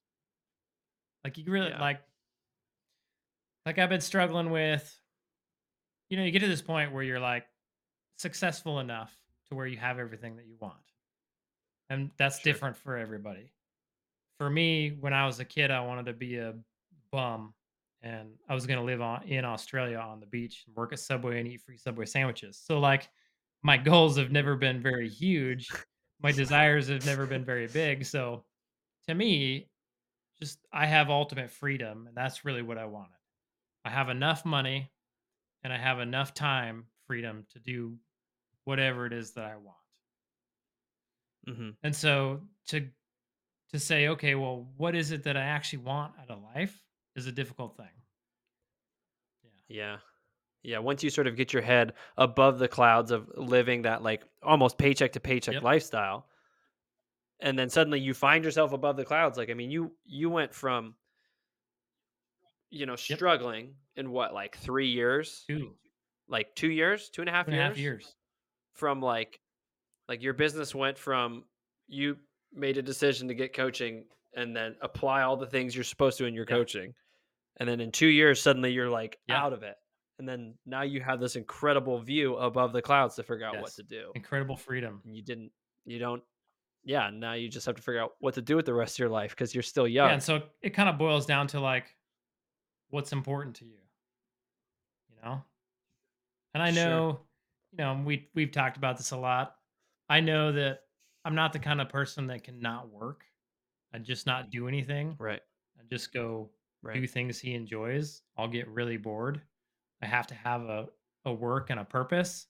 Like 1.24 1.38
you 1.38 1.51
really 1.51 1.69
Yeah. 1.69 1.80
like 1.82 2.01
like 3.65 3.78
I've 3.78 3.89
been 3.89 4.01
struggling 4.01 4.49
with, 4.49 4.99
you 6.09 6.17
know, 6.17 6.24
you 6.24 6.32
get 6.32 6.39
to 6.39 6.47
this 6.47 6.61
point 6.63 6.91
where 6.91 7.03
you're 7.03 7.19
like 7.19 7.45
successful 8.17 8.80
enough 8.80 9.15
to 9.49 9.55
where 9.55 9.67
you 9.67 9.78
have 9.78 9.99
everything 9.99 10.38
that 10.38 10.45
you 10.47 10.55
want. 10.59 10.80
And 11.89 12.09
that's 12.17 12.39
Sure. 12.39 12.53
different 12.53 12.78
for 12.78 12.97
everybody. 12.97 13.51
For 14.39 14.49
me, 14.49 14.91
when 14.99 15.13
I 15.13 15.26
was 15.28 15.39
a 15.39 15.45
kid, 15.45 15.69
I 15.69 15.82
wanted 15.82 16.07
to 16.07 16.13
be 16.13 16.38
a 16.38 16.55
bum 17.11 17.53
and 18.04 18.30
I 18.49 18.54
was 18.54 18.66
going 18.66 18.80
to 18.80 18.86
live 18.86 19.02
on 19.02 19.24
in 19.24 19.45
Australia 19.45 19.97
on 19.97 20.20
the 20.20 20.26
beach 20.26 20.64
and 20.68 20.76
work 20.76 20.93
at 20.93 20.99
Subway 20.99 21.39
and 21.39 21.47
eat 21.47 21.62
free 21.62 21.78
Subway 21.78 22.06
sandwiches. 22.06 22.62
So 22.64 22.80
like 22.80 23.10
my 23.64 23.78
goals 23.89 24.18
have 24.18 24.32
never 24.32 24.56
been 24.56 24.82
very 24.82 25.10
huge. 25.10 25.70
My 26.22 26.32
desires 26.32 26.88
have 26.89 27.06
never 27.06 27.26
been 27.26 27.45
very 27.45 27.68
big. 27.68 28.06
So 28.06 28.45
to 29.08 29.14
me, 29.14 29.70
just 30.39 30.60
I 30.74 30.86
have 30.86 31.10
ultimate 31.10 31.52
freedom 31.52 32.08
and 32.08 32.16
that's 32.16 32.45
really 32.45 32.62
what 32.64 32.78
I 32.78 32.86
wanted. 32.86 33.18
I 33.86 33.89
have 33.89 34.10
enough 34.10 34.45
money 34.45 34.91
and 35.64 35.74
I 35.74 35.78
have 35.78 35.99
enough 35.99 36.34
time 36.34 36.86
freedom 37.08 37.45
to 37.52 37.60
do 37.60 37.97
whatever 38.64 39.06
it 39.06 39.14
is 39.14 39.34
that 39.34 39.45
I 39.45 39.58
want. 39.58 39.78
hmm 41.47 41.70
And 41.84 41.95
so 41.95 42.41
to 42.68 42.88
to 43.70 43.80
say, 43.80 44.10
okay, 44.10 44.36
well, 44.36 44.70
what 44.78 44.95
is 44.95 45.12
it 45.12 45.24
that 45.24 45.38
I 45.38 45.43
actually 45.43 45.84
want 45.84 46.14
out 46.20 46.30
of 46.30 46.43
life 46.43 46.78
is 47.16 47.28
a 47.28 47.32
difficult 47.32 47.76
thing. 47.78 47.88
Yeah. 49.43 49.49
Yeah. 49.68 49.97
Yeah. 50.64 50.80
Once 50.80 51.03
you 51.03 51.09
sort 51.09 51.28
of 51.28 51.36
get 51.36 51.53
your 51.53 51.62
head 51.62 51.93
above 52.18 52.59
the 52.59 52.68
clouds 52.68 53.12
of 53.12 53.30
living 53.36 53.82
that 53.84 54.03
like 54.03 54.24
almost 54.43 54.78
paycheck 54.78 55.14
to 55.14 55.20
paycheck 55.20 55.55
Yep. 55.55 55.64
lifestyle, 55.64 56.28
and 57.39 57.57
then 57.57 57.70
suddenly 57.70 57.99
you 57.99 58.14
find 58.14 58.43
yourself 58.43 58.72
above 58.74 58.95
the 58.97 59.05
clouds. 59.05 59.38
Like, 59.38 59.49
I 59.49 59.53
mean, 59.55 59.72
you 59.72 59.91
you 60.05 60.30
went 60.30 60.53
from 60.53 60.95
you 62.70 62.86
know 62.86 62.93
Yep. 62.93 62.99
struggling 63.18 63.76
in 63.95 64.12
what 64.12 64.34
like 64.34 64.55
three 64.57 64.89
years, 64.89 65.43
Two, 65.47 65.76
like 66.28 66.55
two 66.55 66.70
years, 66.72 67.09
two 67.09 67.22
and 67.22 67.30
a 67.30 67.34
half 67.34 67.45
two 67.47 67.51
and 67.53 67.59
a 67.59 67.64
half 67.64 67.78
years 67.78 68.05
half 68.05 68.05
years. 68.05 68.16
from 68.74 69.01
like 69.01 69.39
like 70.07 70.22
your 70.22 70.34
business 70.34 70.74
went 70.76 70.97
from 70.97 71.43
you 71.88 72.18
made 72.53 72.78
a 72.78 72.82
decision 72.82 73.28
to 73.30 73.34
get 73.34 73.53
coaching 73.53 74.05
and 74.36 74.55
then 74.55 74.75
apply 74.82 75.21
all 75.23 75.36
the 75.38 75.45
things 75.47 75.75
you're 75.75 75.84
supposed 75.84 76.17
to 76.17 76.25
in 76.25 76.34
your 76.34 76.45
Yeah. 76.49 76.55
coaching 76.55 76.93
and 77.57 77.67
then 77.67 77.79
in 77.82 77.91
two 77.91 78.07
years 78.07 78.41
suddenly 78.41 78.71
you're 78.71 78.89
like 78.89 79.19
Yeah. 79.27 79.41
out 79.43 79.53
of 79.53 79.63
it 79.63 79.75
and 80.19 80.27
then 80.27 80.57
now 80.65 80.82
you 80.84 81.01
have 81.01 81.19
this 81.19 81.36
incredible 81.36 81.99
view 81.99 82.36
above 82.38 82.73
the 82.73 82.82
clouds 82.82 83.15
to 83.15 83.23
figure 83.23 83.45
out 83.45 83.59
what 83.61 83.71
to 83.73 83.84
do 83.84 84.11
Incredible 84.15 84.55
freedom. 84.55 85.01
and 85.05 85.15
you 85.15 85.21
didn't 85.21 85.51
you 85.86 85.99
don't 85.99 86.23
yeah 86.84 87.09
now 87.09 87.34
you 87.34 87.49
just 87.49 87.65
have 87.65 87.75
to 87.75 87.82
figure 87.82 88.01
out 88.01 88.13
what 88.19 88.34
to 88.36 88.41
do 88.41 88.55
with 88.55 88.65
the 88.65 88.73
rest 88.73 88.95
of 88.95 88.99
your 88.99 89.09
life 89.09 89.32
because 89.32 89.53
you're 89.53 89.61
still 89.63 89.88
young. 89.88 90.07
Yeah. 90.07 90.13
And 90.13 90.23
so 90.23 90.43
it 90.61 90.71
kind 90.71 90.89
of 90.89 90.97
boils 90.97 91.25
down 91.25 91.47
to 91.47 91.59
like 91.59 91.95
what's 92.89 93.11
important 93.13 93.55
to 93.57 93.65
you, 93.65 93.77
you 95.09 95.15
know? 95.23 95.43
And 96.53 96.61
I 96.63 96.71
sure 96.71 96.84
know, 96.86 97.19
you 97.71 97.77
know, 97.77 98.01
we 98.05 98.29
we've 98.34 98.51
talked 98.51 98.77
about 98.77 98.97
this 98.97 99.11
a 99.11 99.17
lot. 99.17 99.55
I 100.09 100.19
know 100.19 100.51
that 100.51 100.82
I'm 101.23 101.36
not 101.36 101.53
the 101.53 101.59
kind 101.59 101.79
of 101.82 101.88
person 101.89 102.27
that 102.27 102.43
can 102.43 102.59
not 102.59 102.89
work 102.89 103.23
and 103.94 104.06
just 104.06 104.26
not 104.26 104.50
do 104.50 104.68
anything 104.68 105.16
right 105.20 105.42
and 105.80 105.89
just 105.89 106.14
go 106.14 106.50
right 106.82 106.96
do 106.96 107.08
things 107.08 107.39
he 107.39 107.54
enjoys. 107.54 108.22
I'll 108.38 108.48
get 108.48 108.68
really 108.68 108.98
bored. 108.98 109.42
I 110.02 110.06
have 110.06 110.28
to 110.28 110.36
have 110.36 110.62
a, 110.64 110.88
a 111.26 111.34
work 111.34 111.70
and 111.70 111.80
a 111.80 111.84
purpose. 111.86 112.48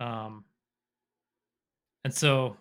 Um, 0.00 0.44
and 2.04 2.14
so 2.14 2.56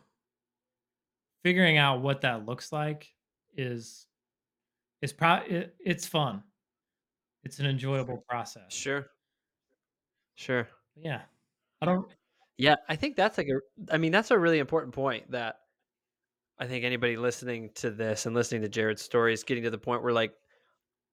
figuring 1.44 1.78
out 1.78 2.02
what 2.02 2.22
that 2.22 2.46
looks 2.46 2.72
like 2.72 3.08
is 3.56 4.08
is 5.02 5.14
pro 5.14 5.36
it, 5.48 5.76
it's 5.80 6.06
fun. 6.06 6.44
It's 7.44 7.60
an 7.60 7.68
enjoyable 7.68 8.24
process. 8.28 8.74
sure 8.74 9.08
sure 10.36 10.68
yeah. 10.96 11.22
I 11.82 11.86
don't 11.86 12.08
yeah 12.58 12.76
i 12.88 12.96
think 12.96 13.16
that's 13.16 13.38
like 13.38 13.48
a 13.48 13.94
i 13.94 13.98
mean 13.98 14.12
that's 14.12 14.32
a 14.32 14.38
really 14.38 14.60
important 14.60 14.94
point 14.94 15.30
that 15.32 15.60
I 16.58 16.68
think 16.68 16.86
anybody 16.86 17.18
listening 17.18 17.72
to 17.76 17.92
this 17.92 18.26
and 18.26 18.36
listening 18.36 18.62
to 18.62 18.70
Jered's 18.70 19.02
story 19.02 19.34
is 19.34 19.44
getting 19.44 19.64
to 19.64 19.70
the 19.70 19.78
point 19.78 20.04
where 20.04 20.14
like 20.14 20.34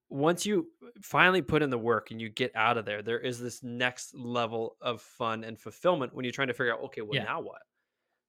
once 0.08 0.44
you 0.44 0.68
finally 1.00 1.42
put 1.42 1.62
in 1.62 1.70
the 1.70 1.78
work 1.78 2.10
and 2.10 2.20
you 2.20 2.28
get 2.28 2.52
out 2.54 2.76
of 2.76 2.84
there, 2.84 3.02
there 3.02 3.18
is 3.18 3.40
this 3.40 3.62
next 3.62 4.14
level 4.14 4.76
of 4.80 5.00
fun 5.00 5.42
and 5.42 5.58
fulfillment 5.58 6.14
when 6.14 6.24
you're 6.24 6.32
trying 6.32 6.48
to 6.48 6.54
figure 6.54 6.72
out, 6.72 6.82
okay, 6.84 7.00
well, 7.00 7.14
yeah, 7.14 7.24
now 7.24 7.40
what? 7.40 7.62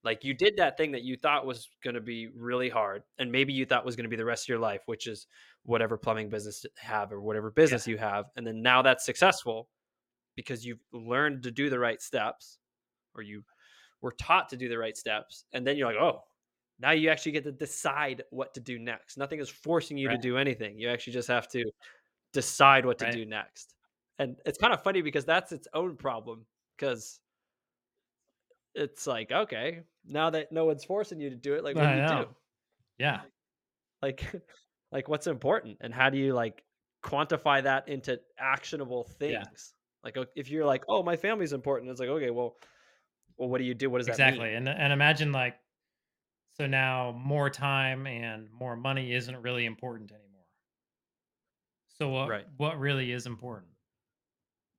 Like 0.04 0.24
you 0.24 0.34
did 0.34 0.58
that 0.58 0.78
thing 0.78 0.92
that 0.94 1.04
you 1.04 1.16
thought 1.16 1.46
was 1.46 1.70
going 1.84 1.94
to 1.94 2.02
be 2.02 2.30
really 2.36 2.70
hard, 2.70 3.04
and 3.20 3.32
maybe 3.32 3.54
you 3.54 3.66
thought 3.66 3.86
was 3.86 3.96
going 3.96 4.06
to 4.06 4.10
be 4.10 4.16
the 4.16 4.26
rest 4.26 4.46
of 4.46 4.50
your 4.50 4.60
life, 4.60 4.82
which 4.86 5.08
is 5.08 5.28
whatever 5.64 5.98
plumbing 5.98 6.30
business 6.30 6.64
you 6.64 6.70
have 6.78 7.12
or 7.12 7.22
whatever 7.22 7.48
yeah, 7.48 7.62
business 7.62 7.88
you 7.88 7.98
have, 7.98 8.26
and 8.36 8.48
then 8.48 8.62
now 8.62 8.82
that's 8.82 9.06
successful 9.06 9.70
because 10.36 10.66
you've 10.66 10.84
learned 10.92 11.44
to 11.44 11.52
do 11.52 11.70
the 11.70 11.80
right 11.80 12.02
steps, 12.02 12.60
or 13.14 13.22
you 13.22 13.44
were 14.02 14.12
taught 14.14 14.50
to 14.50 14.58
do 14.58 14.68
the 14.68 14.78
right 14.78 14.98
steps, 14.98 15.46
and 15.54 15.66
then 15.66 15.78
you're 15.78 15.88
like, 15.88 16.02
oh, 16.02 16.24
now 16.80 16.92
you 16.92 17.10
actually 17.10 17.34
get 17.34 17.44
to 17.46 17.52
decide 17.52 18.24
what 18.30 18.54
to 18.56 18.60
do 18.60 18.80
next. 18.80 19.18
Nothing 19.18 19.40
is 19.40 19.50
forcing 19.50 19.98
you 19.98 20.10
to 20.10 20.18
do 20.18 20.38
anything. 20.38 20.78
You 20.80 20.90
actually 20.90 21.14
just 21.14 21.28
have 21.28 21.48
to 21.50 21.66
decide 22.34 22.86
what 22.86 22.98
to 23.00 23.06
right. 23.06 23.14
do 23.14 23.26
next. 23.26 23.76
And 24.20 24.36
it's 24.46 24.58
kind 24.58 24.74
of 24.74 24.84
funny 24.84 25.02
because 25.02 25.26
that's 25.26 25.52
its 25.52 25.68
own 25.74 25.96
problem 25.96 26.46
because 26.78 27.20
it's 28.76 29.08
like, 29.08 29.32
okay, 29.32 29.82
now 30.06 30.30
that 30.32 30.52
no 30.52 30.66
one's 30.66 30.84
forcing 30.84 31.20
you 31.20 31.30
to 31.30 31.36
do 31.36 31.54
it, 31.56 31.64
like 31.64 31.76
what 31.76 31.84
do 31.84 31.88
I 31.88 31.96
you 31.96 32.02
know. 32.02 32.24
do? 32.24 32.30
Yeah, 33.00 33.22
Like 34.02 34.24
like 34.92 35.08
what's 35.08 35.28
important 35.28 35.78
and 35.82 35.94
how 35.94 36.10
do 36.10 36.18
you 36.18 36.34
like 36.34 36.64
quantify 37.04 37.64
that 37.64 37.88
into 37.88 38.20
actionable 38.40 39.10
yeah, 39.20 39.44
things? 39.44 39.74
Like 40.04 40.18
if 40.36 40.50
you're 40.50 40.66
like, 40.66 40.84
"Oh, 40.90 41.02
my 41.02 41.16
family's 41.16 41.54
important." 41.54 41.90
It's 41.90 42.00
like, 42.00 42.10
"Okay, 42.10 42.30
well, 42.30 42.58
well 43.38 43.50
what 43.50 43.60
do 43.60 43.64
you 43.64 43.74
do? 43.74 43.90
What 43.90 44.00
does 44.00 44.08
that 44.08 44.14
exactly. 44.14 44.54
And 44.54 44.68
and 44.68 44.94
imagine 44.94 45.32
like 45.32 45.56
so 46.54 46.68
now 46.68 47.12
more 47.12 47.50
time 47.50 48.08
and 48.08 48.50
more 48.52 48.76
money 48.76 49.14
isn't 49.14 49.42
really 49.42 49.66
important 49.66 50.12
anymore. 50.12 50.30
So 51.98 52.10
what 52.10 52.30
Right. 52.30 52.48
what 52.58 52.80
really 52.80 53.12
is 53.12 53.26
important? 53.26 53.72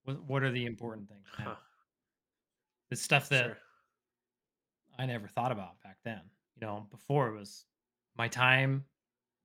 What 0.05 0.23
what 0.25 0.43
are 0.43 0.51
the 0.51 0.67
important 0.67 1.09
things 1.09 1.27
Huh. 1.33 1.57
It's 2.91 3.03
stuff 3.03 3.29
Sure. 3.29 3.39
that 3.39 3.57
I 4.99 5.07
never 5.07 5.27
thought 5.27 5.53
about 5.53 5.81
back 5.83 5.99
then. 6.05 6.21
You 6.57 6.67
know, 6.67 6.87
before 6.91 7.29
it 7.29 7.37
was 7.37 7.67
my 8.17 8.29
time, 8.29 8.85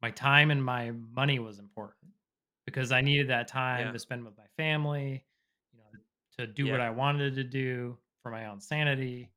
my 0.01 0.11
time 0.11 0.51
and 0.51 0.63
my 0.63 0.91
money 0.91 1.39
was 1.39 1.59
important 1.59 2.13
because 2.65 2.91
I 2.91 3.01
needed 3.01 3.27
that 3.29 3.47
time 3.47 3.87
Yeah. 3.87 3.91
to 3.93 3.99
spend 3.99 4.23
with 4.25 4.37
my 4.37 4.45
family, 4.57 5.25
you 5.73 5.79
know, 5.79 5.91
to 6.37 6.47
do 6.47 6.67
what 6.67 6.81
I 6.81 6.89
wanted 6.89 7.35
to 7.35 7.43
do 7.43 7.97
for 8.21 8.29
my 8.31 8.45
own 8.45 8.61
sanity. 8.61 9.31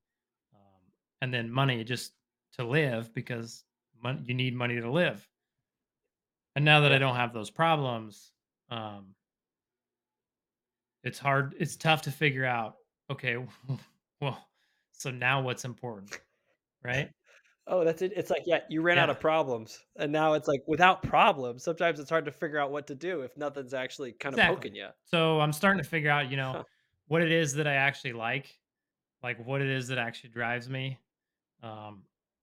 Um, 0.55 0.83
and 1.23 1.33
then 1.33 1.51
money 1.51 1.83
just 1.85 2.13
to 2.53 2.65
live 2.65 3.13
because 3.15 3.65
mon- 4.03 4.25
you 4.27 4.35
need 4.35 4.55
money 4.55 4.81
to 4.81 4.91
live. 4.91 5.27
And 6.55 6.65
now 6.65 6.81
that 6.81 6.93
I 6.93 6.99
don't 6.99 7.17
have 7.17 7.33
those 7.33 7.51
problems, 7.51 8.33
um, 8.71 9.15
it's 11.03 11.19
hard. 11.19 11.55
It's 11.59 11.77
tough 11.77 12.03
to 12.03 12.11
figure 12.11 12.45
out. 12.45 12.77
Okay, 13.11 13.37
well, 14.21 14.47
so 14.93 15.11
now 15.11 15.41
what's 15.41 15.65
important, 15.65 16.21
right? 16.85 17.11
Oh, 17.67 17.85
that's 17.85 18.03
it. 18.03 18.13
It's 18.17 18.29
like, 18.31 18.43
yeah, 18.45 18.61
you 18.69 18.83
ran 18.83 18.99
out 18.99 19.09
of 19.09 19.21
problems, 19.21 19.85
and 19.97 20.11
now 20.11 20.35
it's 20.35 20.49
like 20.49 20.63
without 20.67 21.03
problems, 21.03 21.63
sometimes 21.63 22.01
it's 22.01 22.11
hard 22.11 22.25
to 22.25 22.33
figure 22.33 22.59
out 22.59 22.73
what 22.73 22.87
to 22.89 22.95
do 22.95 23.21
if 23.21 23.37
nothing's 23.37 23.73
actually 23.73 24.13
kind 24.13 24.35
of 24.35 24.41
poking 24.41 24.75
you. 24.75 24.89
So 25.05 25.41
I'm 25.41 25.53
starting 25.53 25.83
to 25.83 25.89
figure 25.89 26.11
out, 26.11 26.31
you 26.31 26.37
know, 26.37 26.53
Huh. 26.53 26.65
what 27.07 27.23
it 27.23 27.31
is 27.31 27.55
that 27.55 27.67
I 27.67 27.75
actually 27.75 28.15
like, 28.15 28.59
like 29.23 29.45
what 29.47 29.61
it 29.61 29.69
is 29.69 29.89
that 29.89 29.99
actually 29.99 30.31
drives 30.31 30.69
me. 30.69 30.99
Um, 31.63 32.03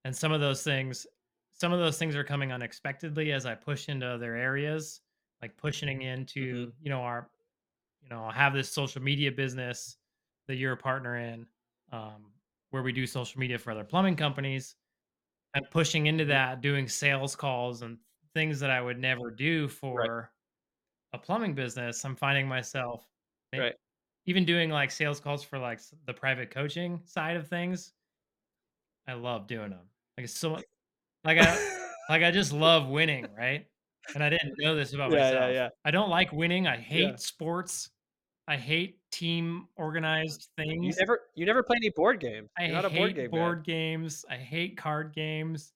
and 0.09 0.17
some 0.17 0.33
of 0.33 0.41
those 0.41 0.63
things, 0.63 1.07
some 1.53 1.71
of 1.71 1.79
those 1.79 1.99
things 1.99 2.15
are 2.17 2.25
coming 2.25 2.51
unexpectedly 2.51 3.31
as 3.31 3.45
I 3.45 3.55
push 3.55 3.89
into 3.89 4.07
other 4.07 4.35
areas, 4.35 5.03
like 5.43 5.55
pushing 5.55 6.01
into, 6.01 6.41
Mhm. 6.41 6.69
you 6.81 6.89
know, 6.89 7.01
our, 7.03 7.31
you 8.01 8.09
know, 8.09 8.25
I 8.25 8.33
have 8.33 8.53
this 8.53 8.71
social 8.71 9.01
media 9.01 9.31
business 9.31 9.97
that 10.47 10.57
you're 10.57 10.73
a 10.73 10.77
partner 10.77 11.17
in, 11.17 11.47
um, 11.91 12.33
where 12.71 12.83
we 12.83 12.93
do 12.93 13.07
social 13.07 13.39
media 13.39 13.59
for 13.59 13.71
other 13.71 13.85
plumbing 13.85 14.17
companies 14.17 14.77
and 15.55 15.69
pushing 15.71 16.07
into 16.07 16.25
Mhm. 16.27 16.39
that, 16.39 16.61
doing 16.61 16.87
sales 16.89 17.35
calls 17.35 17.83
and 17.83 17.99
things 18.33 18.59
that 18.61 18.71
I 18.71 18.81
would 18.81 18.99
never 18.99 19.31
do 19.31 19.69
Right. 19.93 20.09
for 20.09 20.33
a 21.13 21.19
plumbing 21.19 21.55
business. 21.55 22.05
I'm 22.05 22.17
finding 22.17 22.47
myself 22.47 23.09
Right. 23.55 23.75
even 24.25 24.45
doing 24.45 24.69
like 24.69 24.91
sales 24.91 25.19
calls 25.19 25.43
for 25.43 25.57
like 25.59 25.81
the 26.05 26.13
private 26.13 26.51
coaching 26.51 27.05
side 27.05 27.35
of 27.37 27.47
things. 27.47 27.93
I 29.07 29.13
love 29.13 29.47
doing 29.47 29.71
them. 29.71 29.91
Like 30.19 30.25
it's 30.25 30.37
so 30.37 30.57
like 31.23 31.37
I 31.37 31.57
like 32.09 32.23
I 32.23 32.29
just 32.29 32.51
love 32.51 32.89
winning, 32.89 33.25
right? 33.37 33.65
And 34.13 34.21
I 34.21 34.29
didn't 34.29 34.55
know 34.59 34.75
this 34.75 34.91
about 34.93 35.11
Yeah, 35.11 35.17
yeah, 35.17 35.33
myself. 35.35 35.53
yeah, 35.53 35.69
I 35.85 35.91
don't 35.91 36.09
like 36.09 36.33
winning. 36.33 36.67
I 36.67 36.75
yeah. 36.75 36.81
hate 36.81 37.19
sports. 37.21 37.89
I 38.49 38.57
hate 38.57 38.97
team 39.13 39.67
organized 39.77 40.49
things. 40.57 40.83
You 40.83 40.93
never 40.99 41.21
you 41.35 41.45
never 41.45 41.63
play 41.63 41.77
any 41.77 41.89
board 41.91 42.19
games. 42.19 42.49
I 42.57 42.65
You're 42.65 42.73
not 42.73 42.83
a 42.83 42.89
board 42.89 43.11
hate 43.11 43.15
game 43.15 43.31
board 43.31 43.63
games. 43.63 44.25
I 44.29 44.35
hate 44.35 44.75
card 44.75 45.13
games. 45.13 45.71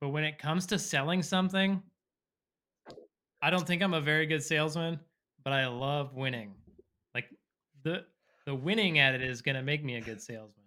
But 0.00 0.08
when 0.08 0.24
it 0.24 0.36
comes 0.36 0.66
to 0.66 0.80
selling 0.80 1.22
something, 1.22 1.80
I 3.40 3.50
don't 3.50 3.64
think 3.68 3.82
I'm 3.82 3.94
a 3.94 4.00
very 4.00 4.26
good 4.26 4.42
salesman, 4.42 4.98
but 5.44 5.52
I 5.52 5.68
love 5.68 6.16
winning. 6.16 6.54
Like 7.14 7.26
the 7.84 8.04
the 8.46 8.54
winning 8.54 8.98
at 8.98 9.14
it 9.14 9.22
is 9.22 9.42
gonna 9.42 9.62
make 9.62 9.84
me 9.84 9.94
a 9.94 10.00
good 10.00 10.20
salesman. 10.20 10.59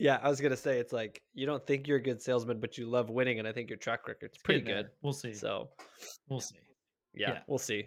Yeah, 0.00 0.18
I 0.22 0.28
was 0.30 0.40
gonna 0.40 0.56
say 0.56 0.78
it's 0.78 0.92
like 0.92 1.22
you 1.34 1.44
don't 1.46 1.64
think 1.66 1.86
you're 1.86 1.98
a 1.98 2.02
good 2.02 2.22
salesman, 2.22 2.58
but 2.58 2.78
you 2.78 2.86
love 2.88 3.10
winning, 3.10 3.38
and 3.38 3.46
I 3.46 3.52
think 3.52 3.68
your 3.68 3.76
track 3.76 4.08
record's 4.08 4.38
pretty 4.38 4.62
good. 4.62 4.88
We'll 5.02 5.12
see. 5.12 5.34
So 5.34 5.68
We'll 6.28 6.40
see. 6.40 6.56
yeah, 7.14 7.32
Yeah. 7.32 7.38
we'll 7.46 7.58
see. 7.58 7.86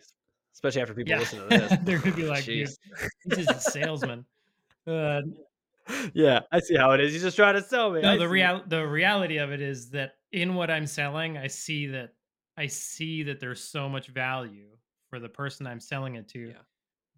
Especially 0.53 0.81
after 0.83 0.93
people 0.93 1.11
Yeah. 1.11 1.19
listen 1.19 1.39
to 1.39 1.45
this. 1.47 1.73
They're 1.83 1.97
gonna 1.99 2.15
be 2.15 2.23
like, 2.25 2.43
Jeez. 2.45 2.77
he's 3.35 3.49
a 3.49 3.59
salesman. 3.59 4.25
Uh, 4.87 5.21
Yeah, 6.13 6.41
I 6.51 6.59
see 6.61 6.77
how 6.77 6.91
it 6.91 7.01
is. 7.01 7.11
He's 7.11 7.23
just 7.23 7.35
trying 7.35 7.55
to 7.55 7.61
sell 7.61 7.91
me. 7.91 8.01
no, 8.01 8.11
I 8.13 8.17
the 8.17 8.29
real 8.29 8.63
the 8.67 8.87
reality 8.87 9.37
of 9.37 9.51
it 9.51 9.59
is 9.61 9.89
that 9.89 10.13
in 10.31 10.55
what 10.55 10.69
I'm 10.71 10.87
selling, 10.87 11.37
I 11.37 11.47
see 11.47 11.87
that 11.87 12.11
I 12.55 12.67
see 12.67 13.23
that 13.23 13.39
there's 13.41 13.61
so 13.61 13.89
much 13.89 14.07
value 14.07 14.69
for 15.09 15.19
the 15.19 15.27
person 15.29 15.67
I'm 15.67 15.79
selling 15.81 16.15
it 16.15 16.27
to 16.29 16.39
Yeah. 16.49 16.61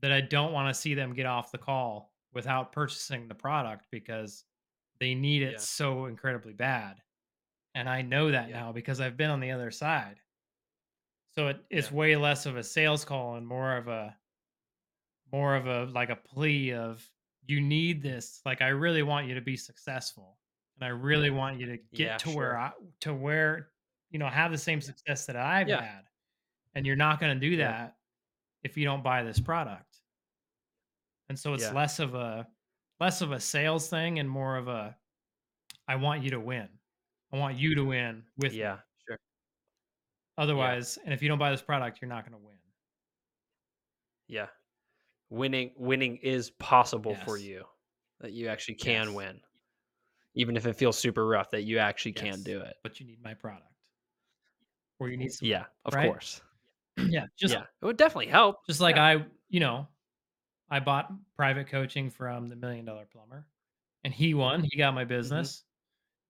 that 0.01 0.11
I 0.11 0.21
don't 0.21 0.51
want 0.53 0.73
to 0.73 0.79
see 0.79 0.93
them 0.95 1.13
get 1.13 1.25
off 1.27 1.51
the 1.51 1.57
call 1.59 2.11
without 2.33 2.71
purchasing 2.71 3.27
the 3.27 3.35
product 3.35 3.85
because 3.91 4.45
they 4.99 5.15
need 5.15 5.41
it 5.43 5.53
Yeah. 5.53 5.57
so 5.59 6.05
incredibly 6.05 6.53
bad. 6.53 7.01
And 7.73 7.89
I 7.89 8.01
know 8.01 8.31
that 8.31 8.49
Yeah. 8.49 8.59
now 8.61 8.71
because 8.71 9.01
I've 9.01 9.17
been 9.17 9.29
on 9.29 9.39
the 9.41 9.51
other 9.51 9.71
side. 9.71 10.21
So 11.31 11.47
it, 11.49 11.65
it's 11.69 11.91
Yeah. 11.91 11.97
way 11.97 12.15
less 12.15 12.45
of 12.45 12.55
a 12.57 12.63
sales 12.63 13.03
call 13.05 13.35
and 13.35 13.45
more 13.45 13.75
of 13.77 13.87
a 13.87 14.17
more 15.31 15.55
of 15.55 15.67
a 15.67 15.85
like 15.85 16.09
a 16.09 16.15
plea 16.15 16.73
of 16.73 17.09
you 17.47 17.59
need 17.61 18.01
this. 18.01 18.41
Like 18.45 18.61
I 18.61 18.69
really 18.69 19.03
want 19.03 19.27
you 19.27 19.35
to 19.35 19.41
be 19.41 19.57
successful. 19.57 20.39
And 20.75 20.85
I 20.85 20.89
really 20.89 21.29
want 21.29 21.59
you 21.59 21.65
to 21.67 21.77
get 21.93 22.19
to 22.19 22.29
where. 22.31 22.57
I 22.57 22.71
to 23.01 23.13
where 23.13 23.71
you 24.11 24.19
know 24.19 24.27
have 24.29 24.51
the 24.51 24.57
same 24.57 24.81
success 24.81 25.25
that 25.25 25.35
I've 25.35 25.67
had. 25.67 26.07
And 26.75 26.85
you're 26.85 26.95
not 26.97 27.19
going 27.19 27.39
to 27.39 27.49
do 27.49 27.57
that 27.57 27.97
if 28.63 28.75
you 28.77 28.83
don't 28.85 29.03
buy 29.03 29.23
this 29.23 29.39
product. 29.39 30.01
And 31.29 31.39
so 31.39 31.53
it's 31.53 31.71
less 31.71 31.99
of 31.99 32.15
a 32.15 32.47
less 32.99 33.21
of 33.21 33.31
a 33.31 33.39
sales 33.39 33.89
thing 33.89 34.19
and 34.19 34.29
more 34.29 34.57
of 34.57 34.67
a 34.67 34.95
I 35.87 35.95
want 35.95 36.23
you 36.23 36.31
to 36.31 36.39
win. 36.39 36.67
I 37.31 37.37
want 37.37 37.57
you 37.57 37.75
to 37.75 37.83
win 37.83 38.23
with 38.37 38.53
me. 38.53 38.59
Yeah, 38.59 38.79
sure. 39.07 39.19
Otherwise, 40.37 40.97
and 41.03 41.13
if 41.13 41.21
you 41.21 41.29
don't 41.29 41.37
buy 41.37 41.51
this 41.51 41.61
product, 41.61 41.99
you're 42.01 42.09
not 42.09 42.23
going 42.23 42.39
to 42.39 42.45
win. 42.45 42.57
Yeah. 44.27 44.47
Winning 45.29 45.71
winning 45.77 46.17
is 46.17 46.51
possible 46.51 47.15
for 47.25 47.37
you. 47.37 47.65
That 48.21 48.31
you 48.31 48.47
actually 48.47 48.75
can 48.75 49.07
Yes. 49.07 49.15
win. 49.15 49.41
Even 50.35 50.55
if 50.57 50.65
it 50.65 50.73
feels 50.75 50.97
super 50.97 51.27
rough, 51.27 51.51
that 51.51 51.63
you 51.63 51.77
actually 51.77 52.13
can 52.13 52.27
Yes. 52.27 52.43
do 52.43 52.59
it. 52.61 52.75
But 52.83 52.99
you 52.99 53.05
need 53.05 53.21
my 53.21 53.33
product. 53.33 53.71
Or 54.99 55.09
you 55.09 55.17
need 55.17 55.29
some 55.31 55.47
Yeah, 55.47 55.65
of 55.83 55.93
right? 55.93 56.07
course. 56.09 56.41
yeah, 56.97 57.25
just 57.37 57.53
Yeah. 57.53 57.63
It 57.81 57.85
would 57.85 57.97
definitely 57.97 58.27
help. 58.27 58.65
just 58.65 58.79
like 58.79 58.95
Yeah. 58.95 59.05
I, 59.05 59.25
you 59.49 59.59
know, 59.59 59.87
I 60.69 60.79
bought 60.79 61.11
private 61.35 61.67
coaching 61.67 62.09
from 62.09 62.49
the 62.49 62.55
million 62.55 62.85
dollar 62.85 63.05
plumber 63.05 63.47
and 64.03 64.13
he 64.13 64.33
won, 64.33 64.63
he 64.63 64.77
got 64.77 64.93
my 64.95 65.05
Mhm. 65.21 65.45
business 65.45 65.65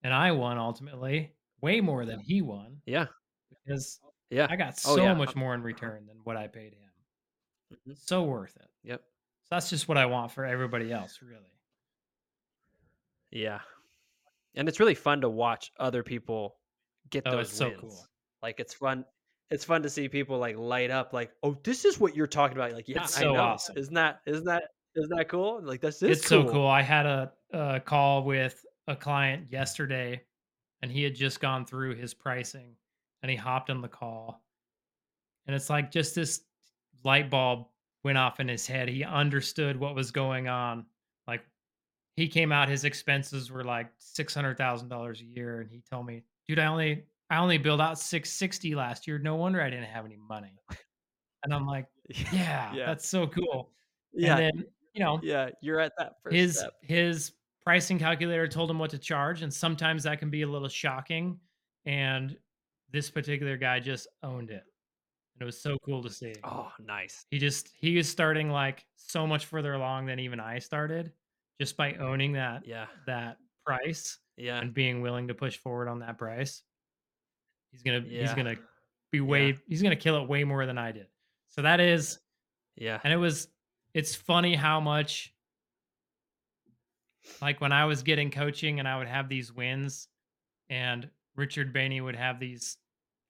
and 0.02 0.14
I 0.14 0.32
won 0.32 0.58
ultimately 0.58 1.36
way 1.62 1.80
more 1.82 2.06
than 2.06 2.20
he 2.20 2.42
won 2.42 2.82
Yeah. 2.86 3.08
because 3.50 4.00
Yeah. 4.30 4.48
I 4.48 4.56
got 4.56 4.78
Oh, 4.84 4.96
so 4.96 4.96
yeah. 4.96 5.14
much 5.14 5.34
Um, 5.34 5.36
more 5.36 5.54
in 5.54 5.62
uh-huh. 5.72 5.92
return 5.92 6.06
than 6.06 6.18
what 6.24 6.36
I 6.38 6.48
paid 6.48 6.74
him. 6.74 6.92
Mhm. 7.72 7.96
So 7.96 8.24
worth 8.24 8.56
it. 8.56 8.70
Yep. 8.84 9.02
So 9.44 9.54
that's 9.54 9.70
just 9.70 9.88
what 9.88 9.96
I 9.96 10.06
want 10.06 10.32
for 10.32 10.44
everybody 10.44 10.92
else, 10.92 11.22
really. 11.22 11.60
Yeah. 13.30 13.60
And 14.54 14.68
it's 14.68 14.80
really 14.80 14.94
fun 14.96 15.22
to 15.22 15.30
watch 15.30 15.72
other 15.78 16.02
people 16.02 16.60
get 17.10 17.24
Oh, 17.24 17.30
those 17.30 17.50
it's 17.50 17.52
so 17.52 17.72
wins. 17.72 17.72
cool. 17.72 18.10
Like 18.42 18.60
it's 18.60 18.74
fun. 18.74 19.06
It's 19.50 19.64
fun 19.64 19.82
to 19.82 19.90
see 19.90 20.08
people 20.08 20.38
like 20.38 20.56
light 20.56 20.90
up. 20.90 21.12
Like, 21.12 21.30
oh, 21.42 21.56
this 21.62 21.84
is 21.84 22.00
what 22.00 22.16
you're 22.16 22.26
talking 22.26 22.56
about. 22.56 22.72
Like, 22.72 22.88
yeah, 22.88 23.04
It's 23.04 23.16
I 23.16 23.20
so 23.20 23.32
know. 23.34 23.40
awesome. 23.40 23.76
Isn't 23.78 23.94
that? 23.94 24.20
Isn't 24.26 24.44
that? 24.44 24.64
Isn't 24.96 25.16
that 25.16 25.28
cool? 25.28 25.60
Like, 25.62 25.80
this 25.80 26.02
is 26.02 26.18
It's 26.18 26.26
so 26.26 26.44
cool. 26.44 26.66
I 26.66 26.82
had 26.82 27.06
a, 27.06 27.32
a 27.52 27.80
call 27.80 28.24
with 28.24 28.64
a 28.88 28.96
client 28.96 29.46
yesterday 29.50 30.22
and 30.82 30.90
he 30.90 31.02
had 31.02 31.14
just 31.14 31.40
gone 31.40 31.66
through 31.66 31.94
his 31.96 32.14
pricing 32.14 32.74
and 33.22 33.30
he 33.30 33.36
hopped 33.36 33.70
on 33.70 33.82
the 33.82 33.88
call. 33.88 34.42
And 35.46 35.54
it's 35.54 35.70
like 35.70 35.90
just 35.90 36.14
this 36.14 36.40
light 37.04 37.30
bulb 37.30 37.66
went 38.04 38.18
off 38.18 38.40
in 38.40 38.48
his 38.48 38.66
head. 38.66 38.88
He 38.88 39.04
understood 39.04 39.78
what 39.78 39.94
was 39.94 40.10
going 40.10 40.48
on. 40.48 40.86
Like 41.28 41.42
he 42.16 42.26
came 42.26 42.50
out, 42.50 42.68
his 42.68 42.84
expenses 42.84 43.50
were 43.50 43.64
like 43.64 43.90
six 43.98 44.34
hundred 44.34 44.56
thousand 44.58 44.88
dollars 44.88 45.20
a 45.20 45.24
year, 45.24 45.60
and 45.60 45.70
he 45.70 45.82
told 45.90 46.06
me, 46.06 46.22
"Dude, 46.48 46.58
I 46.58 46.66
only 46.66 47.04
I 47.30 47.38
only 47.38 47.58
billed 47.58 47.80
out 47.80 47.98
six 47.98 48.30
sixty 48.30 48.74
last 48.74 49.06
year. 49.06 49.18
No 49.18 49.34
wonder 49.36 49.60
I 49.62 49.70
didn't 49.70 49.86
have 49.86 50.04
any 50.04 50.16
money." 50.16 50.54
And 51.44 51.52
I'm 51.54 51.66
like, 51.66 51.86
"Yeah, 52.32 52.74
yeah. 52.74 52.86
that's 52.86 53.08
so 53.08 53.26
cool." 53.26 53.72
Yeah. 54.12 54.38
And 54.38 54.58
then 54.58 54.64
you 54.94 55.04
know, 55.04 55.20
yeah. 55.22 55.50
You're 55.60 55.80
at 55.80 55.92
that 55.98 56.14
first 56.22 56.34
his 56.36 56.58
step. 56.58 56.72
his 56.82 57.32
pricing 57.62 57.98
calculator 57.98 58.48
told 58.48 58.70
him 58.70 58.78
what 58.78 58.90
to 58.90 58.98
charge, 58.98 59.42
and 59.42 59.52
sometimes 59.52 60.04
that 60.04 60.18
can 60.18 60.30
be 60.30 60.42
a 60.42 60.46
little 60.48 60.68
shocking. 60.68 61.38
And 61.84 62.36
this 62.92 63.10
particular 63.10 63.56
guy 63.56 63.80
just 63.80 64.08
owned 64.22 64.50
it, 64.50 64.62
and 65.34 65.42
it 65.42 65.44
was 65.44 65.60
so 65.60 65.76
cool 65.84 66.02
to 66.02 66.10
see. 66.10 66.32
Oh, 66.44 66.72
nice. 66.80 67.26
He 67.30 67.38
just 67.38 67.70
he 67.76 67.98
is 67.98 68.08
starting 68.08 68.50
like 68.50 68.86
so 68.96 69.26
much 69.26 69.46
further 69.46 69.74
along 69.74 70.06
than 70.06 70.18
even 70.20 70.40
I 70.40 70.58
started, 70.60 71.12
just 71.60 71.76
by 71.76 71.94
owning 71.94 72.32
that 72.32 72.66
Yeah. 72.66 72.86
that 73.06 73.38
price 73.64 74.18
Yeah. 74.36 74.60
and 74.60 74.72
being 74.72 75.00
willing 75.02 75.28
to 75.28 75.34
push 75.34 75.56
forward 75.58 75.88
on 75.88 75.98
that 76.00 76.18
price. 76.18 76.62
He's 77.76 77.82
gonna 77.82 78.00
he's 78.08 78.32
gonna 78.34 78.56
be 79.12 79.20
way 79.20 79.56
he's 79.68 79.82
gonna 79.82 79.96
kill 79.96 80.16
it 80.22 80.28
way 80.28 80.44
more 80.44 80.64
than 80.66 80.78
I 80.78 80.92
did. 80.92 81.06
So 81.50 81.62
that 81.62 81.78
is 81.78 82.18
Yeah. 82.76 83.00
and 83.04 83.12
it 83.12 83.16
was 83.16 83.48
it's 83.94 84.14
funny 84.14 84.54
how 84.54 84.80
much 84.80 85.34
like 87.42 87.60
when 87.60 87.72
I 87.72 87.84
was 87.84 88.02
getting 88.02 88.30
coaching 88.30 88.78
and 88.78 88.88
I 88.88 88.96
would 88.98 89.08
have 89.08 89.28
these 89.28 89.52
wins 89.52 90.08
and 90.70 91.08
Richard 91.34 91.74
Bainey 91.74 92.02
would 92.02 92.16
have 92.16 92.38
these, 92.40 92.78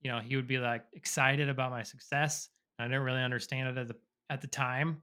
you 0.03 0.11
know, 0.11 0.21
he 0.21 0.37
would 0.37 0.47
be 0.47 0.59
like 0.59 0.85
excited 0.93 1.49
about 1.49 1.71
my 1.71 1.83
success. 1.83 2.51
I 2.79 2.85
didn't 2.85 3.03
really 3.03 3.23
understand 3.23 3.69
it 3.77 3.81
at 3.81 3.89
the 3.89 3.97
at 4.29 4.41
the 4.41 4.47
time, 4.49 5.03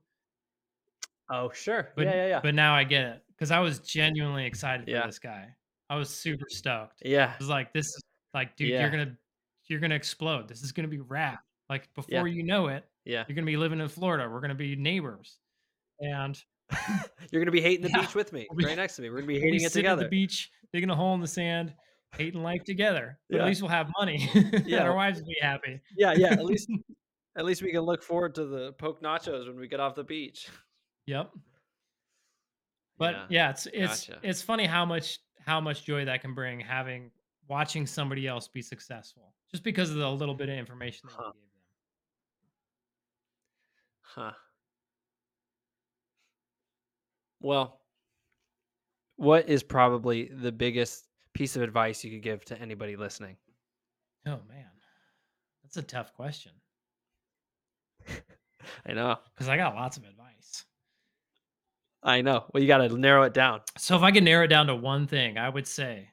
Oh, 1.29 1.49
sure. 1.53 1.91
but 1.95 2.05
yeah. 2.05 2.13
Yeah. 2.13 2.27
Yeah. 2.27 2.39
but 2.41 2.53
now 2.55 2.75
I 2.75 2.83
get 2.83 3.05
it 3.05 3.23
because 3.29 3.51
I 3.51 3.59
was 3.59 3.79
genuinely 3.79 4.45
excited 4.45 4.87
Yeah. 4.87 5.01
for 5.01 5.07
this 5.07 5.19
guy. 5.19 5.55
I 5.89 5.95
was 5.97 6.09
super 6.09 6.45
stoked. 6.49 7.01
yeah. 7.05 7.31
I 7.33 7.37
was 7.37 7.49
like, 7.49 7.73
this 7.73 7.87
is 7.87 8.01
like, 8.33 8.55
dude, 8.55 8.69
Yeah. 8.69 8.81
you're 8.81 8.89
gonna 8.91 9.17
you're 9.67 9.79
gonna 9.79 9.95
explode. 9.95 10.47
This 10.47 10.61
is 10.63 10.71
gonna 10.71 10.87
be 10.87 10.99
rad. 10.99 11.37
Like 11.69 11.83
Yeah. 11.83 11.89
before 12.19 12.27
you 12.27 12.43
know 12.43 12.67
it, 12.67 12.85
Yeah. 13.05 13.23
you're 13.27 13.35
gonna 13.35 13.45
be 13.45 13.57
living 13.57 13.79
in 13.79 13.87
Florida. 13.87 14.29
We're 14.29 14.41
gonna 14.41 14.55
be 14.55 14.75
neighbors, 14.75 15.39
and 15.99 16.41
You're 17.31 17.41
gonna 17.41 17.51
be 17.51 17.61
hating 17.61 17.83
the 17.83 17.89
Yeah. 17.89 18.01
beach 18.01 18.15
with 18.15 18.33
me, 18.33 18.47
We'll 18.49 18.57
be- 18.57 18.65
right 18.65 18.77
next 18.77 18.95
to 18.97 19.01
me. 19.01 19.09
We're 19.09 19.17
gonna 19.17 19.27
be 19.27 19.33
we 19.35 19.41
hating 19.41 19.63
it 19.63 19.71
sit 19.71 19.85
at 19.85 19.99
the 19.99 20.07
beach, 20.07 20.51
digging 20.71 20.89
a 20.89 20.95
hole 20.95 21.13
in 21.13 21.21
the 21.21 21.27
sand, 21.27 21.73
hating 22.15 22.41
life 22.41 22.63
together. 22.63 23.19
But 23.29 23.41
at 23.41 23.47
least 23.47 23.61
we'll 23.61 23.69
have 23.69 23.91
money 23.99 24.29
Yeah. 24.65 24.83
our 24.83 24.95
wives 24.95 25.19
will 25.19 25.27
be 25.27 25.37
happy. 25.41 25.79
Yeah, 25.97 26.13
yeah, 26.13 26.31
at 26.33 26.45
least 26.45 26.69
at 27.35 27.45
least 27.45 27.61
we 27.63 27.71
can 27.71 27.81
look 27.81 28.01
forward 28.03 28.35
to 28.35 28.45
the 28.45 28.73
poke 28.73 29.01
nachos 29.01 29.47
when 29.47 29.57
we 29.57 29.67
get 29.67 29.79
off 29.79 29.95
the 29.95 30.03
beach. 30.03 30.47
Yep. 31.07 31.31
But 32.97 33.13
Yeah, 33.15 33.25
yeah, 33.29 33.49
it's 33.49 33.65
it's 33.67 34.07
gotcha. 34.07 34.19
it's 34.23 34.41
funny 34.41 34.65
how 34.65 34.85
much 34.85 35.19
how 35.45 35.59
much 35.59 35.83
joy 35.83 36.05
that 36.05 36.21
can 36.21 36.33
bring 36.33 36.59
having 36.59 37.11
watching 37.49 37.85
somebody 37.85 38.27
else 38.27 38.47
be 38.47 38.61
successful 38.61 39.33
just 39.53 39.63
because 39.63 39.91
of 39.91 39.97
the 39.97 40.09
little 40.11 40.33
bit 40.33 40.49
of 40.49 40.57
information 40.57 41.07
that 41.07 41.15
Huh. 41.15 41.31
gave 41.31 41.33
them. 41.33 41.49
Huh. 44.01 44.31
Well, 47.39 47.79
what 49.17 49.47
is 49.47 49.61
probably 49.63 50.25
the 50.25 50.51
biggest 50.51 51.07
piece 51.33 51.55
of 51.55 51.61
advice 51.61 52.03
you 52.03 52.09
could 52.11 52.23
give 52.23 52.43
to 52.45 52.59
anybody 52.59 52.95
listening? 52.95 53.37
Oh 54.25 54.39
man. 54.49 54.65
That's 55.63 55.77
a 55.77 55.83
tough 55.83 56.13
question 56.13 56.51
I 58.85 58.93
know. 58.93 59.17
because 59.33 59.49
I 59.49 59.57
got 59.57 59.75
lots 59.75 59.97
of 59.97 60.03
advice. 60.03 60.65
I 62.01 62.21
know. 62.21 62.45
Well, 62.53 62.61
you 62.61 62.67
got 62.67 62.79
to 62.79 62.97
narrow 62.97 63.23
it 63.23 63.33
down. 63.33 63.61
So 63.77 63.95
if 63.95 64.01
I 64.01 64.11
could 64.11 64.23
narrow 64.23 64.43
it 64.45 64.49
down 64.49 64.67
to 64.67 64.75
one 64.75 65.07
thing, 65.07 65.37
I 65.37 65.47
would 65.47 65.67
say 65.67 66.09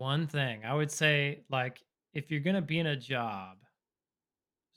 one 0.00 0.26
thing. 0.26 0.64
I 0.64 0.74
would 0.74 0.90
say 0.90 1.44
like 1.50 1.84
if 2.14 2.30
you're 2.30 2.40
going 2.40 2.56
to 2.56 2.62
be 2.62 2.78
in 2.78 2.86
a 2.86 2.96
job, 2.96 3.58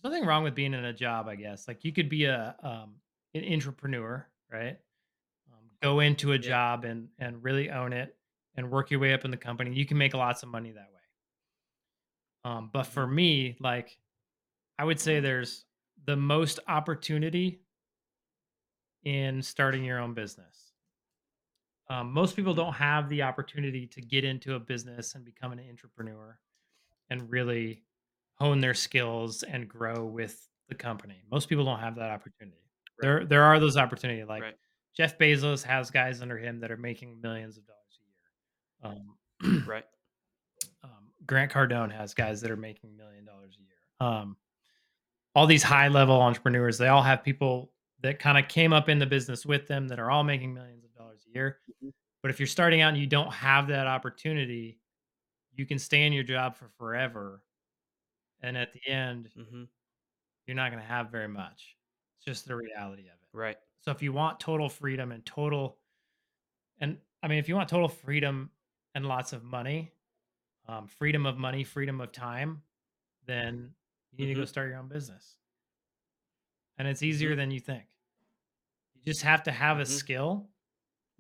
there's 0.02 0.12
nothing 0.12 0.26
wrong 0.28 0.44
with 0.44 0.56
being 0.56 0.74
in 0.74 0.86
a 0.86 0.94
job, 0.94 1.28
I 1.28 1.36
guess. 1.36 1.68
Like 1.68 1.84
you 1.84 1.94
could 1.94 2.10
be 2.10 2.26
a 2.26 2.56
um 2.62 3.02
an 3.34 3.52
entrepreneur, 3.52 4.28
right? 4.52 4.80
Um, 5.52 5.72
go 5.82 6.00
into 6.02 6.34
a 6.34 6.40
Yeah. 6.40 6.40
job 6.40 6.86
and 6.86 7.10
and 7.20 7.44
really 7.44 7.72
own 7.72 7.94
it 7.94 8.18
and 8.56 8.72
work 8.72 8.92
your 8.92 9.00
way 9.02 9.14
up 9.14 9.26
in 9.26 9.32
the 9.32 9.38
company. 9.38 9.74
You 9.76 9.86
can 9.86 9.98
make 9.98 10.14
lots 10.14 10.44
of 10.44 10.50
money 10.50 10.72
that 10.72 10.92
way. 10.94 11.02
Um, 12.44 12.70
but 12.74 12.84
for 12.84 13.08
Mhm. 13.08 13.08
me, 13.08 13.56
like 13.60 13.98
I 14.80 14.86
would 14.86 15.00
say 15.00 15.20
there's 15.20 15.66
the 16.06 16.18
most 16.18 16.60
opportunity 16.68 17.64
in 19.04 19.42
starting 19.42 19.84
your 19.84 20.00
own 20.00 20.14
business. 20.14 20.73
Um, 21.94 22.12
most 22.12 22.36
people 22.36 22.56
don't 22.56 22.74
have 22.74 23.08
the 23.08 23.22
opportunity 23.22 23.86
to 23.86 24.02
get 24.02 24.24
into 24.24 24.56
a 24.56 24.60
business 24.60 25.14
and 25.14 25.24
become 25.24 25.52
an 25.52 25.60
entrepreneur 25.70 26.40
and 27.12 27.30
really 27.30 27.84
hone 28.34 28.60
their 28.60 28.74
skills 28.74 29.44
and 29.44 29.70
grow 29.70 30.04
with 30.04 30.48
the 30.70 30.76
company. 30.76 31.22
Most 31.32 31.50
people 31.50 31.64
don't 31.64 31.80
have 31.80 31.96
that 31.98 32.10
opportunity. 32.10 32.58
Right. 32.58 33.08
There, 33.08 33.26
there 33.26 33.44
are 33.44 33.60
those 33.60 33.78
opportunities. 33.78 34.26
Like 34.28 34.42
Right. 34.42 34.56
Jeff 34.98 35.20
Bezos 35.20 35.64
has 35.64 35.92
guys 35.92 36.22
under 36.22 36.38
him 36.38 36.60
that 36.62 36.72
are 36.72 36.78
making 36.78 37.22
millions 37.22 37.58
of 37.58 37.64
dollars 37.68 38.00
a 38.82 38.90
year. 38.90 39.04
Um, 39.44 39.64
Right. 39.68 39.86
um, 40.84 41.12
Grant 41.28 41.52
Cardone 41.52 41.92
has 41.96 42.16
guys 42.16 42.42
that 42.42 42.50
are 42.50 42.58
making 42.58 42.98
million 42.98 43.24
dollars 43.24 43.56
a 43.60 43.62
year. 43.62 44.10
Um, 44.12 44.36
all 45.36 45.46
these 45.46 45.64
high 45.64 45.90
level 45.90 46.20
entrepreneurs, 46.20 46.80
they 46.80 46.88
all 46.88 47.04
have 47.04 47.24
people 47.24 47.72
that 48.02 48.18
kind 48.18 48.38
of 48.40 48.48
came 48.48 48.74
up 48.74 48.90
in 48.90 48.98
the 48.98 49.06
business 49.06 49.46
with 49.46 49.68
them 49.68 49.88
that 49.90 50.00
are 50.00 50.10
all 50.10 50.24
making 50.24 50.56
millions 50.56 50.78
of 50.78 50.82
dollars 50.82 50.83
a 50.83 50.83
year. 51.34 51.60
Mhm. 51.68 51.94
But 52.22 52.32
if 52.32 52.40
you're 52.40 52.48
starting 52.48 52.82
out 52.82 52.90
and 52.90 52.98
you 52.98 53.08
don't 53.08 53.34
have 53.34 53.68
that 53.68 53.88
opportunity, 53.88 54.82
you 55.54 55.66
can 55.66 55.80
stay 55.80 56.06
in 56.08 56.14
your 56.14 56.24
job 56.24 56.56
for 56.56 56.70
forever. 56.70 57.44
And 58.42 58.58
at 58.58 58.74
the 58.74 58.88
end, 58.88 59.32
Mhm. 59.36 59.68
you're 60.48 60.56
not 60.56 60.72
going 60.72 60.82
to 60.82 60.88
have 60.88 61.12
very 61.12 61.28
much. 61.28 61.78
It's 62.18 62.26
just 62.26 62.46
the 62.48 62.56
reality 62.56 63.08
of 63.10 63.16
it. 63.22 63.30
Right. 63.34 63.58
So 63.82 63.92
if 63.92 64.02
you 64.02 64.14
want 64.14 64.40
total 64.40 64.70
freedom 64.70 65.12
and 65.12 65.26
total, 65.26 65.80
and 66.80 67.02
I 67.22 67.28
mean, 67.28 67.40
if 67.40 67.50
you 67.50 67.56
want 67.56 67.70
total 67.70 67.90
freedom 67.90 68.52
and 68.96 69.06
lots 69.06 69.34
of 69.34 69.44
money, 69.44 69.94
um, 70.68 70.88
freedom 70.88 71.26
of 71.26 71.38
money, 71.38 71.64
freedom 71.64 72.02
of 72.02 72.12
time, 72.12 72.64
then 73.26 73.76
you 74.12 74.20
need 74.28 74.34
to 74.34 74.36
go 74.42 74.46
Mhm. 74.46 74.46
start 74.46 74.70
your 74.70 74.80
own 74.80 74.90
business. 74.90 75.40
And 76.78 76.88
it's 76.88 77.02
easier 77.04 77.36
Mhm. 77.36 77.36
than 77.36 77.50
you 77.52 77.60
think. 77.60 77.88
You 78.96 79.04
just 79.04 79.22
have 79.24 79.44
to 79.44 79.52
have 79.52 79.80
a 79.80 79.86
skill. 79.86 80.53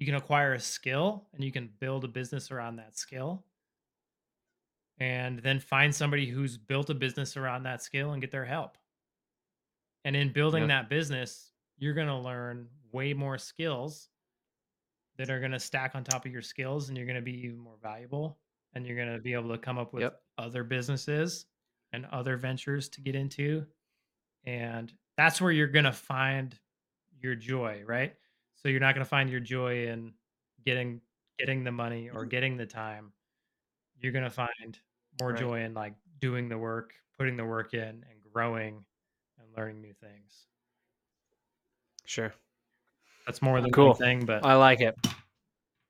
You 0.03 0.07
can 0.07 0.15
acquire 0.15 0.53
a 0.53 0.59
skill 0.59 1.29
and 1.33 1.41
you 1.41 1.49
can 1.53 1.71
build 1.79 2.03
a 2.03 2.09
business 2.09 2.51
around 2.51 2.75
that 2.75 2.97
skill. 2.97 3.45
And 4.99 5.39
then 5.39 5.61
find 5.61 5.95
somebody 5.95 6.25
who's 6.29 6.57
built 6.57 6.89
a 6.89 6.93
business 6.93 7.37
around 7.37 7.63
that 7.63 7.81
skill 7.81 8.11
and 8.11 8.19
get 8.19 8.29
their 8.29 8.43
help. 8.43 8.77
And 10.03 10.13
in 10.13 10.33
building 10.33 10.63
Yeah. 10.63 10.67
that 10.81 10.89
business, 10.89 11.53
you're 11.77 11.93
going 11.93 12.09
to 12.09 12.17
learn 12.17 12.67
way 12.91 13.13
more 13.13 13.37
skills 13.37 14.09
that 15.15 15.29
are 15.29 15.39
going 15.39 15.53
to 15.53 15.59
stack 15.59 15.95
on 15.95 16.03
top 16.03 16.25
of 16.25 16.33
your 16.33 16.41
skills 16.41 16.89
and 16.89 16.97
you're 16.97 17.07
going 17.07 17.15
to 17.15 17.21
be 17.21 17.45
even 17.45 17.57
more 17.57 17.77
valuable 17.81 18.41
and 18.73 18.85
you're 18.85 18.97
going 18.97 19.13
to 19.13 19.19
be 19.21 19.31
able 19.31 19.51
to 19.51 19.57
come 19.57 19.77
up 19.77 19.93
with 19.93 20.01
Yep. 20.01 20.21
other 20.37 20.65
businesses 20.65 21.45
and 21.93 22.05
other 22.07 22.35
ventures 22.35 22.89
to 22.89 22.99
get 22.99 23.15
into 23.15 23.65
and 24.43 24.93
that's 25.15 25.39
where 25.39 25.53
you're 25.53 25.67
going 25.67 25.85
to 25.85 25.93
find 25.93 26.59
your 27.21 27.35
joy 27.35 27.81
right 27.85 28.17
so 28.63 28.69
you're 28.69 28.79
not 28.79 28.95
going 28.95 29.03
to 29.05 29.09
find 29.09 29.29
your 29.29 29.41
joy 29.41 29.87
in 29.87 30.13
getting 30.65 31.01
getting 31.37 31.63
the 31.63 31.71
money 31.71 32.09
or 32.09 32.25
Mhm. 32.25 32.29
getting 32.29 32.57
the 32.57 32.65
time 32.65 33.11
you're 33.99 34.11
going 34.13 34.23
to 34.23 34.29
find 34.29 34.79
more 35.19 35.31
Right. 35.31 35.39
joy 35.39 35.61
in 35.61 35.73
like 35.73 35.93
doing 36.19 36.47
the 36.49 36.57
work 36.57 36.93
putting 37.17 37.35
the 37.37 37.45
work 37.45 37.73
in 37.73 38.05
and 38.09 38.23
growing 38.31 38.85
and 39.39 39.47
learning 39.57 39.81
new 39.81 39.93
things 39.93 40.47
Sure. 42.05 42.33
that's 43.25 43.41
more 43.41 43.61
than 43.61 43.71
Cool. 43.71 43.89
one 43.89 43.97
thing 43.97 44.25
but 44.25 44.45
I 44.45 44.55
like 44.55 44.81
it. 44.81 44.95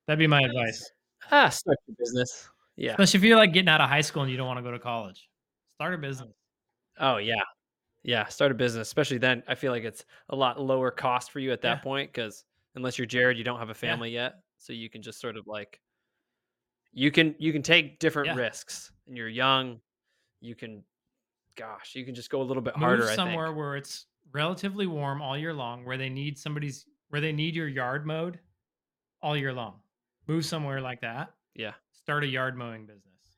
that'd 0.07 0.19
be 0.19 0.27
my 0.27 0.41
advice 0.41 0.91
Ah, 1.31 1.47
start 1.47 1.77
your 1.87 1.95
business. 1.97 2.49
Yeah. 2.75 2.91
Especially 2.91 3.19
if 3.19 3.23
you're 3.23 3.37
like 3.37 3.53
getting 3.53 3.69
out 3.69 3.79
of 3.79 3.87
high 3.89 4.01
school 4.01 4.23
and 4.23 4.31
you 4.31 4.35
don't 4.35 4.45
want 4.47 4.57
to 4.57 4.61
go 4.63 4.71
to 4.71 4.79
college. 4.79 5.29
Start 5.75 5.93
a 5.93 5.97
business. 5.97 6.35
Oh 6.97 7.15
yeah. 7.15 7.41
Yeah. 8.03 8.25
Start 8.25 8.51
a 8.51 8.55
business, 8.55 8.87
especially 8.89 9.19
then. 9.19 9.41
I 9.47 9.55
feel 9.55 9.71
like 9.71 9.85
it's 9.85 10.03
a 10.29 10.35
lot 10.35 10.59
lower 10.59 10.91
cost 10.91 11.31
for 11.31 11.39
you 11.39 11.53
at 11.53 11.61
that 11.61 11.77
Yeah. 11.77 11.81
point 11.83 12.11
because 12.11 12.43
unless 12.75 12.97
you're 12.97 13.07
Jered, 13.07 13.37
you 13.37 13.43
don't 13.43 13.59
have 13.59 13.69
a 13.69 13.73
family 13.73 14.09
yet, 14.11 14.35
so 14.57 14.73
you 14.73 14.89
can 14.89 15.01
just 15.01 15.19
sort 15.19 15.37
of 15.37 15.47
like 15.47 15.79
you 16.91 17.11
can 17.11 17.35
you 17.39 17.51
can 17.51 17.61
take 17.63 17.99
different 17.99 18.27
Yeah. 18.27 18.35
risks, 18.35 18.91
and 19.07 19.17
you're 19.17 19.29
young. 19.29 19.79
You 20.41 20.55
can, 20.55 20.83
gosh, 21.55 21.95
you 21.95 22.03
can 22.05 22.13
just 22.13 22.29
go 22.29 22.41
a 22.41 22.43
little 22.43 22.61
bit 22.61 22.75
Move 22.75 22.83
harder. 22.83 23.09
I 23.09 23.15
somewhere 23.15 23.51
where 23.53 23.75
it's 23.77 24.07
relatively 24.31 24.87
warm 24.87 25.21
all 25.21 25.37
year 25.37 25.53
long, 25.53 25.85
where 25.85 25.97
they 25.97 26.09
need 26.09 26.37
somebody's 26.37 26.85
where 27.09 27.21
they 27.21 27.31
need 27.31 27.55
your 27.55 27.67
yard 27.67 28.05
mowed 28.05 28.39
all 29.21 29.37
year 29.37 29.53
long. 29.53 29.79
Move 30.27 30.45
somewhere 30.45 30.81
like 30.81 30.99
that. 31.01 31.33
Yeah. 31.55 31.73
Start 31.91 32.23
a 32.23 32.27
yard 32.27 32.57
mowing 32.57 32.85
business. 32.85 33.37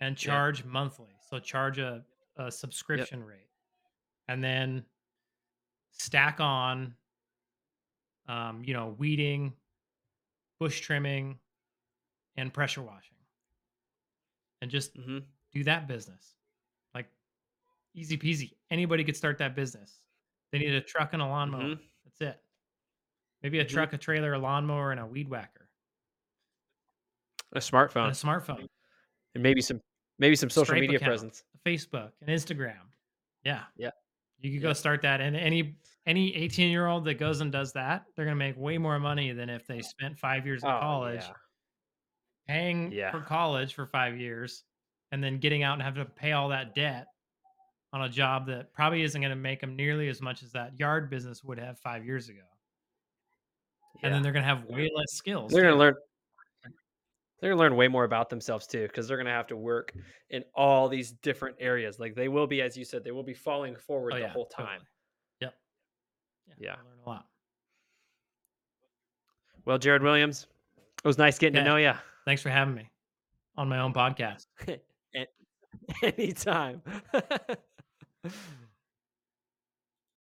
And 0.00 0.20
Yeah. 0.22 0.26
charge 0.30 0.64
monthly. 0.64 1.16
So 1.28 1.38
charge 1.38 1.78
a, 1.78 2.04
a 2.36 2.50
subscription 2.50 3.22
rate. 3.22 3.50
And 4.28 4.42
then 4.42 4.84
stack 5.92 6.40
on 6.40 6.94
um, 8.28 8.62
you 8.64 8.74
know, 8.74 8.88
weeding, 8.98 9.52
bush 10.60 10.80
trimming, 10.80 11.38
and 12.36 12.52
pressure 12.52 12.82
washing. 12.82 13.16
And 14.62 14.70
just 14.70 14.94
hmm 14.94 15.18
do 15.52 15.64
that 15.64 15.88
business. 15.88 16.34
Like 16.94 17.06
easy 17.94 18.18
peasy. 18.18 18.52
Anybody 18.70 19.02
could 19.02 19.16
start 19.16 19.38
that 19.38 19.54
business. 19.54 20.00
They 20.52 20.58
need 20.58 20.74
a 20.74 20.80
truck 20.80 21.12
and 21.14 21.22
a 21.22 21.26
lawnmower. 21.26 21.62
Mhm. 21.76 21.80
That's 22.04 22.20
it. 22.20 22.44
Maybe 23.42 23.60
a 23.60 23.64
Mhm. 23.64 23.68
truck, 23.68 23.92
a 23.92 23.98
trailer, 23.98 24.34
a 24.34 24.38
lawnmower, 24.38 24.90
and 24.90 25.00
a 25.00 25.06
weed 25.06 25.28
whacker. 25.28 25.70
A 27.52 27.56
And 27.56 27.62
smartphone 27.64 28.08
a 28.08 28.10
smartphone, 28.10 28.68
and 29.34 29.42
maybe 29.42 29.62
some 29.62 29.80
maybe 30.18 30.36
some 30.36 30.50
social 30.50 30.66
Stripe 30.66 30.80
media 30.82 30.96
account, 30.96 31.10
presence. 31.10 31.44
Facebook, 31.64 32.12
and 32.20 32.28
Instagram. 32.28 32.92
Yeah. 33.44 33.64
Yeah. 33.76 33.90
You 34.40 34.50
could 34.50 34.56
Yeah. 34.62 34.68
go 34.68 34.72
start 34.74 35.00
that. 35.02 35.20
And 35.20 35.34
any 35.36 35.78
any 36.08 36.34
18 36.34 36.70
year 36.70 36.86
old 36.86 37.04
that 37.04 37.14
goes 37.14 37.40
and 37.42 37.52
does 37.52 37.72
that, 37.74 38.04
they're 38.16 38.24
gonna 38.24 38.34
make 38.34 38.56
way 38.56 38.78
more 38.78 38.98
money 38.98 39.30
than 39.32 39.48
if 39.50 39.66
they 39.66 39.82
spent 39.82 40.18
five 40.18 40.46
years 40.46 40.62
in 40.64 40.70
Oh 40.70 40.80
college 40.80 41.20
yeah. 41.22 41.32
paying 42.46 42.90
Yeah. 42.90 43.10
for 43.10 43.20
college 43.20 43.74
for 43.74 43.86
five 43.86 44.16
years 44.18 44.64
and 45.12 45.22
then 45.22 45.38
getting 45.38 45.62
out 45.62 45.74
and 45.74 45.82
having 45.82 46.04
to 46.04 46.10
pay 46.10 46.32
all 46.32 46.48
that 46.48 46.74
debt 46.74 47.06
on 47.92 48.02
a 48.02 48.08
job 48.08 48.46
that 48.46 48.72
probably 48.72 49.02
isn't 49.02 49.20
going 49.20 49.30
to 49.30 49.36
make 49.36 49.60
them 49.60 49.74
nearly 49.76 50.08
as 50.08 50.20
much 50.20 50.42
as 50.42 50.52
that 50.52 50.78
yard 50.78 51.08
business 51.08 51.42
would 51.42 51.58
have 51.58 51.78
five 51.78 52.04
years 52.04 52.28
ago. 52.28 52.42
And 54.02 54.12
then 54.12 54.22
they're 54.22 54.32
going 54.32 54.42
to 54.42 54.48
have 54.48 54.64
way 54.66 54.90
less 54.94 55.12
skills. 55.12 55.50
They're 55.52 55.62
gonna 55.62 55.76
learn. 55.76 55.94
They're 57.40 57.50
gonna 57.50 57.60
learn 57.60 57.76
way 57.76 57.88
more 57.88 58.04
about 58.04 58.28
themselves 58.30 58.66
too, 58.66 58.82
because 58.86 59.08
they're 59.08 59.16
gonna 59.16 59.30
have 59.30 59.46
to 59.48 59.56
work 59.56 59.92
in 60.30 60.44
all 60.54 60.88
these 60.88 61.12
different 61.12 61.56
areas. 61.60 61.98
Like 61.98 62.14
they 62.14 62.28
will 62.28 62.46
be, 62.46 62.60
as 62.62 62.76
you 62.76 62.84
said, 62.84 63.04
they 63.04 63.10
will 63.12 63.22
be 63.22 63.34
falling 63.34 63.76
forward 63.76 64.12
Oh, 64.14 64.16
the 64.16 64.22
yeah, 64.22 64.28
whole 64.28 64.46
time. 64.46 64.80
Yep. 64.80 64.88
Yeah. 66.58 66.76
they'll 66.76 66.84
Learn 66.84 66.98
a 67.04 67.08
lot. 67.08 67.26
Well, 69.64 69.78
Jered 69.78 70.02
Williams, 70.02 70.46
it 70.78 71.06
was 71.06 71.18
nice 71.18 71.38
getting 71.38 71.56
Yeah. 71.56 71.64
to 71.64 71.68
know 71.68 71.76
you. 71.76 71.92
Thanks 72.24 72.42
for 72.42 72.50
having 72.50 72.74
me 72.74 72.90
on 73.56 73.68
my 73.68 73.80
own 73.80 73.92
podcast. 73.92 74.46
Anytime. 76.02 76.82